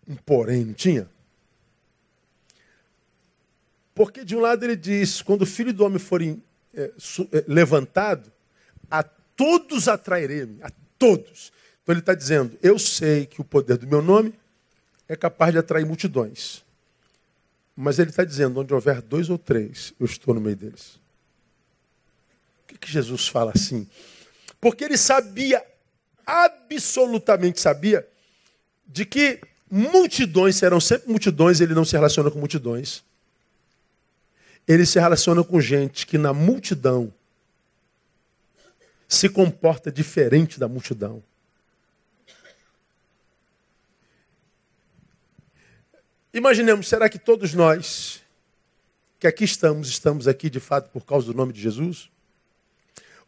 um 0.09 0.17
porém, 0.17 0.65
não 0.65 0.73
tinha? 0.73 1.09
Porque 3.95 4.25
de 4.25 4.35
um 4.35 4.41
lado 4.41 4.65
ele 4.65 4.77
diz, 4.77 5.21
quando 5.21 5.43
o 5.43 5.47
filho 5.47 5.73
do 5.73 5.85
homem 5.85 5.99
for 5.99 6.23
em, 6.23 6.43
é, 6.75 6.93
su, 6.97 7.29
é, 7.33 7.45
levantado, 7.47 8.33
a 8.91 9.03
todos 9.03 9.87
atrairei, 9.87 10.49
a 10.63 10.71
todos. 10.99 11.53
Então 11.83 11.93
ele 11.93 12.01
está 12.01 12.15
dizendo, 12.15 12.59
eu 12.63 12.79
sei 12.79 13.27
que 13.27 13.41
o 13.41 13.45
poder 13.45 13.77
do 13.77 13.87
meu 13.87 14.01
nome 14.01 14.33
é 15.07 15.17
capaz 15.17 15.53
de 15.53 15.59
atrair 15.59 15.85
multidões. 15.85 16.65
Mas 17.81 18.01
ele 18.01 18.11
está 18.11 18.25
dizendo, 18.25 18.59
onde 18.59 18.75
houver 18.75 19.01
dois 19.01 19.31
ou 19.31 19.39
três, 19.39 19.95
eu 20.01 20.07
estou 20.07 20.35
no 20.35 20.41
meio 20.41 20.57
deles. 20.57 20.99
Por 22.67 22.73
que, 22.73 22.79
que 22.79 22.91
Jesus 22.91 23.29
fala 23.29 23.53
assim? 23.55 23.89
Porque 24.61 24.83
ele 24.83 24.97
sabia, 24.97 25.65
absolutamente 26.27 27.61
sabia, 27.61 28.05
de 28.85 29.05
que 29.07 29.41
multidões 29.71 30.57
serão 30.57 30.81
sempre 30.81 31.09
multidões, 31.09 31.61
ele 31.61 31.73
não 31.73 31.85
se 31.85 31.93
relaciona 31.93 32.33
com 32.33 32.41
multidões. 32.41 33.05
Ele 34.67 34.85
se 34.85 34.99
relaciona 34.99 35.45
com 35.45 35.61
gente 35.61 36.05
que 36.05 36.19
na 36.19 36.33
multidão 36.33 37.15
se 39.07 39.29
comporta 39.29 39.93
diferente 39.93 40.59
da 40.59 40.67
multidão. 40.67 41.23
Imaginemos, 46.39 46.87
será 46.89 47.09
que 47.09 47.19
todos 47.19 47.53
nós 47.53 48.23
que 49.19 49.27
aqui 49.27 49.43
estamos, 49.43 49.89
estamos 49.89 50.29
aqui 50.29 50.49
de 50.49 50.61
fato 50.61 50.89
por 50.89 51.05
causa 51.05 51.27
do 51.27 51.35
nome 51.35 51.53
de 51.53 51.61
Jesus? 51.61 52.09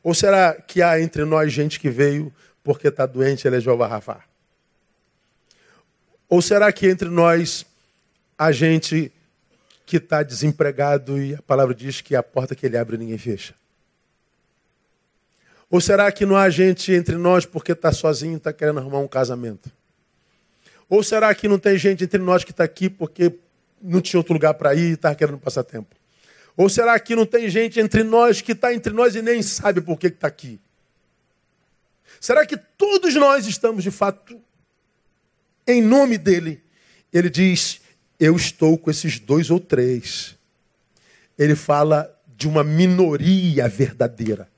Ou 0.00 0.14
será 0.14 0.54
que 0.54 0.80
há 0.80 1.00
entre 1.00 1.24
nós 1.24 1.52
gente 1.52 1.80
que 1.80 1.90
veio 1.90 2.32
porque 2.62 2.86
está 2.86 3.06
doente, 3.06 3.48
ele 3.48 3.56
é 3.56 3.60
Jeová 3.60 3.88
Rafa? 3.88 4.22
Ou 6.28 6.40
será 6.40 6.72
que 6.72 6.86
entre 6.86 7.08
nós 7.08 7.66
há 8.38 8.52
gente 8.52 9.10
que 9.84 9.96
está 9.96 10.22
desempregado 10.22 11.20
e 11.20 11.34
a 11.34 11.42
palavra 11.42 11.74
diz 11.74 12.00
que 12.00 12.14
a 12.14 12.22
porta 12.22 12.54
que 12.54 12.64
ele 12.64 12.78
abre 12.78 12.96
ninguém 12.96 13.18
fecha? 13.18 13.56
Ou 15.68 15.80
será 15.80 16.12
que 16.12 16.24
não 16.24 16.36
há 16.36 16.48
gente 16.48 16.92
entre 16.92 17.16
nós 17.16 17.44
porque 17.44 17.72
está 17.72 17.90
sozinho 17.90 18.34
e 18.34 18.36
está 18.36 18.52
querendo 18.52 18.78
arrumar 18.78 19.00
um 19.00 19.08
casamento? 19.08 19.68
Ou 20.90 21.04
será 21.04 21.32
que 21.32 21.46
não 21.46 21.56
tem 21.56 21.78
gente 21.78 22.02
entre 22.02 22.18
nós 22.18 22.42
que 22.42 22.50
está 22.50 22.64
aqui 22.64 22.90
porque 22.90 23.32
não 23.80 24.00
tinha 24.00 24.18
outro 24.18 24.32
lugar 24.32 24.54
para 24.54 24.74
ir 24.74 24.90
e 24.90 24.92
estava 24.94 25.14
querendo 25.14 25.38
passar 25.38 25.62
tempo? 25.62 25.94
Ou 26.56 26.68
será 26.68 26.98
que 26.98 27.14
não 27.14 27.24
tem 27.24 27.48
gente 27.48 27.78
entre 27.78 28.02
nós 28.02 28.40
que 28.40 28.50
está 28.50 28.74
entre 28.74 28.92
nós 28.92 29.14
e 29.14 29.22
nem 29.22 29.40
sabe 29.40 29.80
por 29.80 29.96
que 29.96 30.08
está 30.08 30.26
aqui? 30.26 30.60
Será 32.20 32.44
que 32.44 32.56
todos 32.56 33.14
nós 33.14 33.46
estamos 33.46 33.84
de 33.84 33.90
fato 33.92 34.38
em 35.64 35.80
nome 35.80 36.18
dele? 36.18 36.60
Ele 37.12 37.30
diz: 37.30 37.80
Eu 38.18 38.34
estou 38.34 38.76
com 38.76 38.90
esses 38.90 39.20
dois 39.20 39.48
ou 39.48 39.60
três. 39.60 40.36
Ele 41.38 41.54
fala 41.54 42.12
de 42.36 42.48
uma 42.48 42.64
minoria 42.64 43.68
verdadeira. 43.68 44.50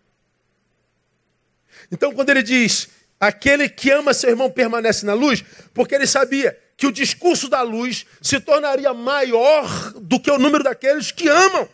Então, 1.90 2.14
quando 2.14 2.30
ele 2.30 2.42
diz 2.42 2.88
aquele 3.22 3.68
que 3.68 3.88
ama 3.88 4.12
seu 4.12 4.30
irmão 4.30 4.50
permanece 4.50 5.06
na 5.06 5.14
luz, 5.14 5.44
porque 5.72 5.94
ele 5.94 6.08
sabia 6.08 6.58
que 6.76 6.88
o 6.88 6.92
discurso 6.92 7.48
da 7.48 7.62
luz 7.62 8.04
se 8.20 8.40
tornaria 8.40 8.92
maior 8.92 9.92
do 9.92 10.18
que 10.18 10.28
o 10.28 10.40
número 10.40 10.64
daqueles 10.64 11.12
que 11.12 11.28
amam. 11.28 11.68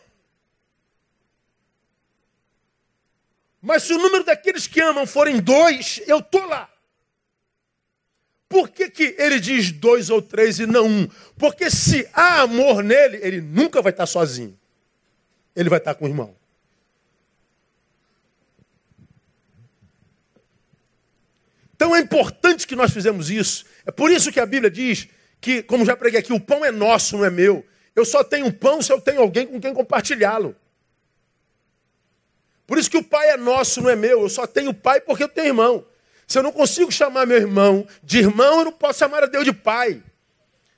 Mas 3.62 3.84
se 3.84 3.94
o 3.94 3.98
número 3.98 4.24
daqueles 4.24 4.66
que 4.66 4.78
amam 4.82 5.06
forem 5.06 5.40
dois, 5.40 6.02
eu 6.06 6.18
estou 6.18 6.44
lá. 6.44 6.70
Por 8.46 8.68
que, 8.68 8.90
que 8.90 9.14
ele 9.18 9.40
diz 9.40 9.72
dois 9.72 10.10
ou 10.10 10.20
três 10.20 10.58
e 10.58 10.66
não 10.66 10.86
um? 10.86 11.08
Porque 11.38 11.70
se 11.70 12.06
há 12.12 12.42
amor 12.42 12.82
nele, 12.82 13.18
ele 13.22 13.40
nunca 13.40 13.80
vai 13.80 13.90
estar 13.90 14.04
sozinho. 14.04 14.58
Ele 15.56 15.70
vai 15.70 15.78
estar 15.78 15.94
com 15.94 16.04
o 16.04 16.08
irmão. 16.08 16.37
Então 21.78 21.94
é 21.94 22.00
importante 22.00 22.66
que 22.66 22.74
nós 22.74 22.92
fizemos 22.92 23.30
isso. 23.30 23.64
É 23.86 23.92
por 23.92 24.10
isso 24.10 24.32
que 24.32 24.40
a 24.40 24.46
Bíblia 24.46 24.68
diz 24.68 25.06
que, 25.40 25.62
como 25.62 25.86
já 25.86 25.96
preguei 25.96 26.18
aqui, 26.18 26.32
o 26.32 26.40
pão 26.40 26.64
é 26.64 26.72
nosso, 26.72 27.16
não 27.16 27.24
é 27.24 27.30
meu. 27.30 27.64
Eu 27.94 28.04
só 28.04 28.24
tenho 28.24 28.52
pão 28.52 28.82
se 28.82 28.92
eu 28.92 29.00
tenho 29.00 29.20
alguém 29.20 29.46
com 29.46 29.60
quem 29.60 29.72
compartilhá-lo. 29.72 30.56
Por 32.66 32.78
isso 32.78 32.90
que 32.90 32.96
o 32.96 33.04
pai 33.04 33.30
é 33.30 33.36
nosso, 33.36 33.80
não 33.80 33.88
é 33.88 33.94
meu. 33.94 34.22
Eu 34.22 34.28
só 34.28 34.44
tenho 34.44 34.74
pai 34.74 35.00
porque 35.00 35.22
eu 35.22 35.28
tenho 35.28 35.46
irmão. 35.46 35.86
Se 36.26 36.36
eu 36.36 36.42
não 36.42 36.50
consigo 36.50 36.90
chamar 36.90 37.24
meu 37.26 37.36
irmão 37.36 37.86
de 38.02 38.18
irmão, 38.18 38.58
eu 38.58 38.64
não 38.64 38.72
posso 38.72 38.98
chamar 38.98 39.22
a 39.22 39.26
Deus 39.26 39.44
de 39.44 39.52
pai. 39.52 40.02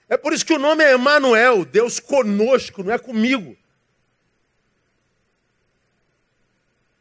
É 0.07 0.19
por 0.19 0.35
isso 0.35 0.45
que 0.45 0.53
o 0.53 0.59
nome 0.59 0.85
é 0.85 0.93
Emanuel, 0.93 1.65
Deus 1.65 1.99
conosco, 1.99 2.83
não 2.83 2.93
é 2.93 2.99
comigo. 2.99 3.57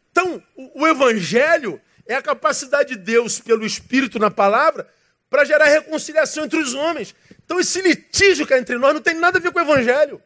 Então, 0.09 0.41
o 0.55 0.87
evangelho 0.87 1.81
é 2.09 2.15
a 2.15 2.21
capacidade 2.23 2.89
de 2.89 2.97
Deus, 2.97 3.39
pelo 3.39 3.63
Espírito 3.63 4.17
na 4.17 4.31
palavra, 4.31 4.89
para 5.29 5.45
gerar 5.45 5.65
reconciliação 5.65 6.43
entre 6.43 6.57
os 6.57 6.73
homens. 6.73 7.13
Então, 7.45 7.59
esse 7.59 7.79
litígio 7.81 8.47
que 8.47 8.53
é 8.53 8.57
entre 8.57 8.79
nós 8.79 8.95
não 8.95 9.01
tem 9.01 9.13
nada 9.13 9.37
a 9.37 9.41
ver 9.41 9.51
com 9.51 9.59
o 9.59 9.61
evangelho. 9.61 10.19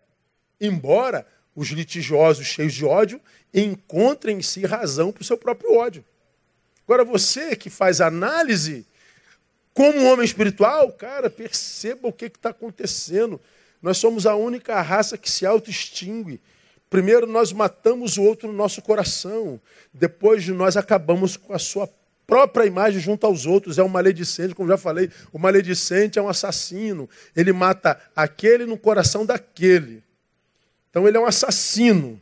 Embora 0.62 1.28
os 1.54 1.68
litigiosos 1.68 2.48
cheios 2.48 2.74
de 2.74 2.86
ódio 2.86 3.20
encontrem 3.54 4.38
em 4.38 4.42
si 4.42 4.66
razão 4.66 5.12
para 5.12 5.24
o 5.24 5.26
seu 5.26 5.38
próprio 5.38 5.76
ódio. 5.76 6.06
Agora, 6.86 7.04
você 7.04 7.54
que 7.54 7.70
faz 7.70 8.00
análise, 8.00 8.88
como 9.74 10.00
um 10.00 10.08
homem 10.08 10.24
espiritual, 10.26 10.90
cara, 10.94 11.30
perceba 11.30 12.08
o 12.08 12.14
que 12.14 12.26
está 12.26 12.52
acontecendo. 12.52 13.42
Nós 13.82 13.98
somos 13.98 14.26
a 14.26 14.36
única 14.36 14.82
raça 14.82 15.18
que 15.18 15.30
se 15.30 15.46
auto-extingue. 15.46 16.42
Primeiro 16.94 17.26
nós 17.26 17.52
matamos 17.52 18.20
o 18.20 18.22
outro 18.22 18.48
no 18.48 18.54
nosso 18.54 18.80
coração. 18.80 19.60
Depois 19.92 20.48
nós 20.50 20.78
acabamos 20.78 21.36
com 21.36 21.52
a 21.52 21.58
sua 21.58 21.90
própria 22.28 22.68
imagem 22.68 23.00
junto 23.00 23.26
aos 23.26 23.48
outros. 23.48 23.80
É 23.80 23.84
um 23.84 23.88
maledicente, 23.88 24.54
como 24.54 24.70
já 24.70 24.78
falei. 24.78 25.10
O 25.32 25.40
maledicente 25.40 26.20
é 26.20 26.22
um 26.22 26.30
assassino. 26.30 27.10
Ele 27.36 27.52
mata 27.52 28.00
aquele 28.16 28.68
no 28.68 28.78
coração 28.78 29.26
daquele. 29.26 30.04
Então 30.92 31.08
ele 31.08 31.18
é 31.18 31.20
um 31.20 31.26
assassino. 31.26 32.22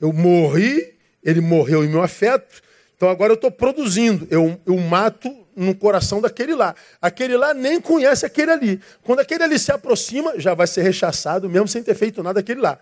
Eu 0.00 0.12
morri, 0.12 0.94
ele 1.20 1.40
morreu 1.40 1.84
em 1.84 1.88
meu 1.88 2.00
afeto, 2.00 2.62
então 2.96 3.08
agora 3.08 3.32
eu 3.32 3.34
estou 3.34 3.50
produzindo. 3.50 4.28
Eu, 4.30 4.60
eu 4.64 4.76
mato 4.76 5.44
no 5.56 5.74
coração 5.74 6.20
daquele 6.20 6.54
lá. 6.54 6.72
Aquele 7.02 7.36
lá 7.36 7.52
nem 7.52 7.80
conhece 7.80 8.24
aquele 8.24 8.52
ali. 8.52 8.80
Quando 9.02 9.18
aquele 9.18 9.42
ali 9.42 9.58
se 9.58 9.72
aproxima, 9.72 10.38
já 10.38 10.54
vai 10.54 10.68
ser 10.68 10.82
rechaçado, 10.82 11.50
mesmo 11.50 11.66
sem 11.66 11.82
ter 11.82 11.96
feito 11.96 12.22
nada 12.22 12.38
aquele 12.38 12.60
lá. 12.60 12.78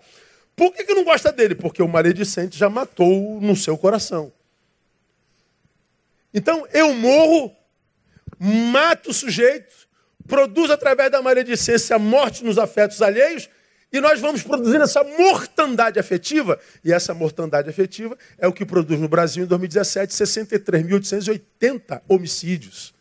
Por 0.55 0.71
que, 0.73 0.83
que 0.83 0.93
não 0.93 1.03
gosta 1.03 1.31
dele? 1.31 1.55
Porque 1.55 1.81
o 1.81 1.87
maledicente 1.87 2.57
já 2.57 2.69
matou 2.69 3.41
no 3.41 3.55
seu 3.55 3.77
coração. 3.77 4.31
Então 6.33 6.67
eu 6.71 6.93
morro, 6.93 7.55
mato 8.39 9.11
o 9.11 9.13
sujeito, 9.13 9.73
produzo 10.27 10.73
através 10.73 11.11
da 11.11 11.21
maledicência 11.21 11.95
a 11.95 11.99
morte 11.99 12.43
nos 12.43 12.57
afetos 12.57 13.01
alheios 13.01 13.49
e 13.93 14.01
nós 14.01 14.19
vamos 14.19 14.41
produzir 14.41 14.81
essa 14.81 15.03
mortandade 15.03 15.99
afetiva. 15.99 16.59
E 16.83 16.91
essa 16.91 17.13
mortandade 17.13 17.69
afetiva 17.69 18.17
é 18.39 18.47
o 18.47 18.51
que 18.51 18.65
produz 18.65 18.99
no 18.99 19.07
Brasil 19.07 19.43
em 19.43 19.47
2017 19.47 20.11
63.880 20.11 22.01
homicídios. 22.07 22.91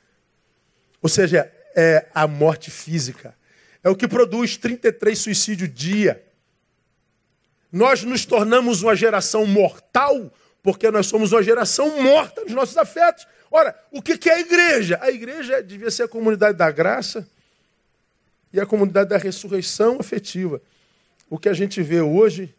Ou 1.00 1.08
seja, 1.08 1.50
é 1.74 2.04
a 2.14 2.26
morte 2.26 2.70
física. 2.70 3.34
É 3.82 3.88
o 3.88 3.96
que 3.96 4.06
produz 4.06 4.58
33 4.58 5.18
suicídios 5.18 5.72
dia. 5.72 6.22
Nós 7.72 8.04
nos 8.04 8.26
tornamos 8.26 8.82
uma 8.82 8.94
geração 8.94 9.46
mortal 9.46 10.30
porque 10.62 10.90
nós 10.90 11.06
somos 11.06 11.32
uma 11.32 11.42
geração 11.42 12.00
morta 12.00 12.42
nos 12.42 12.52
nossos 12.52 12.76
afetos. 12.76 13.26
Ora, 13.50 13.76
o 13.90 14.00
que 14.00 14.28
é 14.28 14.34
a 14.34 14.40
igreja? 14.40 14.98
A 15.02 15.10
igreja 15.10 15.62
devia 15.62 15.90
ser 15.90 16.04
a 16.04 16.08
comunidade 16.08 16.56
da 16.56 16.70
graça 16.70 17.26
e 18.52 18.60
a 18.60 18.66
comunidade 18.66 19.10
da 19.10 19.18
ressurreição 19.18 19.96
afetiva. 19.98 20.62
O 21.28 21.38
que 21.38 21.48
a 21.48 21.54
gente 21.54 21.82
vê 21.82 22.00
hoje 22.00 22.54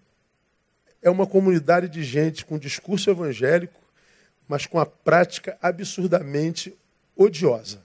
é 1.01 1.09
uma 1.09 1.25
comunidade 1.25 1.87
de 1.87 2.03
gente 2.03 2.45
com 2.45 2.57
discurso 2.57 3.09
evangélico, 3.09 3.79
mas 4.47 4.65
com 4.65 4.79
a 4.79 4.85
prática 4.85 5.57
absurdamente 5.61 6.75
odiosa. 7.15 7.81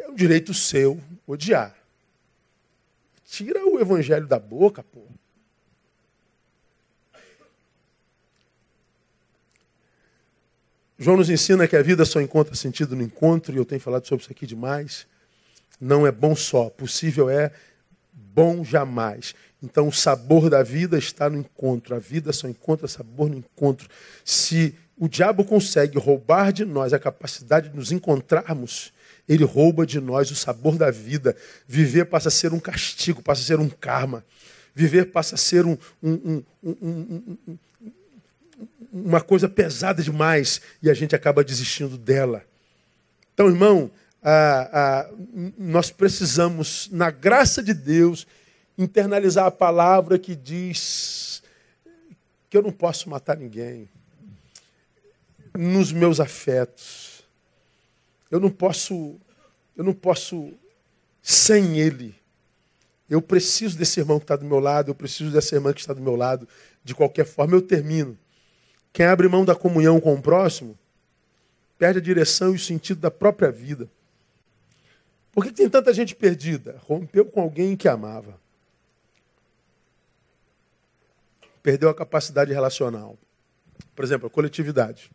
É 0.00 0.08
um 0.08 0.14
direito 0.14 0.54
seu 0.54 1.00
odiar. 1.26 1.74
Tira 3.24 3.64
o 3.66 3.80
evangelho 3.80 4.26
da 4.26 4.38
boca, 4.38 4.82
pô. 4.82 5.02
João 10.98 11.16
nos 11.16 11.28
ensina 11.28 11.66
que 11.66 11.76
a 11.76 11.82
vida 11.82 12.04
só 12.04 12.20
encontra 12.20 12.54
sentido 12.54 12.94
no 12.94 13.02
encontro, 13.02 13.52
e 13.52 13.58
eu 13.58 13.64
tenho 13.64 13.80
falado 13.80 14.06
sobre 14.06 14.22
isso 14.22 14.32
aqui 14.32 14.46
demais. 14.46 15.06
Não 15.80 16.06
é 16.06 16.12
bom 16.12 16.36
só, 16.36 16.70
possível 16.70 17.28
é 17.28 17.52
bom 18.12 18.64
jamais. 18.64 19.34
Então, 19.62 19.88
o 19.88 19.92
sabor 19.92 20.48
da 20.48 20.62
vida 20.62 20.96
está 20.96 21.28
no 21.28 21.38
encontro. 21.38 21.94
A 21.94 21.98
vida 21.98 22.32
só 22.32 22.48
encontra 22.48 22.86
sabor 22.86 23.28
no 23.28 23.36
encontro. 23.36 23.88
Se 24.24 24.74
o 24.96 25.08
diabo 25.08 25.44
consegue 25.44 25.98
roubar 25.98 26.52
de 26.52 26.64
nós 26.64 26.92
a 26.92 26.98
capacidade 26.98 27.68
de 27.68 27.76
nos 27.76 27.90
encontrarmos, 27.90 28.92
ele 29.28 29.44
rouba 29.44 29.86
de 29.86 30.00
nós 30.00 30.30
o 30.30 30.34
sabor 30.34 30.76
da 30.76 30.90
vida. 30.90 31.36
Viver 31.66 32.06
passa 32.06 32.28
a 32.28 32.32
ser 32.32 32.52
um 32.52 32.60
castigo, 32.60 33.22
passa 33.22 33.42
a 33.42 33.44
ser 33.44 33.58
um 33.58 33.68
karma. 33.68 34.24
Viver 34.74 35.06
passa 35.06 35.34
a 35.34 35.38
ser 35.38 35.64
um, 35.64 35.78
um, 36.02 36.42
um, 36.62 37.36
uma 38.92 39.20
coisa 39.20 39.48
pesada 39.48 40.02
demais 40.02 40.60
e 40.82 40.90
a 40.90 40.94
gente 40.94 41.14
acaba 41.14 41.44
desistindo 41.44 41.96
dela. 41.96 42.44
Então, 43.32 43.48
irmão, 43.48 43.90
ah, 44.22 44.70
ah, 44.72 45.10
nós 45.58 45.90
precisamos, 45.90 46.88
na 46.90 47.10
graça 47.10 47.62
de 47.62 47.74
Deus, 47.74 48.26
internalizar 48.78 49.46
a 49.46 49.50
palavra 49.50 50.18
que 50.18 50.34
diz 50.34 51.42
que 52.48 52.56
eu 52.56 52.62
não 52.62 52.72
posso 52.72 53.10
matar 53.10 53.36
ninguém 53.36 53.88
nos 55.52 55.92
meus 55.92 56.20
afetos. 56.20 57.03
Eu 58.34 58.40
não 58.40 58.50
posso, 58.50 59.16
eu 59.76 59.84
não 59.84 59.94
posso 59.94 60.52
sem 61.22 61.78
ele. 61.78 62.14
Eu 63.08 63.22
preciso 63.22 63.78
desse 63.78 64.00
irmão 64.00 64.18
que 64.18 64.24
está 64.24 64.34
do 64.34 64.44
meu 64.44 64.58
lado, 64.58 64.90
eu 64.90 64.94
preciso 64.94 65.30
dessa 65.30 65.54
irmã 65.54 65.72
que 65.72 65.80
está 65.80 65.92
do 65.92 66.00
meu 66.00 66.16
lado. 66.16 66.48
De 66.82 66.94
qualquer 66.94 67.24
forma, 67.24 67.54
eu 67.54 67.62
termino. 67.62 68.18
Quem 68.92 69.06
abre 69.06 69.28
mão 69.28 69.44
da 69.44 69.54
comunhão 69.54 70.00
com 70.00 70.14
o 70.14 70.20
próximo, 70.20 70.76
perde 71.78 72.00
a 72.00 72.02
direção 72.02 72.52
e 72.52 72.56
o 72.56 72.58
sentido 72.58 73.00
da 73.00 73.10
própria 73.10 73.52
vida. 73.52 73.88
Por 75.30 75.44
que 75.44 75.52
tem 75.52 75.68
tanta 75.68 75.94
gente 75.94 76.16
perdida? 76.16 76.80
Rompeu 76.86 77.26
com 77.26 77.40
alguém 77.40 77.76
que 77.76 77.86
amava. 77.86 78.42
perdeu 81.64 81.88
a 81.88 81.94
capacidade 81.94 82.52
relacional. 82.52 83.16
Por 83.96 84.04
exemplo, 84.04 84.26
a 84.26 84.30
coletividade. 84.30 85.10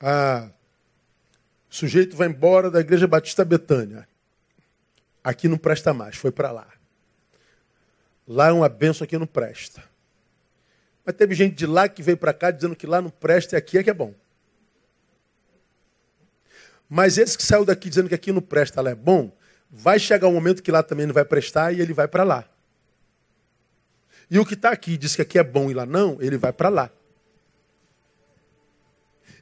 Ah, 0.00 0.50
o 1.72 1.74
sujeito 1.74 2.14
vai 2.14 2.28
embora 2.28 2.70
da 2.70 2.80
Igreja 2.80 3.06
Batista 3.06 3.46
Betânia. 3.46 4.06
Aqui 5.24 5.48
não 5.48 5.56
presta 5.56 5.94
mais, 5.94 6.16
foi 6.16 6.30
para 6.30 6.52
lá. 6.52 6.68
Lá 8.28 8.48
é 8.48 8.52
uma 8.52 8.68
benção, 8.68 9.06
aqui 9.06 9.16
não 9.16 9.26
presta. 9.26 9.82
Mas 11.02 11.16
teve 11.16 11.34
gente 11.34 11.54
de 11.54 11.64
lá 11.66 11.88
que 11.88 12.02
veio 12.02 12.18
para 12.18 12.34
cá 12.34 12.50
dizendo 12.50 12.76
que 12.76 12.86
lá 12.86 13.00
não 13.00 13.08
presta 13.08 13.56
e 13.56 13.58
aqui 13.58 13.78
é 13.78 13.82
que 13.82 13.88
é 13.88 13.94
bom. 13.94 14.14
Mas 16.90 17.16
esse 17.16 17.38
que 17.38 17.42
saiu 17.42 17.64
daqui 17.64 17.88
dizendo 17.88 18.10
que 18.10 18.14
aqui 18.14 18.32
não 18.32 18.42
presta, 18.42 18.82
lá 18.82 18.90
é 18.90 18.94
bom, 18.94 19.34
vai 19.70 19.98
chegar 19.98 20.28
um 20.28 20.34
momento 20.34 20.62
que 20.62 20.70
lá 20.70 20.82
também 20.82 21.06
não 21.06 21.14
vai 21.14 21.24
prestar 21.24 21.72
e 21.72 21.80
ele 21.80 21.94
vai 21.94 22.06
para 22.06 22.22
lá. 22.22 22.44
E 24.30 24.38
o 24.38 24.44
que 24.44 24.52
está 24.52 24.72
aqui 24.72 24.98
diz 24.98 25.16
que 25.16 25.22
aqui 25.22 25.38
é 25.38 25.42
bom 25.42 25.70
e 25.70 25.74
lá 25.74 25.86
não, 25.86 26.20
ele 26.20 26.36
vai 26.36 26.52
para 26.52 26.68
lá. 26.68 26.90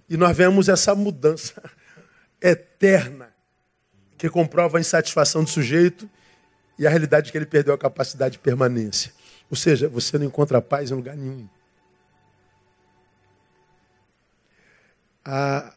E 0.08 0.16
nós 0.16 0.36
vemos 0.36 0.68
essa 0.68 0.94
mudança 0.94 1.60
eterna 2.40 3.34
que 4.16 4.28
comprova 4.28 4.78
a 4.78 4.80
insatisfação 4.80 5.44
do 5.44 5.50
sujeito 5.50 6.08
e 6.78 6.86
a 6.86 6.90
realidade 6.90 7.26
de 7.26 7.32
que 7.32 7.38
ele 7.38 7.46
perdeu 7.46 7.74
a 7.74 7.78
capacidade 7.78 8.32
de 8.32 8.38
permanência. 8.38 9.12
Ou 9.50 9.56
seja, 9.56 9.88
você 9.88 10.18
não 10.18 10.26
encontra 10.26 10.60
paz 10.62 10.90
em 10.90 10.94
lugar 10.94 11.16
nenhum. 11.16 11.48
A, 15.24 15.74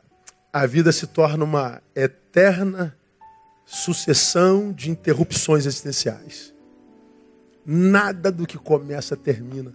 a 0.52 0.66
vida 0.66 0.92
se 0.92 1.08
torna 1.08 1.44
uma 1.44 1.82
eterna 1.96 2.98
sucessão 3.66 4.72
de 4.72 4.90
interrupções 4.90 5.66
existenciais. 5.66 6.54
Nada 7.66 8.32
do 8.32 8.46
que 8.46 8.58
começa 8.58 9.16
termina. 9.16 9.74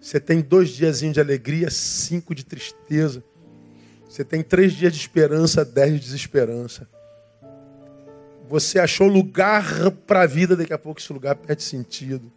Você 0.00 0.18
tem 0.18 0.40
dois 0.40 0.70
diazinhos 0.70 1.14
de 1.14 1.20
alegria, 1.20 1.70
cinco 1.70 2.34
de 2.34 2.44
tristeza. 2.44 3.22
Você 4.18 4.24
tem 4.24 4.42
três 4.42 4.72
dias 4.72 4.92
de 4.92 4.98
esperança, 4.98 5.64
dez 5.64 5.92
de 5.92 6.00
desesperança. 6.00 6.88
Você 8.48 8.80
achou 8.80 9.06
lugar 9.06 9.92
para 10.08 10.22
a 10.22 10.26
vida, 10.26 10.56
daqui 10.56 10.72
a 10.72 10.78
pouco 10.78 10.98
esse 10.98 11.12
lugar 11.12 11.36
perde 11.36 11.62
sentido. 11.62 12.28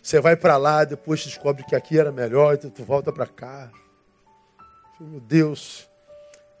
Você 0.00 0.20
vai 0.20 0.36
para 0.36 0.56
lá, 0.56 0.84
depois 0.84 1.24
descobre 1.24 1.64
que 1.64 1.74
aqui 1.74 1.98
era 1.98 2.12
melhor, 2.12 2.54
então 2.54 2.70
tu 2.70 2.84
volta 2.84 3.12
para 3.12 3.26
cá. 3.26 3.72
Meu 5.00 5.18
Deus. 5.18 5.88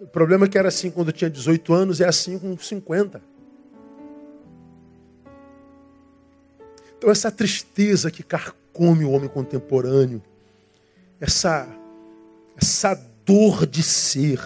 O 0.00 0.06
problema 0.08 0.46
é 0.46 0.48
que 0.48 0.58
era 0.58 0.66
assim 0.66 0.90
quando 0.90 1.10
eu 1.10 1.14
tinha 1.14 1.30
18 1.30 1.72
anos, 1.72 2.00
é 2.00 2.08
assim 2.08 2.36
com 2.36 2.58
50. 2.58 3.22
Então 6.98 7.08
essa 7.08 7.30
tristeza 7.30 8.10
que 8.10 8.24
carcome 8.24 9.04
o 9.04 9.12
homem 9.12 9.28
contemporâneo, 9.28 10.20
essa, 11.20 11.68
essa 12.60 13.09
dor 13.24 13.66
de 13.66 13.82
ser, 13.82 14.40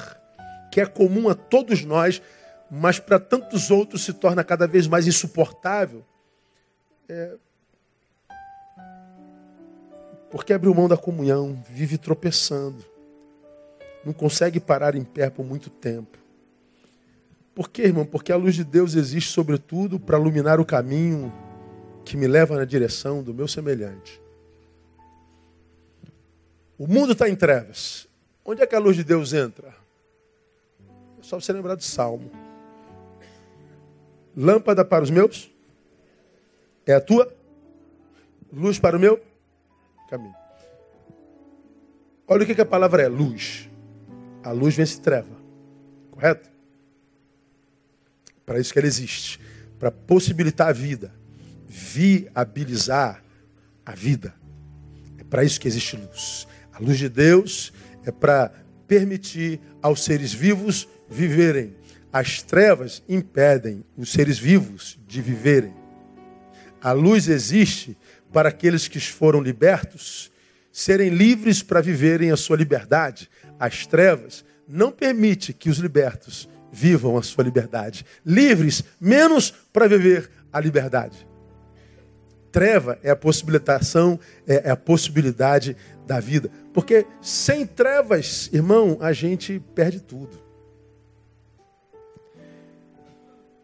que 0.70 0.80
é 0.80 0.86
comum 0.86 1.28
a 1.28 1.34
todos 1.34 1.84
nós, 1.84 2.20
mas 2.70 2.98
para 2.98 3.18
tantos 3.18 3.70
outros 3.70 4.04
se 4.04 4.12
torna 4.12 4.42
cada 4.42 4.66
vez 4.66 4.86
mais 4.86 5.06
insuportável, 5.06 6.04
é, 7.08 7.36
porque 10.30 10.52
abriu 10.52 10.74
mão 10.74 10.88
da 10.88 10.96
comunhão, 10.96 11.62
vive 11.70 11.96
tropeçando. 11.96 12.84
Não 14.04 14.12
consegue 14.12 14.58
parar 14.58 14.96
em 14.96 15.04
pé 15.04 15.30
por 15.30 15.46
muito 15.46 15.70
tempo. 15.70 16.18
Por 17.54 17.70
quê, 17.70 17.82
irmão? 17.82 18.04
Porque 18.04 18.32
a 18.32 18.36
luz 18.36 18.56
de 18.56 18.64
Deus 18.64 18.96
existe, 18.96 19.30
sobretudo, 19.30 20.00
para 20.00 20.18
iluminar 20.18 20.58
o 20.58 20.64
caminho 20.64 21.32
que 22.04 22.16
me 22.16 22.26
leva 22.26 22.56
na 22.56 22.64
direção 22.64 23.22
do 23.22 23.32
meu 23.32 23.46
semelhante. 23.46 24.20
O 26.76 26.88
mundo 26.88 27.12
está 27.12 27.28
em 27.28 27.36
trevas. 27.36 28.08
Onde 28.44 28.62
é 28.62 28.66
que 28.66 28.74
a 28.74 28.78
luz 28.78 28.96
de 28.96 29.04
Deus 29.04 29.32
entra? 29.32 29.74
É 31.18 31.22
só 31.22 31.40
você 31.40 31.52
lembrar 31.52 31.74
do 31.74 31.82
Salmo. 31.82 32.30
Lâmpada 34.36 34.84
para 34.84 35.02
os 35.02 35.10
meus? 35.10 35.50
É 36.84 36.94
a 36.94 37.00
tua? 37.00 37.32
Luz 38.52 38.78
para 38.78 38.96
o 38.96 39.00
meu? 39.00 39.20
caminho. 40.14 40.34
Olha 42.26 42.44
o 42.44 42.46
que, 42.46 42.60
a 42.60 42.66
palavra 42.66 43.02
é: 43.02 43.08
luz. 43.08 43.68
A 44.42 44.50
luz 44.50 44.76
vence 44.76 45.00
treva. 45.00 45.36
Correto? 46.10 46.48
Para 48.46 48.60
isso 48.60 48.72
que 48.72 48.78
ela 48.78 48.88
existe. 48.88 49.40
Para 49.78 49.90
possibilitar 49.90 50.68
a 50.68 50.72
vida. 50.72 51.12
Viabilizar 51.66 53.22
a 53.84 53.92
vida. 53.92 54.34
É 55.18 55.24
para 55.24 55.44
isso 55.44 55.60
que 55.60 55.68
existe 55.68 55.96
luz. 55.96 56.46
A 56.72 56.78
luz 56.78 56.98
de 56.98 57.08
Deus 57.08 57.72
é 58.04 58.10
para 58.10 58.52
permitir 58.86 59.60
aos 59.82 60.04
seres 60.04 60.32
vivos 60.32 60.88
viverem. 61.08 61.74
As 62.12 62.42
trevas 62.42 63.02
impedem 63.08 63.84
os 63.96 64.12
seres 64.12 64.38
vivos 64.38 64.98
de 65.06 65.20
viverem. 65.20 65.74
A 66.80 66.92
luz 66.92 67.28
existe 67.28 67.96
para 68.32 68.50
aqueles 68.50 68.86
que 68.86 69.00
foram 69.00 69.40
libertos 69.40 70.30
serem 70.70 71.08
livres 71.10 71.62
para 71.62 71.80
viverem 71.80 72.30
a 72.30 72.36
sua 72.36 72.56
liberdade. 72.56 73.30
As 73.58 73.86
trevas 73.86 74.44
não 74.66 74.90
permite 74.90 75.52
que 75.52 75.70
os 75.70 75.78
libertos 75.78 76.48
vivam 76.72 77.16
a 77.16 77.22
sua 77.22 77.44
liberdade. 77.44 78.04
Livres 78.26 78.82
menos 79.00 79.52
para 79.72 79.86
viver 79.86 80.28
a 80.52 80.58
liberdade. 80.58 81.26
Treva 82.50 82.98
é 83.02 83.10
a 83.10 83.16
possibilitação, 83.16 84.18
é, 84.46 84.68
é 84.68 84.70
a 84.70 84.76
possibilidade 84.76 85.76
da 86.06 86.20
vida. 86.20 86.50
Porque 86.72 87.06
sem 87.20 87.66
trevas, 87.66 88.48
irmão, 88.52 88.98
a 89.00 89.12
gente 89.12 89.60
perde 89.74 90.00
tudo. 90.00 90.42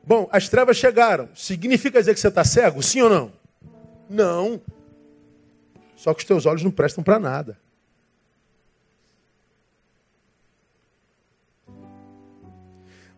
Bom, 0.03 0.28
as 0.32 0.49
trevas 0.49 0.76
chegaram. 0.76 1.28
Significa 1.34 2.01
dizer 2.01 2.14
que 2.14 2.20
você 2.20 2.28
está 2.28 2.45
cego? 2.45 2.82
Sim 2.82 3.03
ou 3.03 3.11
não? 3.11 3.32
Não. 4.09 4.61
Só 5.95 6.12
que 6.14 6.20
os 6.20 6.24
teus 6.24 6.47
olhos 6.47 6.62
não 6.62 6.70
prestam 6.70 7.05
para 7.05 7.18
nada. 7.18 7.59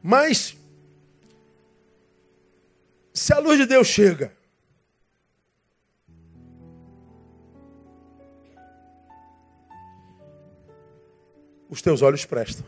Mas, 0.03 0.57
se 3.15 3.33
a 3.33 3.39
luz 3.39 3.57
de 3.57 3.67
Deus 3.67 3.87
chega, 3.87 4.33
os 11.73 11.81
teus 11.81 12.03
olhos 12.03 12.27
prestam. 12.27 12.67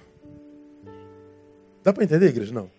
Dá 1.82 1.92
para 1.92 2.04
entender, 2.04 2.28
igreja? 2.28 2.54
Não. 2.54 2.70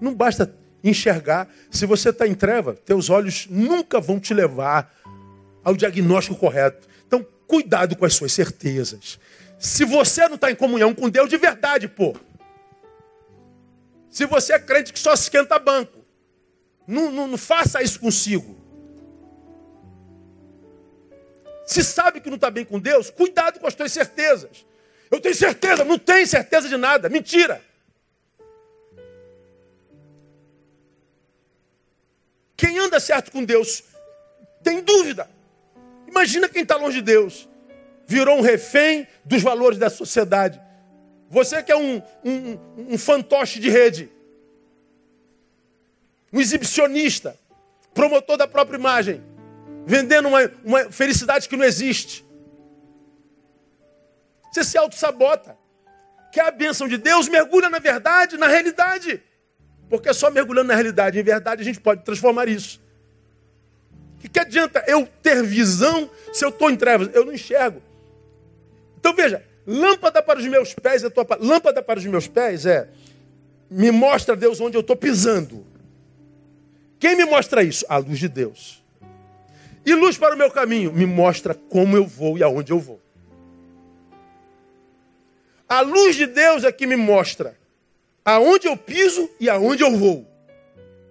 Não 0.00 0.12
basta 0.12 0.52
enxergar. 0.82 1.48
Se 1.70 1.86
você 1.86 2.08
está 2.08 2.26
em 2.26 2.34
treva, 2.34 2.74
teus 2.74 3.08
olhos 3.08 3.46
nunca 3.48 4.00
vão 4.00 4.18
te 4.18 4.34
levar 4.34 4.92
ao 5.62 5.76
diagnóstico 5.76 6.34
correto. 6.34 6.88
Então, 7.06 7.24
cuidado 7.46 7.94
com 7.94 8.04
as 8.04 8.14
suas 8.14 8.32
certezas. 8.32 9.16
Se 9.60 9.84
você 9.84 10.26
não 10.26 10.34
está 10.34 10.50
em 10.50 10.56
comunhão 10.56 10.92
com 10.92 11.08
Deus 11.08 11.30
de 11.30 11.36
verdade, 11.36 11.86
pô. 11.86 12.16
Se 14.10 14.26
você 14.26 14.54
é 14.54 14.58
crente 14.58 14.92
que 14.92 14.98
só 14.98 15.12
esquenta 15.14 15.56
banco, 15.56 16.04
não, 16.84 17.12
não, 17.12 17.28
não 17.28 17.38
faça 17.38 17.80
isso 17.80 18.00
consigo. 18.00 18.56
Se 21.66 21.82
sabe 21.82 22.20
que 22.20 22.28
não 22.28 22.36
está 22.36 22.50
bem 22.50 22.64
com 22.64 22.78
Deus, 22.78 23.10
cuidado 23.10 23.58
com 23.58 23.66
as 23.66 23.74
suas 23.74 23.90
certezas. 23.90 24.64
Eu 25.10 25.20
tenho 25.20 25.34
certeza, 25.34 25.84
não 25.84 25.98
tenho 25.98 26.26
certeza 26.26 26.68
de 26.68 26.76
nada. 26.76 27.08
Mentira. 27.08 27.60
Quem 32.56 32.78
anda 32.78 33.00
certo 33.00 33.32
com 33.32 33.44
Deus 33.44 33.82
tem 34.62 34.80
dúvida. 34.80 35.28
Imagina 36.06 36.48
quem 36.48 36.62
está 36.62 36.76
longe 36.76 36.98
de 36.98 37.02
Deus. 37.02 37.48
Virou 38.06 38.38
um 38.38 38.40
refém 38.40 39.06
dos 39.24 39.42
valores 39.42 39.78
da 39.78 39.90
sociedade. 39.90 40.60
Você 41.28 41.62
que 41.62 41.72
é 41.72 41.76
um, 41.76 42.00
um, 42.24 42.58
um 42.94 42.98
fantoche 42.98 43.58
de 43.58 43.68
rede. 43.68 44.10
Um 46.32 46.40
exibicionista. 46.40 47.36
Promotor 47.92 48.36
da 48.36 48.46
própria 48.46 48.76
imagem. 48.76 49.22
Vendendo 49.86 50.26
uma, 50.26 50.50
uma 50.64 50.90
felicidade 50.90 51.48
que 51.48 51.56
não 51.56 51.64
existe. 51.64 52.26
Você 54.52 54.64
se 54.64 54.76
auto-sabota. 54.76 55.56
Quer 56.32 56.46
a 56.46 56.50
bênção 56.50 56.88
de 56.88 56.98
Deus? 56.98 57.28
Mergulha 57.28 57.70
na 57.70 57.78
verdade, 57.78 58.36
na 58.36 58.48
realidade. 58.48 59.22
Porque 59.88 60.12
só 60.12 60.30
mergulhando 60.30 60.68
na 60.68 60.74
realidade, 60.74 61.18
em 61.18 61.22
verdade, 61.22 61.62
a 61.62 61.64
gente 61.64 61.80
pode 61.80 62.02
transformar 62.02 62.48
isso. 62.48 62.80
O 64.16 64.20
que, 64.20 64.28
que 64.28 64.40
adianta 64.40 64.82
eu 64.88 65.06
ter 65.22 65.42
visão 65.44 66.10
se 66.32 66.44
eu 66.44 66.48
estou 66.48 66.70
em 66.70 66.76
trevas? 66.76 67.08
Eu 67.14 67.24
não 67.24 67.32
enxergo. 67.32 67.80
Então 68.98 69.14
veja, 69.14 69.44
lâmpada 69.66 70.20
para 70.20 70.38
os 70.38 70.46
meus 70.46 70.74
pés 70.74 71.04
é 71.04 71.10
tua 71.10 71.24
lâmpada 71.38 71.80
para 71.80 71.98
os 71.98 72.06
meus 72.06 72.26
pés 72.26 72.66
é 72.66 72.88
me 73.70 73.90
mostra 73.90 74.34
Deus 74.34 74.60
onde 74.60 74.76
eu 74.76 74.80
estou 74.80 74.96
pisando. 74.96 75.64
Quem 76.98 77.16
me 77.16 77.24
mostra 77.24 77.62
isso? 77.62 77.84
A 77.88 77.98
luz 77.98 78.18
de 78.18 78.28
Deus. 78.28 78.82
E 79.86 79.94
luz 79.94 80.18
para 80.18 80.34
o 80.34 80.38
meu 80.38 80.50
caminho, 80.50 80.92
me 80.92 81.06
mostra 81.06 81.54
como 81.54 81.96
eu 81.96 82.04
vou 82.04 82.36
e 82.36 82.42
aonde 82.42 82.72
eu 82.72 82.80
vou. 82.80 83.00
A 85.68 85.80
luz 85.80 86.16
de 86.16 86.26
Deus 86.26 86.64
é 86.64 86.72
que 86.72 86.88
me 86.88 86.96
mostra 86.96 87.56
aonde 88.24 88.66
eu 88.66 88.76
piso 88.76 89.30
e 89.38 89.48
aonde 89.48 89.84
eu 89.84 89.96
vou. 89.96 90.26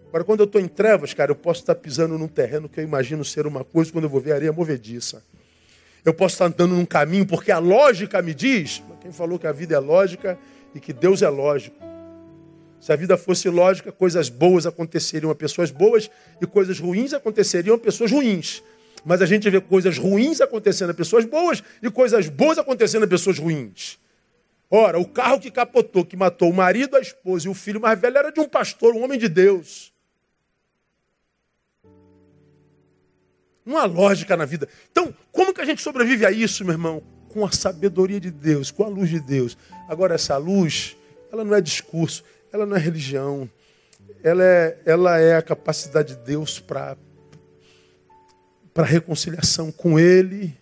Agora, 0.10 0.26
quando 0.26 0.42
eu 0.42 0.46
estou 0.46 0.60
em 0.60 0.68
trevas, 0.68 1.14
cara, 1.14 1.32
eu 1.32 1.36
posso 1.36 1.62
estar 1.62 1.76
pisando 1.76 2.18
num 2.18 2.28
terreno 2.28 2.68
que 2.68 2.82
eu 2.82 2.84
imagino 2.84 3.24
ser 3.24 3.48
uma 3.48 3.64
coisa, 3.64 3.94
quando 3.94 4.04
eu 4.04 4.10
vou 4.10 4.20
ver 4.20 4.34
areia 4.34 4.52
movediça. 4.52 5.24
Eu 6.04 6.14
posso 6.14 6.36
estar 6.36 6.46
andando 6.46 6.76
num 6.76 6.86
caminho, 6.86 7.26
porque 7.26 7.52
a 7.52 7.60
lógica 7.60 8.22
me 8.22 8.34
diz. 8.34 8.84
Quem 9.02 9.12
falou 9.12 9.40
que 9.40 9.48
a 9.48 9.54
vida 9.54 9.76
é 9.76 9.80
lógica 9.80 10.38
e 10.74 10.80
que 10.82 10.92
Deus 10.92 11.22
é 11.22 11.30
lógico? 11.30 11.78
Se 12.86 12.94
a 12.94 12.96
vida 12.96 13.18
fosse 13.18 13.50
lógica, 13.50 13.92
coisas 13.92 14.30
boas 14.30 14.68
aconteceriam 14.68 15.32
a 15.32 15.36
pessoas 15.36 15.72
boas 15.72 16.08
e 16.40 16.46
coisas 16.46 16.80
ruins 16.80 17.14
aconteceriam 17.14 17.76
a 17.76 17.80
pessoas 17.80 18.12
ruins. 18.12 18.62
Mas 19.04 19.24
a 19.24 19.26
gente 19.26 19.50
vê 19.50 19.60
coisas 19.60 19.98
ruins 19.98 20.40
acontecendo 20.40 20.92
a 20.92 20.94
pessoas 20.94 21.26
boas 21.26 21.64
e 21.82 21.90
coisas 21.90 22.30
boas 22.30 22.60
acontecendo 22.60 23.02
a 23.02 23.08
pessoas 23.08 23.40
ruins. 23.40 23.98
Ora, 24.70 25.00
o 25.00 25.06
carro 25.08 25.40
que 25.40 25.50
capotou, 25.50 26.06
que 26.06 26.16
matou 26.16 26.52
o 26.52 26.54
marido, 26.54 26.96
a 26.96 27.00
esposa 27.00 27.48
e 27.48 27.50
o 27.50 27.56
filho 27.56 27.82
mais 27.82 28.00
velho 28.00 28.20
era 28.20 28.32
de 28.32 28.40
um 28.40 28.48
pastor, 28.48 28.94
um 28.94 29.04
homem 29.04 29.18
de 29.18 29.30
Deus. 29.30 29.92
Não 33.66 33.80
há 33.80 33.86
lógica 33.86 34.38
na 34.38 34.46
vida. 34.46 34.70
Então, 34.92 35.12
como 35.32 35.56
que 35.56 35.62
a 35.62 35.66
gente 35.66 35.82
sobrevive 35.82 36.24
a 36.24 36.30
isso, 36.30 36.64
meu 36.64 36.74
irmão? 36.74 37.02
Com 37.30 37.44
a 37.44 37.52
sabedoria 37.52 38.20
de 38.20 38.30
Deus, 38.30 38.70
com 38.70 38.84
a 38.84 38.88
luz 38.88 39.10
de 39.10 39.20
Deus. 39.20 39.58
Agora, 39.90 40.14
essa 40.14 40.38
luz, 40.38 40.96
ela 41.32 41.44
não 41.44 41.56
é 41.56 41.62
discurso, 41.62 42.24
ela 42.56 42.66
não 42.66 42.76
é 42.76 42.80
religião. 42.80 43.50
Ela 44.24 44.44
é, 44.44 44.82
ela 44.86 45.20
é 45.20 45.36
a 45.36 45.42
capacidade 45.42 46.16
de 46.16 46.22
Deus 46.22 46.60
para 46.60 46.98
para 48.74 48.86
reconciliação 48.86 49.72
com 49.72 49.98
Ele 49.98 50.54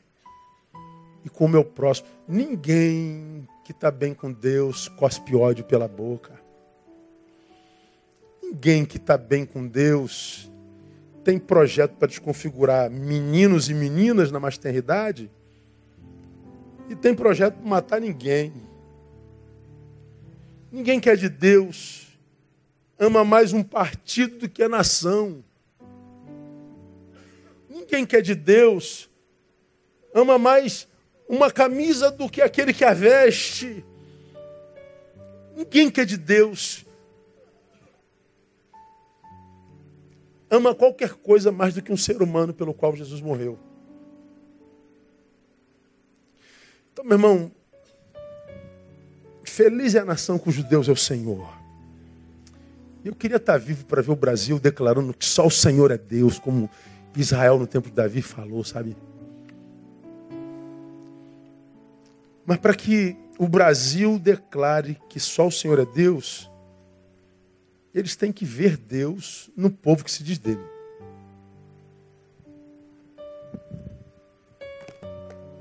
e 1.25 1.29
com 1.29 1.45
o 1.45 1.49
meu 1.49 1.65
próximo. 1.65 2.07
Ninguém 2.27 3.47
que 3.65 3.71
está 3.71 3.89
bem 3.89 4.13
com 4.13 4.31
Deus 4.31 4.87
cospe 4.87 5.35
ódio 5.35 5.65
pela 5.65 5.87
boca. 5.87 6.39
Ninguém 8.41 8.85
que 8.85 8.97
está 8.97 9.17
bem 9.17 9.47
com 9.47 9.65
Deus 9.65 10.51
tem 11.23 11.39
projeto 11.39 11.93
para 11.93 12.07
desconfigurar 12.07 12.89
meninos 12.91 13.67
e 13.69 13.73
meninas 13.73 14.29
na 14.29 14.39
maternidade 14.39 15.31
e 16.89 16.95
tem 16.95 17.15
projeto 17.15 17.55
para 17.55 17.67
matar 17.67 18.01
ninguém. 18.01 18.53
Ninguém 20.73 20.99
que 20.99 21.07
é 21.07 21.15
de 21.15 21.29
Deus 21.29 22.07
ama 22.97 23.23
mais 23.23 23.53
um 23.53 23.61
partido 23.61 24.39
do 24.39 24.49
que 24.49 24.63
a 24.63 24.67
nação. 24.67 25.45
Ninguém 27.69 28.07
que 28.07 28.15
é 28.15 28.21
de 28.21 28.33
Deus 28.33 29.07
ama 30.15 30.39
mais 30.39 30.87
uma 31.29 31.51
camisa 31.51 32.09
do 32.09 32.27
que 32.27 32.41
aquele 32.41 32.73
que 32.73 32.83
a 32.83 32.91
veste. 32.91 33.85
Ninguém 35.55 35.91
que 35.91 36.01
é 36.01 36.05
de 36.05 36.17
Deus 36.17 36.83
ama 40.49 40.73
qualquer 40.73 41.13
coisa 41.13 41.51
mais 41.51 41.75
do 41.75 41.83
que 41.83 41.93
um 41.93 41.97
ser 41.97 42.19
humano 42.19 42.51
pelo 42.51 42.73
qual 42.73 42.95
Jesus 42.95 43.21
morreu. 43.21 43.59
Então, 46.91 47.05
meu 47.05 47.13
irmão, 47.13 47.51
feliz 49.53 49.93
é 49.93 49.99
a 49.99 50.05
nação 50.05 50.39
cujo 50.39 50.63
Deus 50.63 50.89
é 50.89 50.91
o 50.91 50.95
Senhor. 50.95 51.47
Eu 53.05 53.13
queria 53.13 53.37
estar 53.37 53.57
vivo 53.59 53.85
para 53.85 54.01
ver 54.01 54.11
o 54.11 54.15
Brasil 54.15 54.59
declarando 54.59 55.13
que 55.13 55.25
só 55.25 55.45
o 55.45 55.51
Senhor 55.51 55.91
é 55.91 55.97
Deus, 55.97 56.39
como 56.39 56.67
Israel 57.15 57.59
no 57.59 57.67
tempo 57.67 57.87
de 57.87 57.93
Davi 57.93 58.23
falou, 58.23 58.63
sabe? 58.63 58.97
Mas 62.43 62.57
para 62.57 62.73
que 62.73 63.15
o 63.37 63.47
Brasil 63.47 64.17
declare 64.17 64.99
que 65.07 65.19
só 65.19 65.47
o 65.47 65.51
Senhor 65.51 65.77
é 65.77 65.85
Deus, 65.85 66.49
eles 67.93 68.15
têm 68.15 68.31
que 68.31 68.45
ver 68.45 68.75
Deus 68.75 69.51
no 69.55 69.69
povo 69.69 70.03
que 70.03 70.11
se 70.11 70.23
diz 70.23 70.39
dele. 70.39 70.63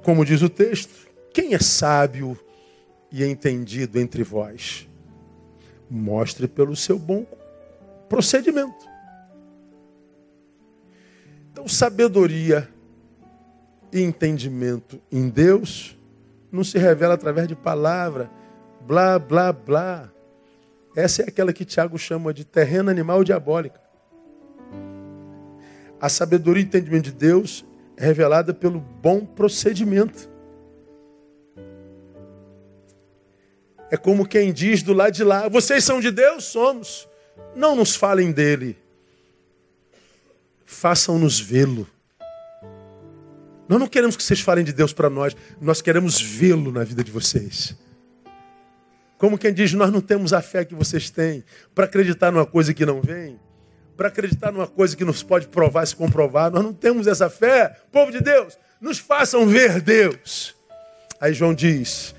Como 0.03 0.25
diz 0.25 0.41
o 0.41 0.49
texto, 0.49 1.11
quem 1.35 1.53
é 1.53 1.59
sábio 1.59 2.39
e 3.13 3.23
entendido 3.25 3.99
entre 3.99 4.23
vós? 4.23 4.89
Mostre 5.91 6.49
pelo 6.49 6.75
seu 6.75 6.99
bom 6.99 7.27
procedimento. 8.09 8.91
Então, 11.53 11.69
sabedoria 11.69 12.69
e 13.93 14.01
entendimento 14.01 14.99
em 15.11 15.29
Deus 15.29 15.99
não 16.51 16.65
se 16.65 16.79
revela 16.79 17.15
através 17.15 17.47
de 17.47 17.55
palavra, 17.55 18.31
blá, 18.87 19.19
blá, 19.19 19.53
blá. 19.53 20.11
Essa 20.97 21.23
é 21.23 21.29
aquela 21.29 21.53
que 21.53 21.65
Tiago 21.65 21.99
chama 21.99 22.33
de 22.33 22.45
terreno 22.45 22.91
animal 22.91 23.23
diabólica. 23.23 23.81
A 26.01 26.09
sabedoria 26.09 26.63
e 26.63 26.67
entendimento 26.67 27.05
de 27.05 27.13
Deus 27.13 27.65
é 27.97 28.05
revelada 28.05 28.53
pelo 28.53 28.81
bom 28.81 29.25
procedimento. 29.25 30.32
É 33.93 33.97
como 33.99 34.27
quem 34.27 34.55
diz 34.55 34.83
do 34.83 34.95
lado 34.95 35.13
de 35.13 35.23
lá: 35.23 35.47
vocês 35.49 35.85
são 35.85 36.01
de 36.01 36.11
Deus? 36.11 36.45
Somos. 36.45 37.07
Não 37.55 37.77
nos 37.77 37.95
falem 37.95 38.33
dele, 38.33 38.79
façam-nos 40.65 41.39
vê-lo. 41.39 41.87
Nós 43.69 43.79
não 43.79 43.87
queremos 43.87 44.17
que 44.17 44.23
vocês 44.23 44.41
falem 44.41 44.65
de 44.65 44.73
Deus 44.73 44.95
para 44.95 45.11
nós, 45.11 45.37
nós 45.61 45.83
queremos 45.83 46.21
vê-lo 46.21 46.73
na 46.73 46.83
vida 46.85 47.05
de 47.05 47.11
vocês. 47.11 47.77
Como 49.19 49.37
quem 49.37 49.53
diz, 49.53 49.75
nós 49.75 49.93
não 49.93 50.01
temos 50.01 50.33
a 50.33 50.41
fé 50.41 50.65
que 50.65 50.75
vocês 50.75 51.11
têm 51.11 51.45
para 51.75 51.85
acreditar 51.85 52.33
numa 52.33 52.47
coisa 52.47 52.73
que 52.73 52.87
não 52.87 53.03
vem, 53.03 53.39
para 53.95 54.09
acreditar 54.09 54.51
numa 54.51 54.67
coisa 54.67 54.97
que 54.97 55.05
nos 55.05 55.23
pode 55.23 55.49
provar, 55.49 55.87
se 55.87 55.95
comprovar. 55.95 56.51
Nós 56.51 56.65
não 56.65 56.73
temos 56.73 57.07
essa 57.07 57.29
fé. 57.29 57.77
Povo 57.93 58.11
de 58.11 58.23
Deus, 58.23 58.59
nos 58.81 58.99
façam 58.99 59.47
ver 59.47 59.83
Deus. 59.83 60.57
Aí 61.21 61.35
João 61.35 61.53
diz: 61.55 62.15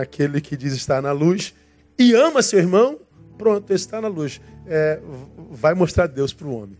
aquele 0.00 0.40
que 0.40 0.56
diz 0.56 0.72
estar 0.72 1.00
na 1.00 1.12
luz 1.12 1.54
e 1.98 2.12
ama 2.14 2.42
seu 2.42 2.58
irmão, 2.58 2.98
pronto, 3.38 3.72
está 3.72 4.00
na 4.00 4.08
luz. 4.08 4.40
É, 4.66 5.00
vai 5.50 5.74
mostrar 5.74 6.06
Deus 6.06 6.32
para 6.32 6.46
o 6.46 6.54
homem. 6.54 6.76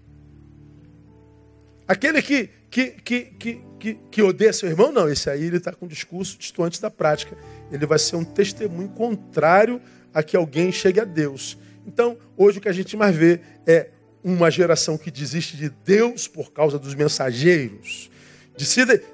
Aquele 1.86 2.20
que, 2.20 2.50
que, 2.70 2.90
que, 2.90 3.20
que, 3.38 3.60
que, 3.78 3.94
que 4.10 4.22
odeia 4.22 4.52
seu 4.52 4.68
irmão, 4.68 4.90
não. 4.90 5.08
Esse 5.08 5.30
aí 5.30 5.44
ele 5.44 5.58
está 5.58 5.72
com 5.72 5.84
um 5.84 5.88
discurso 5.88 6.38
distante 6.38 6.80
da 6.80 6.90
prática. 6.90 7.36
Ele 7.70 7.86
vai 7.86 7.98
ser 7.98 8.16
um 8.16 8.24
testemunho 8.24 8.88
contrário 8.88 9.80
a 10.12 10.22
que 10.22 10.36
alguém 10.36 10.72
chegue 10.72 11.00
a 11.00 11.04
Deus. 11.04 11.56
Então, 11.86 12.16
hoje 12.36 12.58
o 12.58 12.60
que 12.60 12.68
a 12.68 12.72
gente 12.72 12.96
mais 12.96 13.14
vê 13.14 13.40
é 13.66 13.90
uma 14.22 14.50
geração 14.50 14.96
que 14.96 15.10
desiste 15.10 15.56
de 15.56 15.68
Deus 15.68 16.26
por 16.26 16.50
causa 16.52 16.78
dos 16.78 16.94
mensageiros. 16.94 18.10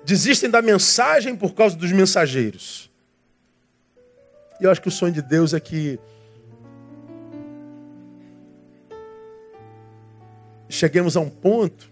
Desistem 0.04 0.48
da 0.48 0.62
mensagem 0.62 1.34
por 1.34 1.54
causa 1.54 1.76
dos 1.76 1.90
mensageiros. 1.90 2.89
E 4.60 4.64
eu 4.64 4.70
acho 4.70 4.82
que 4.82 4.88
o 4.88 4.92
sonho 4.92 5.12
de 5.12 5.22
Deus 5.22 5.54
é 5.54 5.60
que 5.60 5.98
cheguemos 10.68 11.16
a 11.16 11.20
um 11.20 11.30
ponto 11.30 11.90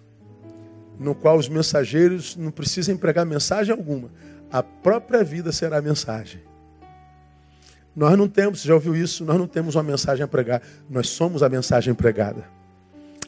no 0.98 1.14
qual 1.14 1.36
os 1.36 1.48
mensageiros 1.48 2.36
não 2.36 2.50
precisam 2.50 2.96
pregar 2.96 3.24
mensagem 3.24 3.72
alguma. 3.72 4.10
A 4.50 4.62
própria 4.62 5.22
vida 5.22 5.52
será 5.52 5.78
a 5.78 5.82
mensagem. 5.82 6.42
Nós 7.94 8.16
não 8.16 8.28
temos, 8.28 8.62
já 8.62 8.74
ouviu 8.74 8.94
isso? 8.94 9.24
Nós 9.24 9.38
não 9.38 9.46
temos 9.46 9.74
uma 9.74 9.82
mensagem 9.82 10.24
a 10.24 10.28
pregar. 10.28 10.62
Nós 10.88 11.08
somos 11.08 11.42
a 11.42 11.48
mensagem 11.48 11.94
pregada. 11.94 12.44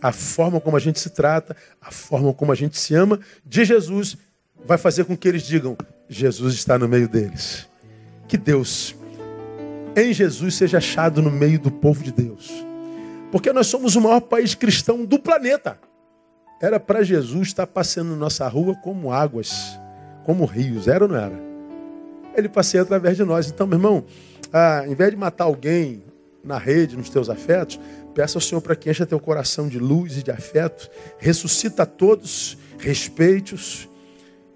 A 0.01 0.13
forma 0.13 0.61
como 0.61 0.77
a 0.77 0.81
gente 0.81 0.99
se 1.01 1.11
trata, 1.11 1.57
a 1.81 1.91
forma 1.91 2.33
como 2.33 2.53
a 2.53 2.55
gente 2.55 2.79
se 2.79 2.95
ama 2.95 3.21
de 3.45 3.65
Jesus 3.65 4.17
vai 4.65 4.79
fazer 4.79 5.05
com 5.05 5.17
que 5.17 5.29
eles 5.29 5.43
digam: 5.43 5.77
Jesus 6.09 6.55
está 6.55 6.79
no 6.79 6.89
meio 6.89 7.09
deles. 7.09 7.69
Que 8.29 8.39
Deus 8.39 8.95
em 9.97 10.13
Jesus 10.13 10.55
seja 10.55 10.79
achado 10.79 11.21
no 11.21 11.31
meio 11.31 11.59
do 11.59 11.71
povo 11.71 12.03
de 12.03 12.13
Deus. 12.13 12.51
Porque 13.31 13.53
nós 13.53 13.67
somos 13.67 13.97
o 13.97 14.01
maior 14.01 14.21
país 14.21 14.55
cristão 14.55 15.05
do 15.05 15.19
planeta. 15.19 15.79
Era 16.61 16.79
para 16.79 17.03
Jesus 17.03 17.49
estar 17.49 17.67
passando 17.67 18.11
na 18.11 18.17
nossa 18.17 18.47
rua 18.49 18.75
como 18.75 19.13
águas, 19.13 19.81
como 20.25 20.45
rios. 20.45 20.89
Era 20.89 21.05
ou 21.05 21.11
não 21.11 21.17
era? 21.17 21.41
Ele 22.35 22.49
passeia 22.49 22.83
através 22.83 23.17
de 23.17 23.25
nós. 23.25 23.49
Então, 23.49 23.67
meu 23.67 23.79
irmão, 23.79 24.05
ah, 24.53 24.85
em 24.87 24.95
vez 24.95 25.11
de 25.11 25.17
matar 25.17 25.45
alguém 25.45 26.03
na 26.45 26.59
rede, 26.59 26.97
nos 26.97 27.11
teus 27.11 27.29
afetos, 27.29 27.81
peça 28.15 28.37
ao 28.37 28.43
Senhor 28.43 28.61
para 28.61 28.77
que 28.77 28.91
encha 28.91 29.07
teu 29.07 29.21
coração 29.21 29.69
de 29.69 29.79
luz 29.79 30.17
e 30.17 30.23
de 30.23 30.31
afeto. 30.31 30.91
Ressuscita 31.19 31.85
a 31.85 31.87
todos, 31.87 32.59
respeite-os. 32.79 33.89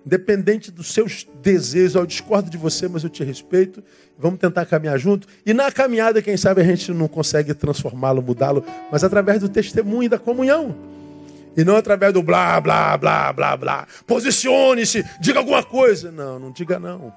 Independente 0.06 0.70
dos 0.70 0.92
seus 0.92 1.26
desejos, 1.42 1.94
eu 1.94 2.04
discordo 2.04 2.50
de 2.50 2.58
você, 2.58 2.86
mas 2.86 3.02
eu 3.02 3.08
te 3.08 3.24
respeito. 3.24 3.82
Vamos 4.18 4.38
tentar 4.38 4.66
caminhar 4.66 4.98
junto. 4.98 5.26
E 5.46 5.54
na 5.54 5.72
caminhada, 5.72 6.20
quem 6.20 6.36
sabe 6.36 6.60
a 6.60 6.64
gente 6.64 6.92
não 6.92 7.08
consegue 7.08 7.54
transformá-lo, 7.54 8.20
mudá-lo, 8.20 8.64
mas 8.92 9.02
através 9.02 9.40
do 9.40 9.48
testemunho 9.48 10.10
da 10.10 10.18
comunhão. 10.18 10.76
E 11.56 11.64
não 11.64 11.76
através 11.76 12.12
do 12.12 12.22
blá, 12.22 12.60
blá, 12.60 12.96
blá, 12.98 13.32
blá, 13.32 13.56
blá. 13.56 13.86
Posicione-se, 14.06 15.04
diga 15.20 15.38
alguma 15.38 15.62
coisa. 15.62 16.10
Não, 16.10 16.38
não 16.38 16.52
diga 16.52 16.78
não. 16.78 17.12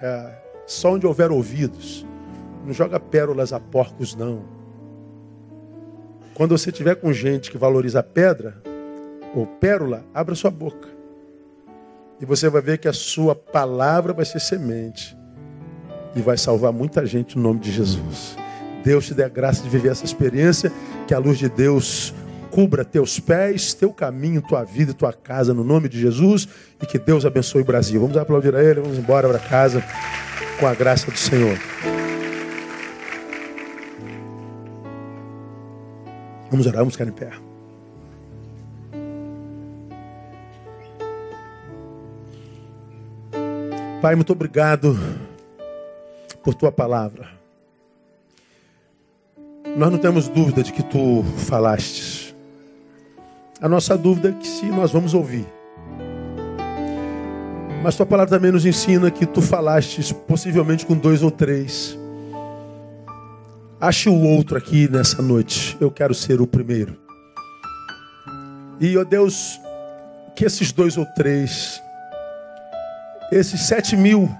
É, 0.00 0.34
só 0.66 0.92
onde 0.92 1.06
houver 1.06 1.32
ouvidos. 1.32 2.06
Não 2.64 2.72
joga 2.72 3.00
pérolas 3.00 3.52
a 3.52 3.58
porcos, 3.58 4.14
não. 4.14 4.44
Quando 6.34 6.56
você 6.56 6.70
tiver 6.70 6.96
com 6.96 7.12
gente 7.12 7.50
que 7.50 7.58
valoriza 7.58 8.02
pedra 8.02 8.62
ou 9.34 9.46
pérola, 9.46 10.04
abra 10.12 10.34
sua 10.34 10.50
boca. 10.50 10.93
E 12.24 12.26
você 12.26 12.48
vai 12.48 12.62
ver 12.62 12.78
que 12.78 12.88
a 12.88 12.92
sua 12.94 13.34
palavra 13.34 14.14
vai 14.14 14.24
ser 14.24 14.40
semente. 14.40 15.14
E 16.16 16.22
vai 16.22 16.38
salvar 16.38 16.72
muita 16.72 17.04
gente 17.04 17.36
no 17.36 17.42
nome 17.42 17.60
de 17.60 17.70
Jesus. 17.70 18.34
Deus 18.82 19.04
te 19.04 19.12
dê 19.12 19.24
a 19.24 19.28
graça 19.28 19.62
de 19.62 19.68
viver 19.68 19.90
essa 19.90 20.06
experiência, 20.06 20.72
que 21.06 21.12
a 21.12 21.18
luz 21.18 21.36
de 21.36 21.50
Deus 21.50 22.14
cubra 22.50 22.82
teus 22.82 23.20
pés, 23.20 23.74
teu 23.74 23.92
caminho, 23.92 24.40
tua 24.40 24.64
vida 24.64 24.92
e 24.92 24.94
tua 24.94 25.12
casa, 25.12 25.52
no 25.52 25.62
nome 25.62 25.86
de 25.86 26.00
Jesus, 26.00 26.48
e 26.82 26.86
que 26.86 26.98
Deus 26.98 27.26
abençoe 27.26 27.60
o 27.60 27.64
Brasil. 27.64 28.00
Vamos 28.00 28.16
aplaudir 28.16 28.56
a 28.56 28.64
Ele, 28.64 28.80
vamos 28.80 28.96
embora 28.96 29.28
para 29.28 29.38
casa 29.38 29.84
com 30.58 30.66
a 30.66 30.72
graça 30.72 31.10
do 31.10 31.18
Senhor. 31.18 31.58
Vamos 36.50 36.66
orar, 36.66 36.78
vamos 36.78 36.94
ficar 36.94 37.06
em 37.06 37.12
pé. 37.12 37.53
Pai, 44.04 44.14
muito 44.14 44.34
obrigado 44.34 44.98
por 46.42 46.54
tua 46.54 46.70
palavra. 46.70 47.26
Nós 49.78 49.90
não 49.90 49.96
temos 49.96 50.28
dúvida 50.28 50.62
de 50.62 50.74
que 50.74 50.82
tu 50.82 51.24
falastes. 51.38 52.34
A 53.62 53.66
nossa 53.66 53.96
dúvida 53.96 54.28
é 54.28 54.32
que 54.32 54.46
se 54.46 54.66
nós 54.66 54.92
vamos 54.92 55.14
ouvir. 55.14 55.46
Mas 57.82 57.96
tua 57.96 58.04
palavra 58.04 58.36
também 58.36 58.52
nos 58.52 58.66
ensina 58.66 59.10
que 59.10 59.24
tu 59.24 59.40
falastes 59.40 60.12
possivelmente 60.12 60.84
com 60.84 60.98
dois 60.98 61.22
ou 61.22 61.30
três. 61.30 61.98
Ache 63.80 64.10
o 64.10 64.20
outro 64.20 64.58
aqui 64.58 64.86
nessa 64.86 65.22
noite. 65.22 65.78
Eu 65.80 65.90
quero 65.90 66.12
ser 66.12 66.42
o 66.42 66.46
primeiro. 66.46 66.94
E, 68.78 68.98
ó 68.98 69.00
oh 69.00 69.04
Deus, 69.06 69.58
que 70.36 70.44
esses 70.44 70.72
dois 70.72 70.98
ou 70.98 71.06
três, 71.06 71.82
esses 73.30 73.62
sete 73.62 73.96
mil, 73.96 74.30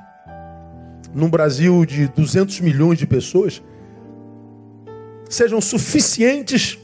num 1.15 1.29
Brasil 1.29 1.85
de 1.85 2.09
200 2.09 2.61
milhões 2.61 2.99
de 2.99 3.07
pessoas, 3.07 3.63
sejam 5.29 5.61
suficientes 5.61 6.79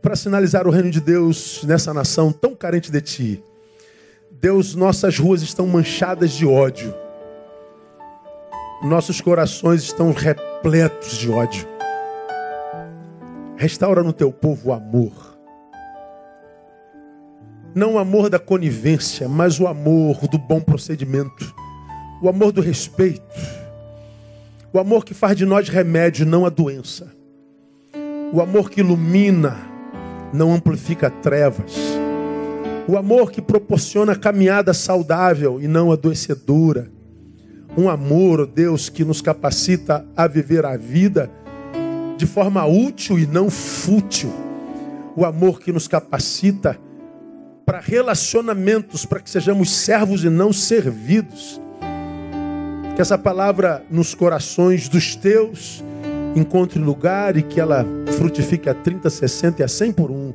para 0.00 0.16
sinalizar 0.16 0.66
o 0.66 0.70
reino 0.70 0.90
de 0.90 1.00
Deus 1.00 1.62
nessa 1.64 1.94
nação 1.94 2.32
tão 2.32 2.54
carente 2.54 2.90
de 2.90 3.00
Ti. 3.00 3.44
Deus, 4.30 4.74
nossas 4.74 5.18
ruas 5.18 5.42
estão 5.42 5.66
manchadas 5.66 6.32
de 6.32 6.44
ódio. 6.44 6.92
Nossos 8.82 9.20
corações 9.20 9.82
estão 9.82 10.12
repletos 10.12 11.16
de 11.16 11.30
ódio. 11.30 11.68
Restaura 13.56 14.02
no 14.02 14.12
teu 14.12 14.32
povo 14.32 14.70
o 14.70 14.72
amor. 14.72 15.31
Não 17.74 17.94
o 17.94 17.98
amor 17.98 18.28
da 18.28 18.38
conivência, 18.38 19.26
mas 19.28 19.58
o 19.58 19.66
amor 19.66 20.28
do 20.28 20.36
bom 20.36 20.60
procedimento. 20.60 21.54
O 22.20 22.28
amor 22.28 22.52
do 22.52 22.60
respeito. 22.60 23.22
O 24.72 24.78
amor 24.78 25.04
que 25.04 25.14
faz 25.14 25.36
de 25.36 25.46
nós 25.46 25.68
remédio, 25.68 26.26
não 26.26 26.44
a 26.44 26.50
doença. 26.50 27.10
O 28.32 28.42
amor 28.42 28.70
que 28.70 28.80
ilumina, 28.80 29.56
não 30.32 30.52
amplifica 30.52 31.08
trevas. 31.08 31.74
O 32.86 32.96
amor 32.96 33.30
que 33.30 33.40
proporciona 33.40 34.14
caminhada 34.14 34.74
saudável 34.74 35.58
e 35.60 35.66
não 35.66 35.90
adoecedora. 35.90 36.90
Um 37.76 37.88
amor, 37.88 38.46
Deus, 38.46 38.90
que 38.90 39.04
nos 39.04 39.22
capacita 39.22 40.04
a 40.14 40.26
viver 40.26 40.66
a 40.66 40.76
vida 40.76 41.30
de 42.18 42.26
forma 42.26 42.66
útil 42.66 43.18
e 43.18 43.26
não 43.26 43.48
fútil. 43.48 44.30
O 45.16 45.24
amor 45.24 45.58
que 45.58 45.72
nos 45.72 45.88
capacita 45.88 46.78
para 47.64 47.80
relacionamentos, 47.80 49.04
para 49.04 49.20
que 49.20 49.30
sejamos 49.30 49.70
servos 49.70 50.24
e 50.24 50.28
não 50.30 50.52
servidos. 50.52 51.60
Que 52.94 53.00
essa 53.00 53.16
palavra 53.16 53.84
nos 53.90 54.14
corações 54.14 54.88
dos 54.88 55.16
teus 55.16 55.82
encontre 56.34 56.78
lugar 56.78 57.36
e 57.36 57.42
que 57.42 57.60
ela 57.60 57.86
frutifique 58.16 58.68
a 58.68 58.74
30, 58.74 59.08
60 59.08 59.62
e 59.62 59.64
a 59.64 59.68
100 59.68 59.92
por 59.92 60.10
um. 60.10 60.32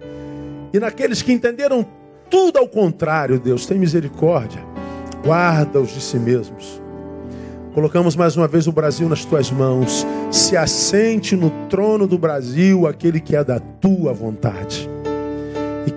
E 0.74 0.80
naqueles 0.80 1.22
que 1.22 1.32
entenderam 1.32 1.86
tudo 2.30 2.58
ao 2.58 2.68
contrário, 2.68 3.40
Deus, 3.40 3.66
tem 3.66 3.78
misericórdia, 3.78 4.62
guarda-os 5.24 5.90
de 5.90 6.02
si 6.02 6.18
mesmos 6.18 6.82
Colocamos 7.78 8.16
mais 8.16 8.36
uma 8.36 8.48
vez 8.48 8.66
o 8.66 8.72
Brasil 8.72 9.08
nas 9.08 9.24
tuas 9.24 9.52
mãos. 9.52 10.04
Se 10.32 10.58
assente 10.58 11.36
no 11.36 11.52
trono 11.70 12.08
do 12.08 12.18
Brasil 12.18 12.88
aquele 12.88 13.20
que 13.20 13.36
é 13.36 13.44
da 13.44 13.60
tua 13.60 14.12
vontade. 14.14 14.90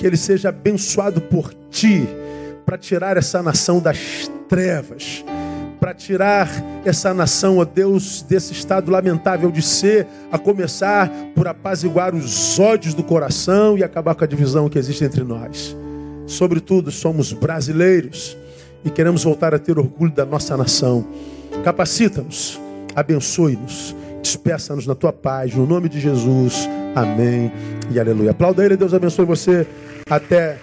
Que 0.00 0.06
ele 0.06 0.16
seja 0.16 0.48
abençoado 0.48 1.20
por 1.20 1.52
ti 1.70 2.08
para 2.64 2.78
tirar 2.78 3.18
essa 3.18 3.42
nação 3.42 3.80
das 3.80 4.30
trevas, 4.48 5.22
para 5.78 5.92
tirar 5.92 6.48
essa 6.86 7.12
nação, 7.12 7.58
ó 7.58 7.66
Deus, 7.66 8.22
desse 8.22 8.54
estado 8.54 8.90
lamentável 8.90 9.50
de 9.50 9.60
ser, 9.60 10.06
a 10.32 10.38
começar 10.38 11.10
por 11.34 11.46
apaziguar 11.46 12.14
os 12.14 12.58
ódios 12.58 12.94
do 12.94 13.02
coração 13.02 13.76
e 13.76 13.84
acabar 13.84 14.14
com 14.14 14.24
a 14.24 14.26
divisão 14.26 14.70
que 14.70 14.78
existe 14.78 15.04
entre 15.04 15.22
nós. 15.22 15.76
Sobretudo, 16.26 16.90
somos 16.90 17.34
brasileiros 17.34 18.38
e 18.82 18.88
queremos 18.88 19.22
voltar 19.22 19.54
a 19.54 19.58
ter 19.58 19.78
orgulho 19.78 20.12
da 20.12 20.24
nossa 20.24 20.56
nação. 20.56 21.06
Capacita-nos, 21.62 22.58
abençoe-nos, 22.96 23.94
despeça-nos 24.22 24.86
na 24.86 24.94
tua 24.94 25.12
paz, 25.12 25.54
no 25.54 25.66
nome 25.66 25.90
de 25.90 26.00
Jesus. 26.00 26.66
Amém 26.94 27.52
e 27.90 28.00
aleluia. 28.00 28.30
Aplauda 28.30 28.64
ele, 28.64 28.78
Deus 28.78 28.94
abençoe 28.94 29.26
você. 29.26 29.66
Até 30.10 30.58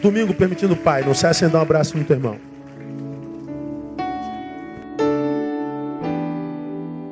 domingo, 0.00 0.32
permitindo, 0.32 0.76
Pai. 0.76 1.02
Não 1.02 1.14
em 1.44 1.48
dar 1.50 1.58
um 1.58 1.62
abraço 1.62 1.98
no 1.98 2.04
teu 2.04 2.16
irmão. 2.16 2.51